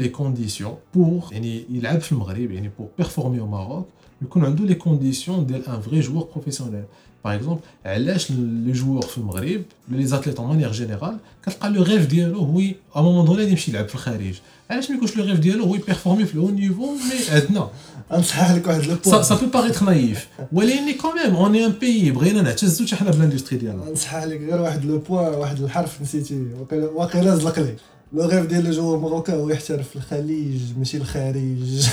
les 0.02 0.12
conditions 0.12 0.80
pour, 0.92 1.32
il 1.34 1.86
a 1.86 1.94
le 1.94 2.18
Maghreb, 2.18 2.52
pour 2.76 2.90
performer 2.90 3.40
au 3.40 3.46
Maroc, 3.46 3.88
il 4.22 4.44
a 4.44 4.50
les 4.66 4.78
conditions 4.78 5.42
d'un 5.44 5.78
vrai 5.78 6.02
joueur 6.02 6.28
professionnel. 6.28 6.86
Par 7.26 7.32
exemple 7.32 7.60
علاش 7.86 8.32
les 8.32 8.72
joueurs 8.72 9.02
في 9.02 9.18
المغرب 9.18 9.62
les 9.90 10.06
athlètes 10.06 10.38
en 10.38 10.42
manière 10.42 10.74
générale 10.74 11.18
كتلقى 11.46 11.70
le 11.70 11.84
rêve 11.84 12.06
ديالو 12.06 12.40
هو 12.40 12.62
à 12.96 13.02
moment 13.02 13.26
donné 13.26 13.40
غادي 13.40 13.52
يمشي 13.52 13.72
يلعب 13.72 13.88
في 13.88 13.96
الخارج. 13.96 14.34
علاش 14.70 14.90
ما 14.90 14.96
يكونش 14.96 15.18
le 15.18 15.24
rêve 15.24 15.40
ديالو 15.40 15.64
هو 15.64 15.76
ي 15.76 15.81
performer 15.81 16.26
في 16.26 16.34
ال 16.34 16.50
haut 16.50 16.66
niveau 16.66 16.92
mais 16.92 17.40
عندنا 17.42 17.70
غنصحح 18.14 18.52
لك 18.52 18.68
واحد 18.68 18.86
le 18.86 18.96
point 19.06 19.24
ça 19.24 19.28
peut 19.28 19.58
paraître 19.58 19.84
naïf 19.84 20.44
ولكن 20.52 20.94
on 21.34 21.54
est 21.54 21.64
un 21.70 21.84
pays 21.84 22.12
بغينا 22.12 22.42
نعتزو 22.42 22.86
حتى 22.86 22.96
حنا 22.96 23.12
بال 23.12 23.20
industrie 23.20 23.60
ديالنا. 23.60 23.92
نصحح 23.92 24.24
لك 24.24 24.42
غير 24.42 24.62
واحد 24.62 24.86
le 24.86 24.98
point 24.98 25.34
واحد 25.34 25.62
الحرف 25.62 26.02
نسيتي 26.02 26.46
واقيلا 26.72 27.36
زلق 27.36 27.60
لي 27.60 27.76
le 28.13 28.22
rêve 28.26 28.46
ديال 28.46 28.63
le 28.66 28.72
joueur 28.72 29.00
marocain 29.00 29.40
هو 29.39 29.50
يحترف 29.50 29.89
في 29.89 29.96
الخليج 29.96 30.62
ماشي 30.78 30.98
الخارج. 30.98 31.88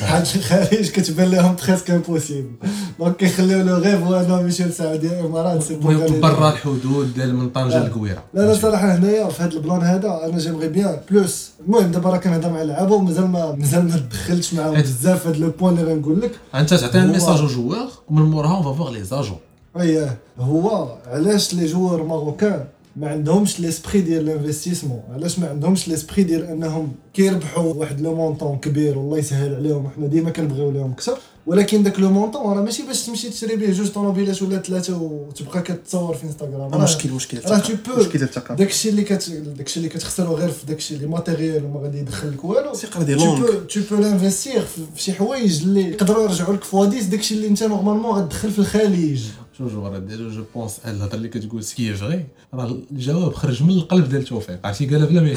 حيت 0.00 0.36
الخارج 0.36 0.90
كتبان 0.90 1.30
لهم 1.30 1.56
presque 1.68 1.90
impossible 1.90 2.50
donc 2.98 3.16
كيخليو 3.16 3.62
le 3.64 3.74
rêve 3.76 4.02
هو 4.02 4.20
انهم 4.20 4.40
يمشيو 4.40 4.66
للسعوديه 4.66 5.20
الامارات 5.20 5.62
c'est. 5.62 5.74
برا 6.22 6.50
الحدود 6.50 7.14
ديال 7.14 7.34
من 7.36 7.48
طنجة 7.50 7.78
لا. 7.78 7.84
للقويره 7.84 8.22
لا 8.34 8.40
لا 8.40 8.54
صراحة 8.54 8.94
هنايا 8.94 9.28
في 9.28 9.42
هذا 9.42 9.52
ال 9.52 9.58
plan 9.58 9.80
هذا 9.82 10.20
أنا 10.24 10.38
j'aimerais 10.38 10.68
bien 10.68 10.96
plus 11.10 11.50
المهم 11.66 11.90
دابا 11.90 12.10
راه 12.10 12.16
كنهضر 12.16 12.50
مع 12.50 12.62
اللعابه 12.62 12.94
ومازال 12.94 13.26
ما 13.26 13.52
مازال 13.52 13.84
ما 13.88 13.96
دخلتش 13.96 14.54
معاهم 14.54 14.76
حيت- 14.76 14.84
بزاف 14.84 15.22
في 15.22 15.28
هذا 15.28 15.36
le 15.38 15.50
point 15.50 15.78
اللي 15.78 15.92
غنقول 15.94 16.20
لك. 16.20 16.30
أنت 16.54 16.74
تعطي 16.74 16.98
un 16.98 17.08
message 17.12 17.38
au 17.40 17.46
joueur 17.46 17.76
ومن 18.10 18.22
موراها 18.22 18.56
en 18.56 18.62
faveur 18.62 18.90
les 18.90 19.04
agents 19.04 19.36
اييه 19.80 20.18
هو 20.40 20.88
علاش 21.06 21.54
les 21.54 21.66
joueurs 21.66 22.02
marocains 22.02 22.64
ما 22.96 23.08
عندهمش 23.08 23.60
l'esprit 23.60 24.00
ديال 24.00 24.28
ال 24.30 24.35
investissement 24.35 25.02
علاش 25.12 25.38
ما 25.38 25.48
عندهمش 25.48 25.88
l'esprit 25.88 26.22
ديال 26.22 26.44
انهم 26.44 26.92
كيربحوا 27.14 27.72
واحد 27.74 28.00
le 28.00 28.14
montant 28.14 28.58
كبير 28.58 28.98
والله 28.98 29.18
يسهل 29.18 29.54
عليهم. 29.54 29.88
حنا 29.96 30.06
ديما 30.06 30.30
كنبغيو 30.30 30.70
لهم 30.70 30.90
أكثر. 30.92 31.18
ولكن 31.46 31.82
داك 31.82 32.00
le 32.00 32.10
montant 32.10 32.56
راه 32.56 32.62
ماشي 32.62 32.82
باش 32.82 33.02
تمشي 33.06 33.30
تشري 33.30 33.56
به 33.56 33.72
جوج 33.72 33.88
طوموبيلات 33.88 34.42
ولا 34.42 34.58
ثلاثة 34.58 34.98
وتبقى 35.02 35.62
كتصور 35.62 36.14
في 36.14 36.24
انستغرام 36.24 36.70
راه- 36.74 36.82
مشكل 36.84 37.10
مشكل. 37.12 37.38
راه. 37.46 37.62
مشكل 37.98 38.22
الثقافه 38.22 38.54
داكشي 38.54 38.88
اللي 38.88 39.02
كت 39.02 39.30
داكشي 39.30 39.76
اللي 39.76 39.88
كتخسرو 39.88 40.34
غير 40.34 40.48
في 40.48 40.66
داكشي 40.66 40.96
les 40.96 41.06
matériels 41.06 41.64
وما 41.64 41.80
غادي 41.80 41.98
يدخل 41.98 42.30
لك 42.32 42.44
والو. 42.44 42.74
ثقة 42.74 43.02
دي 43.02 43.16
tu 43.16 43.20
لونغ 43.22 43.46
tu 43.68 43.76
peux 43.78 44.00
l'investir 44.02 44.58
في 44.60 45.02
شي 45.02 45.12
حوايج 45.12 45.62
اللي 45.62 45.90
يقدروا 45.90 46.22
يرجعوا 46.24 46.54
لك 46.54 46.64
في 46.64 46.76
واديس 46.76 47.04
داكشي 47.04 47.34
اللي 47.34 47.46
انت 47.48 47.62
normalement 47.62 48.12
غتدخل 48.18 48.50
في 48.50 48.58
الخليج. 48.58 49.22
راه 49.60 49.98
déjà 49.98 50.28
je 50.28 50.44
pense 50.54 50.78
الهضره 50.86 51.14
اللي 51.14 51.28
كتقول 51.28 51.64
ce 51.64 51.76
qui 51.76 51.94
est 51.94 52.08
vrai 52.08 52.26
راه 52.54 52.78
الجواب 52.90 53.34
خرج 53.34 53.62
من 53.62 53.70
القلب 53.70 54.08
ديال 54.08 54.24
توفيق 54.24 54.66
عرفتي 54.66 54.86
قالها 54.86 55.06
بلا 55.06 55.20
ما 55.20 55.34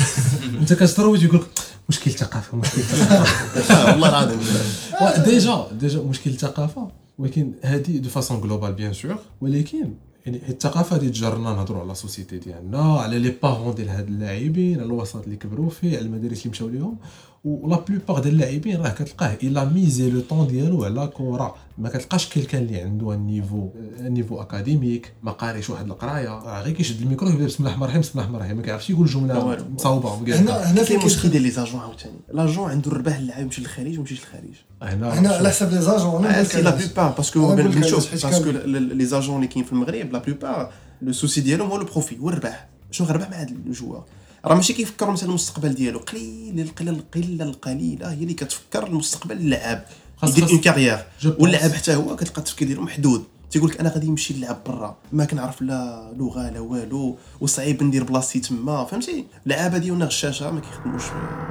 انت 0.60 0.74
كتروج 0.74 1.24
يقول 1.24 1.40
لك 1.40 1.48
مشكل 1.90 2.12
ثقافة 2.12 2.58
مشكل 2.58 2.82
ثقافة. 2.82 3.92
والله 3.92 4.10
العظيم. 4.10 4.40
déjà 5.26 5.68
déjà 5.72 6.02
مشكل 6.02 6.30
الثقافه 6.30 6.92
ولكن 7.18 7.52
هذه 7.64 7.98
de 7.98 8.10
façon 8.10 8.42
globale 8.42 8.74
bien 8.74 8.94
sûr 8.94 9.18
ولكن 9.42 9.94
يعني 10.26 10.50
الثقافة 10.50 10.96
هذه 10.96 11.08
تجرنا 11.08 11.54
نهضروا 11.54 11.82
على 11.82 11.92
ال 11.92 11.98
société 11.98 12.38
ديالنا 12.38 13.00
على 13.00 13.20
les 13.20 13.36
parents 13.44 13.76
ديال 13.76 13.90
هاد 13.90 14.08
اللاعبين 14.08 14.80
على 14.80 14.86
الوسط 14.86 15.24
اللي 15.24 15.36
كبروا 15.36 15.70
فيه 15.70 15.98
على 15.98 16.06
المدارس 16.06 16.40
اللي 16.40 16.50
مشاو 16.50 16.70
ليهم. 16.70 16.98
و 17.44 17.56
la 17.56 17.80
plupart 17.80 18.20
ديال 18.20 18.34
اللاعبين 18.34 18.82
راه 18.82 18.90
كتلقاه 18.90 19.38
il 19.44 19.66
a 19.66 19.75
misé 19.75 20.10
le 20.10 20.20
temps 20.20 20.48
ديالو 20.48 20.84
على 20.84 21.10
كره 21.14 21.56
ما 21.78 21.90
كتلقاش 21.90 22.30
quelqu'un 22.30 22.64
اللي 22.64 22.82
عنده 22.82 23.14
un 23.14 23.28
niveau 23.28 23.70
un 24.00 24.14
niveau 24.14 24.42
académique 24.42 25.14
ما 25.24 25.32
قاريش 25.32 25.70
واحد 25.70 25.86
القرايه 25.86 26.30
راه 26.30 26.62
غير 26.62 26.74
كيشد 26.74 27.02
الميكرو 27.02 27.30
يبدا 27.30 27.46
بسم 27.46 27.58
الله 27.60 27.70
الرحمن 27.70 27.84
الرحيم 27.84 28.02
بسم 28.02 28.12
الله 28.12 28.24
الرحمن 28.24 28.36
الرحيم 28.36 28.58
ما 28.58 28.64
كيعرفش 28.64 28.90
يقول 28.90 29.08
جمله. 29.08 29.58
مصاوبه 29.76 30.16
هنا 30.16 30.72
هنا 30.72 30.84
كاين 30.84 31.06
مشكل 31.06 31.30
ديال 31.30 31.42
les 31.44 31.50
agents 31.52 31.80
عاوتاني 31.80 32.20
l'agent 32.34 32.70
عنده 32.70 32.92
الربح 32.92 33.16
اللاعب 33.16 33.42
يمشي 33.42 33.62
للخارج 33.62 33.88
وما 33.88 34.00
يمشيش 34.00 34.20
للخارج 34.20 34.54
هنا 34.82 35.20
هنا 35.20 35.30
على 35.30 35.50
حسب 35.50 35.72
لي 35.72 35.82
زاجون 35.82 36.44
سي 36.44 36.62
لا 36.62 36.76
بلوبار 36.76 37.12
باسكو 37.12 37.56
بنشوف 37.56 38.12
باسكو 38.12 38.50
les 38.50 39.06
agents 39.06 39.36
اللي 39.36 39.48
كاين 39.48 39.66
في 39.66 39.74
المغرب 39.74 40.14
la 40.14 40.20
plupart 40.20 40.74
le 41.02 41.12
souci 41.12 41.42
ديالهم 41.42 41.70
هو 41.70 41.78
le 41.78 41.86
profit 41.86 42.20
هو 42.20 42.30
الربح 42.30 42.68
شنو 42.92 43.08
غيربح 43.08 43.30
مع 43.30 43.42
هاد 43.42 43.50
ال 43.50 43.58
joueur 43.58 44.06
راه 44.46 44.56
ماشي 44.56 44.74
كيفكروا 44.74 45.12
مثلا 45.12 45.30
المستقبل 45.30 45.74
ديالو 45.74 46.00
قليل 46.00 46.60
القله 46.60 46.92
القله 46.92 47.44
القليله 47.44 48.12
هي 48.12 48.24
اللي 48.24 48.34
كتفكر 48.34 48.88
المستقبل 48.88 49.38
اللاعب 49.38 49.86
يدير 50.24 50.50
une 50.50 50.60
carrière 50.60 51.06
واللاعب 51.40 51.72
حتى 51.72 51.96
هو 51.96 52.16
كتلقى 52.16 52.38
التفكير 52.38 52.68
ديالو 52.68 52.82
محدود. 52.82 53.24
تيقول 53.52 53.70
لك 53.70 53.80
أنا 53.80 53.90
غادي 53.90 54.08
نمشي 54.08 54.34
نلعب 54.34 54.64
برا. 54.66 54.98
ما 55.12 55.26
كنعرف 55.26 55.62
لا 55.62 56.12
لغة 56.18 56.50
لا 56.50 56.60
والو. 56.60 57.18
وصعيب 57.42 57.84
ندير 57.84 58.04
بلاصتي 58.04 58.40
تما. 58.40 58.86
فهمتي؟ 58.86 59.26
اللعابة 59.46 59.78
ديالنا 59.78 60.06
غشاشة 60.06 60.52
ما 60.52 60.60
كيخدموش. 60.60 61.04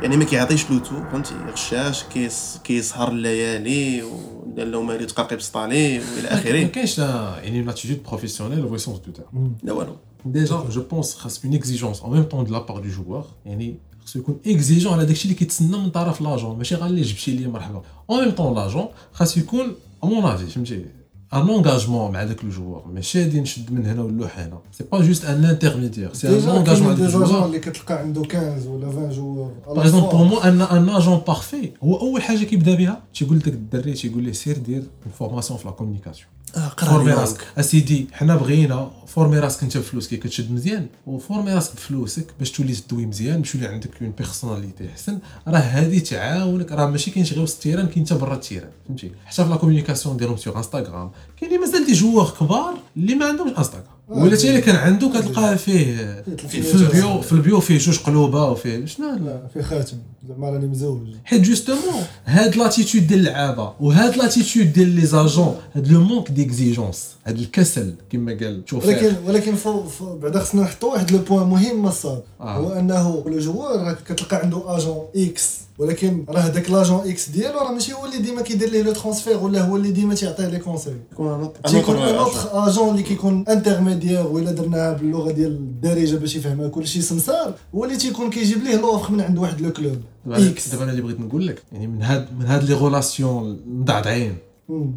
يعني 0.02 0.16
ما 0.16 0.24
كيعطيش 0.24 0.70
le 0.70 0.81
tout 0.81 1.02
فهمتي؟ 1.12 1.34
غشاش 1.34 2.02
كيس 2.02 2.58
كيسهر 2.64 3.08
الليالي 3.08 4.02
ولا 4.02 4.80
مالي 4.80 5.06
تقرقي 5.06 5.36
بسطالي 5.36 5.98
وإلى 5.98 6.22
ما 6.22 6.34
آخره. 6.34 6.66
كاينش 6.66 6.98
يعني 6.98 7.66
vrai 7.66 8.80
sens 8.80 8.98
du 9.06 9.18
terme. 9.18 9.38
لا 9.62 9.72
والو. 9.72 9.96
Déjà, 10.25 10.63
je 10.69 10.79
pense 10.79 11.15
خاص 11.15 11.41
une 11.45 11.53
exigence 11.53 12.01
en 12.03 12.09
même 12.09 12.27
temps 12.27 12.43
de 12.43 12.51
la 12.51 12.61
part 12.61 12.81
du 12.81 12.91
joueur 12.91 13.25
يعني 13.45 13.75
خاصو 14.05 14.19
يكون 14.19 14.37
exigeant 14.45 14.87
على 14.87 15.05
داكشي 15.05 15.23
اللي 15.23 15.35
كيتسنى 15.35 15.77
من 15.77 15.89
طرف 15.89 16.21
لاجون 16.21 16.57
ماشي 16.57 16.75
غير 16.75 16.85
اللي 16.85 17.01
جبتي 17.01 17.31
لي 17.31 17.47
مرحبا 17.47 17.81
en 18.11 18.13
même 18.13 18.37
temps 18.37 18.55
لاجون 18.55 18.85
خاص 19.13 19.37
يكون 19.37 19.75
à 20.03 20.07
mon 20.07 20.23
avis 20.25 20.51
فهمتي 20.51 20.85
ان 21.33 21.49
انغاجمون 21.49 22.11
مع 22.11 22.23
داك 22.23 22.43
الجوار 22.43 22.83
ماشي 22.93 23.23
غادي 23.23 23.41
نشد 23.41 23.71
من 23.71 23.85
هنا 23.85 24.01
ونلوح 24.01 24.39
هنا 24.39 24.57
سي 24.71 24.83
با 24.91 25.01
جوست 25.01 25.25
ان 25.25 25.45
انترميديير 25.45 26.13
سي 26.13 26.27
ان 26.27 26.33
ديجا 26.33 26.51
انغاجمون 26.51 26.65
كاين 26.65 26.83
مع 26.83 26.93
دي 26.93 27.01
داك 27.01 27.11
زاجون 27.11 27.23
الجوار 27.23 27.45
اللي 27.45 27.59
كتلقى 27.59 27.93
عنده 27.99 28.21
15 28.23 28.69
ولا 28.69 28.87
20 28.87 29.09
جوار 29.09 29.51
باغ 29.67 29.81
اكزومبل 29.81 30.17
بور 30.17 30.23
مو 30.23 30.37
ان 30.37 30.61
ان 30.61 30.89
اجون 30.89 31.21
بارفي 31.27 31.71
هو 31.83 31.99
اول 31.99 32.21
حاجه 32.21 32.43
كيبدا 32.43 32.75
بها 32.75 33.01
تيقول 33.13 33.37
لك 33.37 33.47
الدري 33.47 33.93
تيقول 33.93 34.23
ليه 34.23 34.31
سير 34.31 34.57
دير 34.57 34.83
فورماسيون 35.19 35.59
في 35.59 35.65
لا 35.65 35.71
كومونيكاسيون 35.71 36.27
اه 36.46 36.46
فورمي 36.52 37.12
قرا 37.12 37.20
راسك. 37.20 37.46
أسيدي 37.58 38.08
حنا 38.12 38.36
بغينا 38.36 38.90
فورمي 39.06 39.38
راسك 39.38 39.62
أنت 39.62 39.76
بفلوسك 39.76 40.10
كي 40.10 40.16
كتشد 40.16 40.52
مزيان. 40.52 40.86
وفورمي 41.06 41.54
راسك 41.54 41.74
بفلوسك 41.74 42.26
باش 42.38 42.50
تولي 42.50 42.74
تدوي 42.74 43.06
مزيان 43.06 43.40
باش 43.40 43.54
يولي 43.54 43.66
عندك 43.66 44.02
اون 44.02 44.10
بيرسوناليتي 44.18 44.88
احسن 44.88 45.18
راه 45.48 45.58
هادي 45.58 46.00
تعاونك 46.00 46.72
راه 46.72 46.86
ماشي 46.86 47.10
كاينش 47.10 47.32
غير 47.32 47.42
وسط 47.42 47.54
ال 47.54 47.58
terrain 47.58 47.86
كاين 47.86 48.06
حتى 48.06 48.14
برا 48.14 48.34
ال 48.34 48.39
terrain 48.39 48.70
فهمتي؟ 48.88 49.10
حتى 49.26 49.44
في 49.44 49.50
la 49.50 49.56
communication 49.56 50.16
ديالهم 50.16 50.36
sur 50.36 50.56
انستغرام 50.56 51.10
كاينين 51.40 51.60
مازال 51.60 51.86
des 51.86 51.92
joueurs 51.92 52.34
كبار 52.40 52.74
اللي 52.96 53.14
ما 53.14 53.26
عندهمش 53.26 53.58
انستغرام 53.58 53.97
ولا 54.08 54.36
حتى 54.36 54.50
إلا 54.50 54.60
كان 54.60 54.76
عنده 54.76 55.08
كتلقاه 55.08 55.54
فيه 55.54 56.24
في 56.48 56.74
ال 56.74 56.86
bio 56.86 57.20
في 57.20 57.32
ال 57.32 57.39
bio 57.39 57.60
فيه 57.60 57.78
جوج 57.78 57.98
قلوبة 57.98 58.44
وفيه 58.44 58.84
شنو 58.84 59.06
لا 59.14 59.46
في 59.54 59.62
خاتم. 59.62 59.96
زعما 60.28 60.50
راني 60.50 60.66
مزوج. 60.66 61.00
حيت 61.24 61.40
justement 61.40 62.02
هاد 62.24 62.56
l'attitude 62.56 63.06
ديال 63.06 63.20
اللعابة 63.20 63.72
وهاد 63.80 64.16
l'attitude 64.16 64.72
ديال 64.72 64.88
les 64.88 65.06
agents 65.06 65.56
هاد 65.74 65.88
le 65.92 66.00
manque 66.00 66.30
d'exigence. 66.30 67.06
هاد 67.28 67.38
الكسل 67.38 67.94
كما 68.10 68.32
قال 68.32 68.62
شوف 68.66 68.86
ولكن 68.86 69.14
ولكن 69.26 69.54
فو 69.54 69.82
فو 69.82 70.16
بعدا 70.16 70.40
خصنا 70.40 70.62
نحطوا 70.62 70.92
واحد 70.92 71.10
le 71.10 71.18
point 71.18 71.46
مهم 71.46 71.82
مصاب. 71.82 72.22
آه. 72.40 72.56
هو 72.56 72.72
أنه 72.72 73.24
le 73.26 73.38
joueur 73.38 73.80
راه 73.80 73.96
كتلقى 74.06 74.36
عنده 74.36 74.76
agent 74.76 75.04
X 75.16 75.58
ولكن 75.78 76.24
راه 76.28 76.48
داك 76.48 76.70
l'agent 76.70 77.00
X 77.10 77.28
ديالو 77.28 77.58
راه 77.58 77.72
ماشي 77.72 77.92
هو 77.92 78.06
اللي 78.06 78.18
ديما 78.18 78.42
كيدير 78.42 78.70
ليه 78.70 78.82
le 78.82 78.92
transfert 78.92 79.36
ولا 79.36 79.60
هو 79.62 79.76
اللي 79.76 79.90
ديما 79.90 80.14
تيعطيه 80.14 80.46
les 80.46 80.58
conseils 80.58 80.94
يكون 81.12 81.52
تيكون 81.66 81.96
un 81.96 82.14
autre 82.14 82.68
agent 82.68 82.90
اللي 82.90 83.02
كيكون 83.02 83.44
intermédiaire 83.48 84.26
ولا 84.26 84.52
درناها 84.52 84.92
باللغة 84.92 85.32
ديال 85.32 85.50
الدارجة 85.50 86.16
باش 86.16 86.36
يفهمها 86.36 86.68
كلشي 86.68 87.02
سمسار 87.02 87.54
هو 87.74 87.84
اللي 87.84 87.96
تيكون 87.96 88.30
كيجيب 88.30 88.62
ليه 88.64 88.76
l'offre 88.76 89.12
من 89.12 89.20
عند 89.20 89.38
واحد 89.38 89.60
le 89.60 89.72
club 89.72 89.96
X 90.26 90.68
دابا 90.68 90.84
أنا 90.84 90.90
اللي 90.90 91.02
بغيت 91.02 91.20
نقول 91.20 91.46
لك 91.46 91.62
يعني 91.72 91.86
من 91.86 92.02
هاد 92.02 92.28
من 92.38 92.46
هاد 92.46 92.64
les 92.64 92.74
relations 92.74 93.60
مضعضعين. 93.66 94.36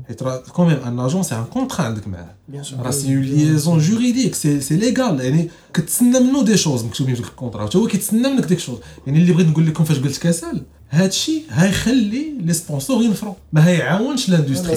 حيت 0.07 0.23
راه 0.23 0.37
quand 0.37 0.59
même 0.59 0.77
un 0.77 0.99
agent 0.99 1.23
c'est 1.23 1.35
un 1.35 1.43
contrat 1.45 1.81
عندك 1.81 2.07
معاه 2.07 2.35
راه 2.79 2.91
c'est 2.91 3.15
une 3.15 3.21
liaison 3.21 3.79
juridique 3.79 4.35
c'est 4.35 4.61
c'est 4.61 4.75
légal 4.75 5.21
يعني 5.21 5.49
كتسنى 5.73 6.19
منه 6.19 6.43
des 6.43 6.57
choses 6.57 6.83
مكتوبين 6.83 7.15
في 7.15 7.21
ال 7.21 7.27
contrat 7.27 7.65
حتى 7.67 7.77
هو 7.77 7.87
كيتسنى 7.87 8.27
منك 8.29 8.45
des 8.45 8.59
choses 8.59 8.77
يعني 9.07 9.19
اللي 9.19 9.33
بغيت 9.33 9.47
نقول 9.47 9.67
لكم 9.67 9.83
فاش 9.83 9.99
قلت 9.99 10.17
كسل 10.17 10.61
هادشي 10.89 11.41
هيخلي 11.49 12.33
les 12.39 12.53
sponsors 12.53 13.03
ينفروا 13.03 13.33
ما 13.53 13.67
هيعاونش 13.67 14.29
لا 14.29 14.35
l'industrie 14.35 14.71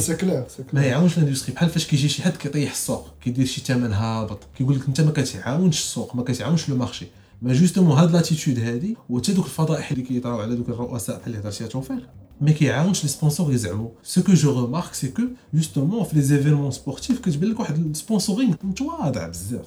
ما 0.72 0.80
كيعاونش 0.80 1.18
l'industrie 1.18 1.54
بحال 1.54 1.68
فاش 1.68 1.86
كيجي 1.86 2.08
شي 2.08 2.22
حد 2.22 2.36
كيطيح 2.36 2.70
السوق 2.70 3.06
كيدير 3.24 3.46
شي 3.46 3.60
ثمن 3.60 3.92
هابط 3.92 4.38
كيقول 4.58 4.76
لك 4.76 4.82
انت 4.88 5.00
ما 5.00 5.10
كتعاونش 5.10 5.78
السوق 5.78 6.16
ما 6.16 6.22
كتعاونش 6.22 6.68
le 6.68 6.76
marché 6.76 7.06
mais 7.44 7.52
justement 7.52 7.98
هاد 7.98 8.12
l'attitude 8.12 8.58
هادي 8.58 8.96
وحتى 9.10 9.32
دوك 9.32 9.44
الفضائح 9.44 9.90
اللي 9.90 10.02
كيطراو 10.02 10.40
على 10.40 10.56
دوك 10.56 10.68
الرؤساء 10.68 11.18
بحال 11.18 11.34
اللي 11.34 11.42
هضرتي 11.42 11.68
توفيق 11.68 12.08
ما 12.40 12.50
كيعاونش 12.50 13.02
les 13.02 13.08
sponsors 13.08 13.52
زعما 13.52 13.88
ce 14.02 14.22
que 14.22 14.32
je 14.32 14.64
remarque 14.64 14.94
c'est 14.94 15.08
que 15.08 15.22
justement 15.54 16.04
في 16.04 16.16
les 16.16 16.22
événements 16.22 16.70
sportifs 16.70 17.20
كتبان 17.20 17.50
لك 17.50 17.60
واحد 17.60 17.86
ال 17.86 17.92
sponsoring 17.92 18.54
متواضع 18.62 19.28
بزاف. 19.28 19.66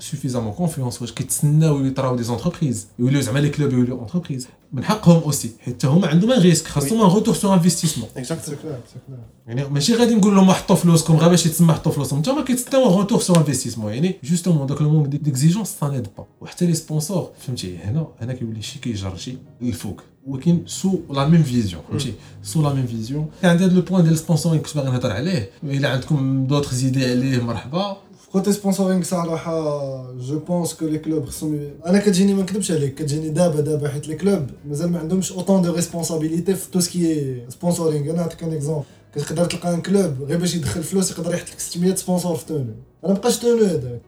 سوفيزامون 0.00 0.52
كونفيونس 0.52 1.02
واش 1.02 1.12
كيتسناو 1.12 1.84
يطراو 1.84 2.16
دي 2.16 2.22
زونتربريز 2.22 2.86
يوليو 2.98 3.20
زعما 3.20 3.38
لي 3.38 3.48
كلوب 3.48 3.72
يوليو 3.72 3.98
اونتربريز 3.98 4.46
من 4.72 4.84
حقهم 4.84 5.22
اوسي 5.22 5.50
حيت 5.60 5.84
هما 5.84 6.06
عندهم 6.08 6.32
ان 6.32 6.40
ريسك 6.40 6.66
خاصهم 6.66 7.00
ان 7.00 7.10
روتور 7.10 7.34
سور 7.34 7.54
انفستيسمون 7.54 8.08
اكزاكت 8.16 8.44
سي 8.44 8.56
كلير 8.56 8.80
سي 8.92 8.98
كلير 9.06 9.18
يعني 9.46 9.64
ماشي 9.64 9.94
غادي 9.94 10.14
نقول 10.14 10.34
لهم 10.34 10.52
حطوا 10.52 10.76
فلوسكم 10.76 11.16
غير 11.16 11.28
باش 11.28 11.46
يتسمى 11.46 11.72
حطوا 11.72 11.92
فلوسهم 11.92 12.16
انت 12.16 12.28
ما 12.28 12.42
كيتسناو 12.42 12.98
روتور 12.98 13.20
سور 13.20 13.38
انفستيسمون 13.38 13.92
يعني 13.92 14.14
جوستومون 14.24 14.66
داك 14.66 14.82
لو 14.82 14.90
مونك 14.90 15.08
ديكزيجونس 15.08 15.76
سا 15.80 15.88
نيد 15.88 16.08
با 16.18 16.26
وحتى 16.40 16.66
لي 16.66 16.74
سبونسور 16.74 17.30
فهمتي 17.38 17.78
هنا 17.78 18.06
هنا 18.20 18.32
كيولي 18.32 18.62
شي 18.62 18.78
كيجر 18.78 19.16
شي 19.16 19.38
الفوق 19.62 20.02
ولكن 20.26 20.62
سو 20.66 20.98
لا 21.10 21.28
ميم 21.28 21.42
فيزيون 21.42 21.82
فهمتي 21.88 22.12
سو 22.42 22.62
لا 22.62 22.74
ميم 22.74 22.86
فيزيون 22.86 23.28
كان 23.42 23.50
عندي 23.50 23.64
هذا 23.64 23.74
لو 23.74 23.80
بوين 23.80 24.02
ديال 24.02 24.12
السبونسورينغ 24.12 24.62
كنت 24.62 24.76
باغي 24.76 24.90
نهضر 24.90 25.12
عليه 25.12 25.50
الا 25.64 25.88
عندكم 25.88 26.46
دوطخ 26.46 26.74
زيدي 26.74 27.06
عليه 27.06 27.42
مرحبا 27.42 27.96
كوتي 28.32 28.52
سبونسورينغ 28.52 29.02
صراحه 29.02 30.12
جو 30.20 30.38
بونس 30.38 30.74
كو 30.74 30.86
لي 30.86 30.98
كلوب 30.98 31.24
خصهم 31.26 31.54
ي- 31.54 31.70
انا 31.86 31.98
كتجيني 31.98 32.34
ما 32.34 32.42
نكذبش 32.42 32.70
عليك 32.72 32.94
كتجيني 32.94 33.28
دابا 33.28 33.60
دابا 33.60 33.88
حيت 33.88 34.08
لي 34.08 34.14
كلوب 34.14 34.46
مازال 34.68 34.92
ما 34.92 34.98
عندهمش 34.98 35.32
اوتون 35.32 35.62
دو 35.62 35.72
ريسبونسابيلتي 35.72 36.54
في 36.54 36.70
تو 36.70 36.80
سكي 36.80 37.42
سبونسورينغ 37.48 38.04
انا 38.10 38.12
نعطيك 38.18 38.42
ان 38.42 38.52
اكزومبل 38.52 38.84
كتقدر 39.15 39.45
تلقى 39.45 39.73
un 39.73 39.81
club 39.81 40.13
غير 40.27 40.37
باش 40.37 40.55
يدخل 40.55 40.83
فلوس 40.83 41.11
يقدر 41.11 41.33
يحط 41.33 41.49
لك 41.49 41.59
600 41.59 41.95
sponsors 41.95 42.35
في 42.35 42.45
tenue 42.45 42.65
أنا 43.05 43.13
مابقاش 43.13 43.37
tenue 43.39 43.65
هذاك. 43.65 44.01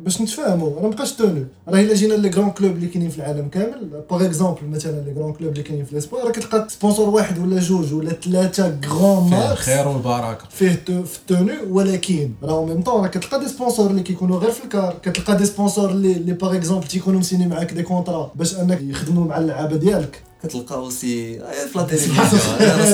باش 0.00 0.20
نتفاهموا 0.22 0.78
أنا 0.80 0.88
مابقاش 0.88 1.12
tenue 1.12 1.44
راه 1.68 1.80
إلا 1.80 1.94
جينا 1.94 2.14
les 2.14 2.28
grands 2.28 2.50
clubs 2.50 2.72
اللي 2.72 2.86
كاينين 2.86 3.10
في 3.10 3.18
العالم 3.18 3.48
كامل 3.48 4.02
par 4.10 4.24
exemple 4.26 4.66
مثلا 4.66 5.00
les 5.04 5.14
grands 5.14 5.32
clubs 5.32 5.52
اللي 5.52 5.62
كاينين 5.62 5.84
في 5.84 5.94
l'histoire 5.94 6.24
راه 6.24 6.30
كتلقى 6.30 6.66
sponsor 6.70 7.08
واحد 7.08 7.38
ولا 7.38 7.60
جوج 7.60 7.92
ولا 7.94 8.10
ثلاثة 8.12 8.80
فيه 8.80 9.20
max. 9.20 9.52
الخير 9.52 9.88
والبركة. 9.88 10.44
فيه 10.50 10.82
تو 10.86 11.02
في 11.02 11.18
ال 11.18 11.24
tenue 11.24 11.52
ولكن 11.76 12.30
راه 12.42 12.52
en 12.52 12.68
même 12.68 12.82
temps 12.82 13.02
راه 13.02 13.08
كتلقى 13.08 13.40
des 13.40 13.48
sponsors 13.48 13.90
اللي 13.90 14.02
كيكونوا 14.02 14.38
غير 14.38 14.50
في 14.50 14.64
ال 14.64 14.70
car. 14.70 14.94
كتلقى 15.02 15.36
des 15.36 15.44
sponsors 15.46 15.90
اللي 15.90 16.12
اللي 16.12 16.32
par 16.32 16.56
exemple 16.56 16.86
تيكونوا 16.86 17.20
مسيني 17.20 17.46
معاك 17.46 17.72
des 17.72 17.82
contrats 17.82 18.30
باش 18.34 18.54
أنك 18.56 18.80
يخدموا 18.82 19.24
مع 19.24 19.38
اللعابة 19.38 19.76
ديالك. 19.76 20.22
كتلقى 20.42 20.74
aussi 20.74 21.38
في 21.72 21.78
la 21.78 21.82
télévision 21.86 22.16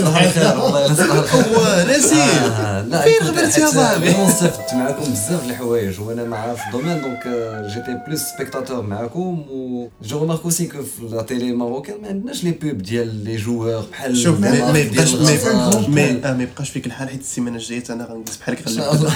صباح 0.00 0.22
الخير 0.22 0.58
والله 0.62 0.94
صباح 0.94 1.34
الخير. 1.34 1.56
آه، 1.66 2.82
لا 2.82 3.02
فين 3.02 3.28
غبرتي 3.28 3.60
يا 3.60 3.66
صاحبي؟ 3.66 4.10
استفدت 4.10 4.74
معكم 4.74 5.12
بزاف 5.12 5.44
الحوايج 5.50 6.00
وأنا 6.00 6.24
مع 6.24 6.54
في 6.54 6.62
ال 6.66 6.70
domaine 6.70 7.00
donc 7.02 7.26
آه، 7.26 7.68
جيتي 7.74 8.00
plus 8.06 8.20
spectateur 8.20 8.82
معكم 8.82 9.44
et 9.50 9.88
je 10.02 10.18
remarque 10.20 10.40
aussi 10.44 10.66
que 10.66 10.82
في 10.82 11.02
la 11.10 11.22
télé 11.22 11.52
marocaine 11.52 12.00
ما 12.02 12.08
عندناش 12.08 12.44
les 12.44 12.50
pubs 12.50 12.78
ديال 12.78 13.24
les 13.24 13.36
joueurs 13.36 13.84
بحال 13.92 14.16
شوف 14.16 14.40
ما 14.40 14.48
يبقاش 14.48 15.14
ما. 15.88 16.00
يبقاش 16.42 16.70
آه، 16.70 16.72
فيك 16.72 16.86
الحال 16.86 17.08
حيت 17.08 17.20
السيمانة 17.20 17.56
الجاية 17.56 17.84
أنا 17.90 18.04
غنجلس 18.04 18.36
بحالك 18.36 18.66
إن 18.68 18.74
شاء 18.74 18.94
غنلعب 18.94 19.00
الله. 19.00 19.12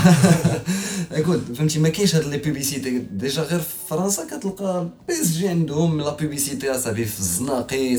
écoute 1.17 1.41
فهمتي 1.59 1.79
ما 1.79 1.89
كاينش 1.89 2.15
هاد 2.15 2.25
les 2.25 2.37
publicités 2.39 3.03
déjà 3.13 3.43
غير 3.43 3.61
في 3.61 3.75
فرنسا 3.91 4.25
كتلقى 4.27 4.89
PSG 5.09 5.49
عندهم 5.49 6.01
la 6.01 6.11
publicité 6.15 6.71
اصاحبي 6.71 7.05
في 7.05 7.19
الزناقي 7.21 7.99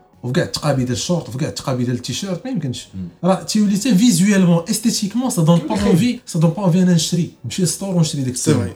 وفي 0.23 0.33
كاع 0.33 0.43
التقابي 0.43 0.83
ديال 0.83 0.97
الشورت 0.97 1.29
وفي 1.29 1.37
كاع 1.37 1.49
التقابي 1.49 1.83
ديال 1.83 1.95
التيشيرت 1.95 2.45
ما 2.45 2.51
يمكنش. 2.51 2.87
راه 3.23 3.43
تيولي 3.43 3.77
حتى 3.77 3.95
visuellement 3.95 4.63
esthétiquement 4.69 5.29
ça 5.29 5.41
donne 5.41 5.59
pas 5.59 5.81
envie 5.81 6.19
ça 6.25 6.39
donne 6.39 6.49
pas 6.49 6.63
envie 6.63 6.81
أنا 6.81 6.93
نشري 6.93 7.31
نمشي 7.45 7.61
لل 7.61 7.71
store 7.71 7.95
ونشري 7.95 8.21
ديك 8.21 8.35
oui. 8.47 8.73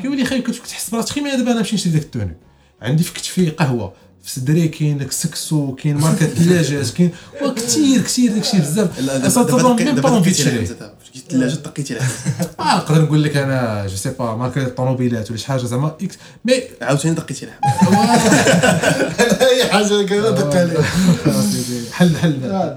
كيولي 0.00 0.24
خايب 0.24 0.42
كتفك 0.42 0.66
تحس 0.66 0.90
براسك 0.90 1.12
خير 1.12 1.36
دابا 1.36 1.50
أنا 1.50 1.58
نمشي 1.58 1.76
نشري 1.76 1.92
داك 1.92 2.02
ال 2.02 2.07
tenue 2.07 2.30
عندي 2.82 3.02
في 3.02 3.12
كتفي 3.14 3.50
قهوة 3.50 3.92
في 4.22 4.30
صدري 4.30 4.68
كاين 4.68 4.98
داك 4.98 5.12
سكسو 5.12 5.74
كاين 5.74 5.96
ماركة 5.96 6.26
ثلاجات 6.44 6.90
كاين 6.90 7.10
وكثير 7.42 8.00
كثير 8.00 8.32
بزاف. 8.60 8.98
أصلا 9.00 9.44
دابا 9.44 9.58
تظن 9.58 9.76
دابا 9.76 9.92
même 9.92 10.00
pas 10.00 10.08
envie 10.08 10.30
تشري 10.30 10.68
جيت 11.18 11.32
الثلاجه 11.32 11.54
دقيتي 11.54 11.94
الحمزه 11.96 12.50
آه 12.60 12.76
نقدر 12.76 13.02
نقول 13.02 13.22
لك 13.22 13.36
أنا 13.36 13.86
je 13.86 13.96
sais 13.96 14.10
pas 14.10 14.36
ماركه 14.36 14.62
الطوموبيلات 14.62 15.30
ولا 15.30 15.38
شي 15.38 15.46
حاجة 15.46 15.64
زعما 15.64 15.96
X. 16.02 16.14
mais 16.44 16.52
عاوتاني 16.82 17.14
دقيتي 17.14 17.44
الحمزه 17.44 17.98
أي 19.50 19.68
حاجة 19.70 20.06
كذا 20.06 20.30
دق 20.30 20.56
عليها. 20.56 20.82
حل 21.92 22.16
حل. 22.16 22.44
آه. 22.44 22.76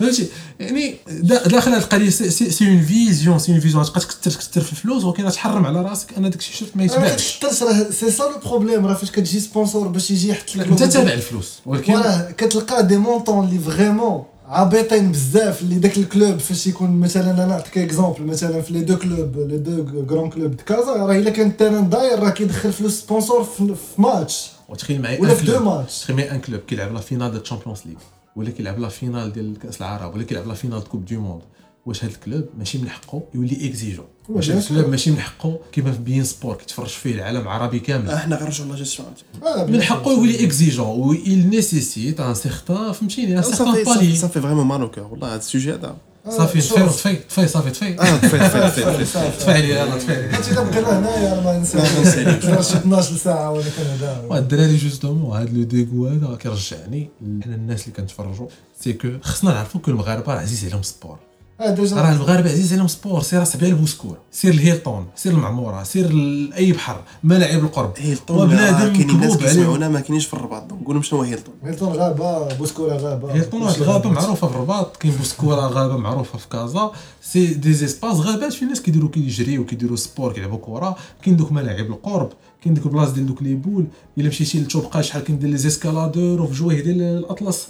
فهمتي؟ 0.00 0.26
يعني 0.60 0.96
دا- 1.08 1.48
داخل 1.48 1.70
هذه 1.70 1.78
القضية 1.78 2.10
c'est- 2.10 2.30
c'est 2.30 2.50
c'est 2.50 2.68
une 2.68 2.82
vision 2.82 3.38
c'est 3.38 3.52
une 3.52 3.60
vision 3.60 3.84
تبقى 3.84 4.00
تكثر 4.00 4.30
تكثر 4.30 4.60
في 4.60 4.72
الفلوس 4.72 5.04
ولكن 5.04 5.30
تحرم 5.30 5.66
على 5.66 5.82
راسك 5.82 6.06
أن 6.18 6.22
داك 6.30 6.38
الشيء 6.38 6.56
شرط 6.56 6.68
ما 6.74 6.76
ما 6.76 6.84
يتباعش 6.84 7.36
كتقدرش 7.38 7.62
راه 7.62 7.90
c'est 7.90 8.10
ça 8.10 8.22
le 8.22 8.32
problème 8.50 8.86
راه 8.86 8.94
فاش 8.94 9.10
كتجي 9.10 9.40
sponsor 9.40 9.88
باش 9.88 10.10
يجي 10.10 10.28
يحط 10.28 10.56
لك 10.56 10.66
أنت 10.66 10.82
تابع 10.82 11.12
الفلوس 11.12 11.52
ولكن 11.66 12.02
كتلقى 12.38 12.86
des 12.86 12.96
montants 12.96 13.48
اللي 13.48 13.58
vraiment 13.58 14.24
هابطين 14.50 15.12
بزاف 15.12 15.62
اللي 15.62 15.78
داك 15.78 15.98
ال 15.98 16.06
club 16.06 16.38
فاش 16.38 16.66
يكون 16.66 16.90
مثلا 17.00 17.30
أنا 17.30 17.46
نعطيك 17.46 17.78
exemple 17.78 18.22
مثلا 18.22 18.60
في 18.60 18.72
les 18.72 18.80
deux 18.80 18.96
clubs 18.96 19.38
les 19.38 19.58
deux 19.58 20.02
grands 20.10 20.30
clubs 20.30 20.56
de 20.56 20.60
كازا 20.60 20.92
راه 20.92 21.16
إلا 21.16 21.30
كان 21.30 21.46
التيران 21.46 21.88
داير 21.88 22.18
راه 22.18 22.30
كيدخل 22.30 22.72
فلوس 22.72 23.00
sponsor 23.00 23.44
في 23.44 23.74
ماتش 23.98 24.50
وتخيل 24.68 25.02
معايا 25.02 25.20
ولا 25.20 25.34
في 25.34 25.46
deux 25.46 25.58
matchs 25.64 26.00
تخيل 26.00 26.16
معايا 26.16 26.34
un 26.34 26.40
club 26.40 26.60
كيلعب 26.60 26.92
la 26.92 27.00
finale 27.00 27.30
ديال 27.30 27.42
ال 27.42 27.46
Champions 27.46 27.80
League 27.86 27.98
ولا 28.36 28.50
كيلعب 28.50 28.78
la 28.78 28.88
finale 28.88 29.32
ديال 29.32 29.58
كأس 29.58 29.76
العرب 29.80 30.14
ولا 30.14 30.24
كيلعب 30.24 30.48
la 30.48 30.54
finale 30.54 30.84
Coupe 30.84 31.04
du 31.04 31.20
monde 31.20 31.42
واش 31.86 32.04
هاد 32.04 32.10
ال 32.10 32.17
club 32.17 32.44
ماشي 32.58 32.78
من 32.78 32.88
حقه؟ 32.88 33.22
يولي 33.34 33.68
exigeant 33.68 34.06
واش 34.36 34.46
bien. 34.48 34.58
ال 34.58 34.64
club 34.64 34.88
ماشي 34.88 35.10
من 35.10 35.20
حقه؟ 35.20 35.58
كيما 35.72 35.92
في 35.92 35.98
beIN 35.98 36.24
Sport 36.24 36.54
كيتفرج 36.56 36.86
فيه 36.88 37.14
العالم 37.14 37.40
العربي 37.40 37.78
كامل. 37.78 38.10
إحنا 38.10 38.36
غنرجعوا 38.36 38.68
لا 38.68 38.76
جيستيون 38.76 39.08
آه، 39.42 39.64
من 39.64 39.82
حقه 39.82 40.12
يولي 40.12 40.44
اكزيجون 40.44 40.86
و 40.86 41.14
il 41.14 41.54
nécessite 41.54 42.18
un 42.20 42.46
certain 42.48 42.92
فهمتيني 42.92 43.38
un 43.38 43.42
صافي 43.42 43.84
certain 43.84 44.16
صافي 44.20 44.40
vraiment 44.40 44.86
court 44.88 45.04
والله 45.04 45.28
هذا 45.28 45.36
ال 45.36 45.42
sujet 45.42 45.74
هذا 45.74 45.96
صافي. 46.28 46.60
طفي 46.60 46.74
طفي 46.84 47.16
طفي 47.28 47.48
صافي 47.48 47.70
طفي 47.70 48.00
آه 48.00 48.04
فايت 48.04 48.42
فايت 48.42 49.08
صافي. 49.08 49.38
طفي 49.38 49.50
عليا 49.52 49.84
يلا 49.84 49.96
طفي 49.96 50.12
عليا 50.14 50.38
الا 50.52 50.62
بقينا 50.62 50.98
هنايا 50.98 51.34
راه 51.34 51.40
ما 51.44 51.58
نساليش. 51.58 51.90
نساليش 52.06 52.44
شي 52.68 52.76
12 52.76 53.16
ساعه 53.16 53.50
وأنا 53.50 53.64
كنهضر 53.78 54.38
الدراري 54.38 54.76
justement 54.76 55.36
هاد 55.36 55.54
le 55.54 55.62
ديغو 55.62 56.06
هذا 56.06 56.36
كيرجعني 56.40 57.08
حنا 57.44 57.54
الناس 57.54 57.82
اللي 57.82 57.96
كنتفرجوا 57.96 58.46
c'est 58.80 58.92
que 58.92 59.08
خصنا 59.22 59.50
نعرفوا 59.52 59.80
que 59.80 59.90
المغاربه 59.90 60.32
عزيز 60.32 60.64
عليهم 60.64 60.80
ال 60.80 60.86
sport 60.86 61.18
راه 61.60 62.12
المغاربه 62.12 62.50
عزيز 62.50 62.72
عليهم 62.72 62.86
sport 62.86 63.22
سير 63.22 63.44
سبيع 63.44 63.68
البوسكور 63.68 64.18
سير 64.32 64.52
الهيلتون 64.54 65.06
سير 65.16 65.32
المعمورة 65.32 65.82
سير 65.82 66.06
أي 66.56 66.72
بحر 66.72 67.02
ملاعب 67.24 67.64
القرب. 67.64 67.92
هيلتون 67.98 68.36
وبنادم 68.36 68.76
راه 68.76 68.88
كاينين 68.88 69.10
الناس 69.10 69.36
كيسمعونا 69.36 69.88
ما 69.88 70.00
كاينينش 70.00 70.26
في 70.26 70.34
الرباط 70.34 70.66
donc 70.66 70.82
نقول 70.82 70.94
لهم 70.94 71.02
شنو 71.02 71.18
هو 71.18 71.24
هيلتون. 71.24 71.54
هيلتون 71.64 71.88
غابة 71.88 72.54
بوسكوره 72.54 72.96
غابة. 72.96 73.32
هيلتون 73.32 73.62
واحد 73.62 73.76
الغابه 73.76 74.10
معروفة 74.10 74.48
في 74.48 74.54
الرباط 74.54 74.96
كاين 74.96 75.14
بوسكوره 75.14 75.60
غابة 75.60 75.96
معروفة 75.96 76.38
في 76.38 76.48
كازا. 76.48 76.92
c'est 77.22 77.46
des 77.46 77.72
espaces 77.72 78.16
غابات 78.16 78.52
فين 78.52 78.64
الناس 78.64 78.82
كيديروا 78.82 79.10
كيجريو 79.10 79.64
كيديروا 79.64 79.96
sport 79.96 80.32
كيلعبوا 80.32 80.58
كره 80.58 80.96
كاين 81.22 81.36
دوك 81.36 81.52
ملاعب 81.52 81.86
القرب 81.86 82.32
كاين 82.62 82.74
دوك 82.74 82.86
البلاص 82.86 83.10
ديال 83.10 83.26
دوك 83.26 83.42
les 83.42 83.54
boules. 83.54 83.86
إلا 84.18 84.28
مشيتي 84.28 84.60
لتوبقا 84.60 85.02
شحال 85.02 85.24
كاين 85.24 85.38
ديال 85.38 85.50
les 85.50 85.56
escaladeurs 85.56 86.42
وفي 86.42 86.54
جوية 86.54 86.82
ديال 86.82 87.02
الأطلس. 87.02 87.66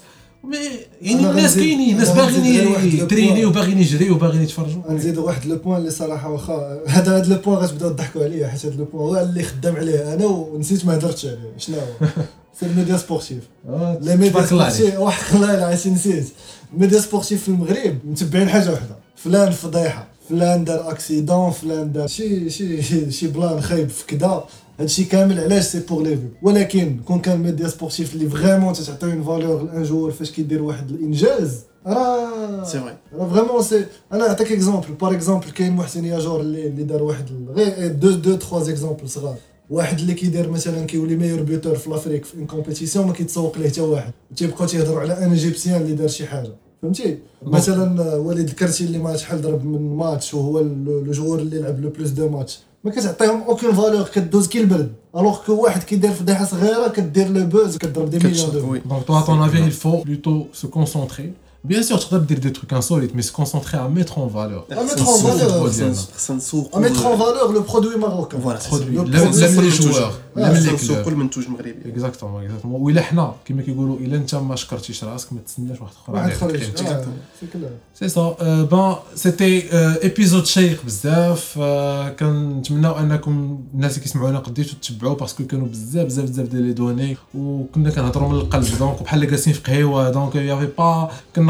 يعني 1.03 1.21
أنا 1.21 1.31
الناس 1.31 1.55
كاينين 1.55 1.95
الناس 1.95 2.11
باغيين 2.11 2.65
point. 2.65 3.47
وباغيين 3.47 3.79
يجريو 3.79 4.15
وباغيين 4.15 4.43
يتفرجوا. 4.43 4.83
غنزيد 4.89 5.19
واحد 5.19 5.47
le 5.47 5.57
point 5.57 5.79
اللي 5.79 5.91
صراحة 5.91 6.31
واخا 6.31 6.81
هذا 6.87 7.17
هذا 7.17 7.35
le 7.35 7.41
point 7.41 7.57
غتبداو 7.57 7.91
تضحكوا 7.91 8.25
عليه 8.25 8.47
حيت 8.47 8.67
هذا 8.67 8.77
le 8.77 8.85
point 8.85 9.03
هو 9.03 9.21
اللي 9.21 9.43
خدام 9.43 9.77
عليه 9.77 10.15
أنا 10.15 10.25
ونسيت 10.27 10.87
ما 10.87 10.95
هضرتش 10.95 11.27
عليه 11.27 11.53
شنو 11.59 11.77
هو؟ 11.77 12.07
c'est 12.61 12.67
ال 12.67 12.72
média 12.72 12.97
sportif. 12.97 13.43
les 14.01 14.17
médias 14.17 14.49
الله 14.53 14.71
sportifs 14.71 14.99
وحق 15.01 15.35
الله 15.35 15.55
الا 15.55 15.67
عرفتي 15.67 15.91
نسيت. 15.91 16.29
ال 16.75 16.79
média 16.79 17.01
sportif 17.01 17.43
في 17.43 17.49
المغرب 17.49 17.99
متبعين 18.05 18.49
حاجة 18.49 18.71
واحدة 18.71 18.97
فلان 19.17 19.51
فضيحة 19.51 20.09
فلان 20.29 20.65
دار 20.65 20.91
accident 20.91 21.51
فلان 21.51 21.93
دار 21.93 22.07
شي 22.07 22.51
شي 22.51 23.11
شي, 23.11 23.29
plan 23.29 23.61
خايب 23.61 23.89
في 23.89 24.07
كدا. 24.07 24.45
هادشي 24.81 25.05
كامل 25.05 25.41
علاش 25.41 25.65
c'est 25.65 25.81
pour 25.81 26.03
les 26.03 26.17
vues 26.17 26.29
ولكن 26.43 27.01
كون 27.07 27.19
كان 27.21 27.39
média 27.43 27.69
sportif 27.69 28.15
اللي 28.15 28.31
vraiment 28.31 28.73
تعطي 28.73 29.07
une 29.07 29.23
valeur 29.23 29.63
ل 29.63 29.69
un 29.69 29.83
joueur 29.83 30.11
فاش 30.11 30.31
كيدير 30.31 30.63
واحد 30.63 30.91
الإنجاز. 30.91 31.61
راه 31.87 32.65
c'est 32.65 32.81
vrai 32.81 32.97
راه 33.15 33.29
vraiment 33.29 33.63
c'est 33.63 33.85
أنا 34.13 34.27
نعطيك 34.27 34.53
exemple 34.53 34.87
par 35.01 35.15
exemple 35.15 35.51
كاين 35.51 35.73
محسن 35.73 36.05
ياجور 36.05 36.41
اللي 36.41 36.67
اللي 36.67 36.83
دار 36.83 37.03
واحد 37.03 37.25
غير 37.57 37.93
deux 37.93 38.11
deux 38.11 38.37
trois 38.37 38.61
exemples 38.71 39.09
صغار. 39.09 39.37
واحد 39.71 39.99
اللي 39.99 40.15
كيدير 40.15 40.51
مثلا 40.51 40.87
كيولي 40.87 41.17
meilleur 41.17 41.43
buteur 41.43 41.75
في 41.77 41.91
l'Afrique 41.91 42.25
في 42.25 42.37
une 42.37 42.47
compétition 42.47 43.07
ما 43.07 43.13
كيتسوق 43.13 43.59
ليه 43.59 43.69
حتى 43.69 43.81
واحد. 43.81 44.13
تيبقاو 44.37 44.67
تيهضروا 44.67 45.01
على 45.01 45.13
un 45.25 45.31
Égyptien 45.31 45.83
اللي 45.83 45.93
دار 45.95 46.09
شي 46.09 46.27
حاجة. 46.27 46.53
فهمتي؟ 46.83 47.19
مثلا 47.43 48.03
آه، 48.15 48.19
وليد 48.19 48.49
الكرتي 48.49 48.85
اللي 48.85 48.99
ما 48.99 49.17
شحال 49.17 49.43
ضرب 49.43 49.65
من 49.65 49.97
ماتش 49.97 50.35
وهو 50.35 50.61
le 50.61 51.13
joueur 51.13 51.39
اللي 51.39 51.59
لعب 51.59 51.81
لو 51.81 51.91
بلوس 51.91 52.11
دو 52.11 52.29
ماتش 52.29 52.61
ما 52.84 52.92
كتعطيهم 52.92 53.42
اوكين 53.44 53.74
فالور 53.74 54.04
كدوز 54.04 54.48
كي 54.48 54.62
البرد 54.62 54.92
الوغ 55.16 55.38
كو 55.46 55.64
واحد 55.64 55.84
كيدير 55.84 56.12
فضيحه 56.12 56.46
صغيره 56.46 56.88
كدير 56.88 57.28
لو 57.28 57.46
بوز 57.46 57.78
كضرب 57.78 58.10
دي 58.10 58.18
مليون 58.18 58.34
كتشط 58.34 58.52
دو 58.52 58.72
وي 58.72 58.82
Donc, 58.90 59.06
toi, 59.06 59.20
à 59.20 59.24
ton 59.24 59.42
avis, 59.42 59.60
il 59.60 59.72
faut 59.72 59.98
plutôt 59.98 60.50
se 60.54 60.68
concentrer. 60.68 61.34
Bien 61.63 61.83
sûr, 61.83 61.99
tu 61.99 62.09
peux 62.09 62.19
dire 62.21 62.41
des 62.41 62.53
trucs 62.53 62.73
insolites, 62.73 63.15
mais 63.15 63.21
se 63.21 63.33
concentrer 63.33 63.77
à 63.77 63.89
mettre 63.89 64.19
en 64.19 64.27
valeur. 64.27 64.67
À 64.71 64.83
mettre 64.83 65.07
en 65.09 65.19
valeur. 65.29 65.67
à 66.73 66.81
mettre 66.81 67.07
en 67.07 67.17
valeur 67.17 67.53
le 67.53 67.61
produit 67.63 67.97
marocain. 67.99 68.39
فوالا 68.39 68.59
Produit. 68.59 68.97
Le 68.97 69.05
L'aime 69.05 69.61
les 69.61 69.67
le 69.67 69.71
joueurs, 69.71 70.15
Ah, 70.37 70.41
l'aime 70.41 70.65
les 70.65 70.77
clubs. 70.77 71.09
المغربي 71.39 71.75
اكزاكتومون 71.87 72.45
اكزاكتومون 72.45 72.81
وإلا 72.81 73.03
حنا 73.03 73.35
كما 73.45 73.63
كيقولوا 73.63 73.97
الا 73.97 74.17
انت 74.17 74.35
ما 74.35 74.57
شكرتيش 74.57 75.05
راسك 75.05 75.33
ما 75.33 75.39
تسناش 75.47 75.81
واحد 75.81 75.93
اخر 75.93 76.13
واحد 76.13 76.31
عليك. 76.47 77.05
سي 77.99 78.09
سا 78.09 78.37
بون 78.71 78.95
سيتي 79.15 79.63
ايبيزود 80.03 80.47
شيق 80.47 80.85
بزاف 80.85 81.59
كنتمناو 82.21 82.99
انكم 82.99 83.61
الناس 83.75 83.93
اللي 83.93 84.03
كيسمعونا 84.03 84.39
قديتو 84.39 84.75
تتبعوا 84.83 85.15
parce 85.15 85.35
que 85.35 85.47
كانوا 85.47 85.67
بزاف 85.67 86.07
بزاف 86.07 86.25
بزاف 86.25 86.47
ديال 86.47 86.63
les 86.63 86.73
données 86.73 87.17
وكنا 87.35 87.91
كنهضروا 87.91 88.29
من 88.29 88.35
القلب 88.35 88.79
donc 88.79 89.03
بحال 89.03 89.21
اللي 89.21 89.31
جالسين 89.31 89.53
في 89.53 89.61
قهيوه 89.61 90.11
donc 90.11 90.35
y 90.35 90.40
avait 90.40 90.69
pas 90.79 91.11
كنقزوا 91.37 91.50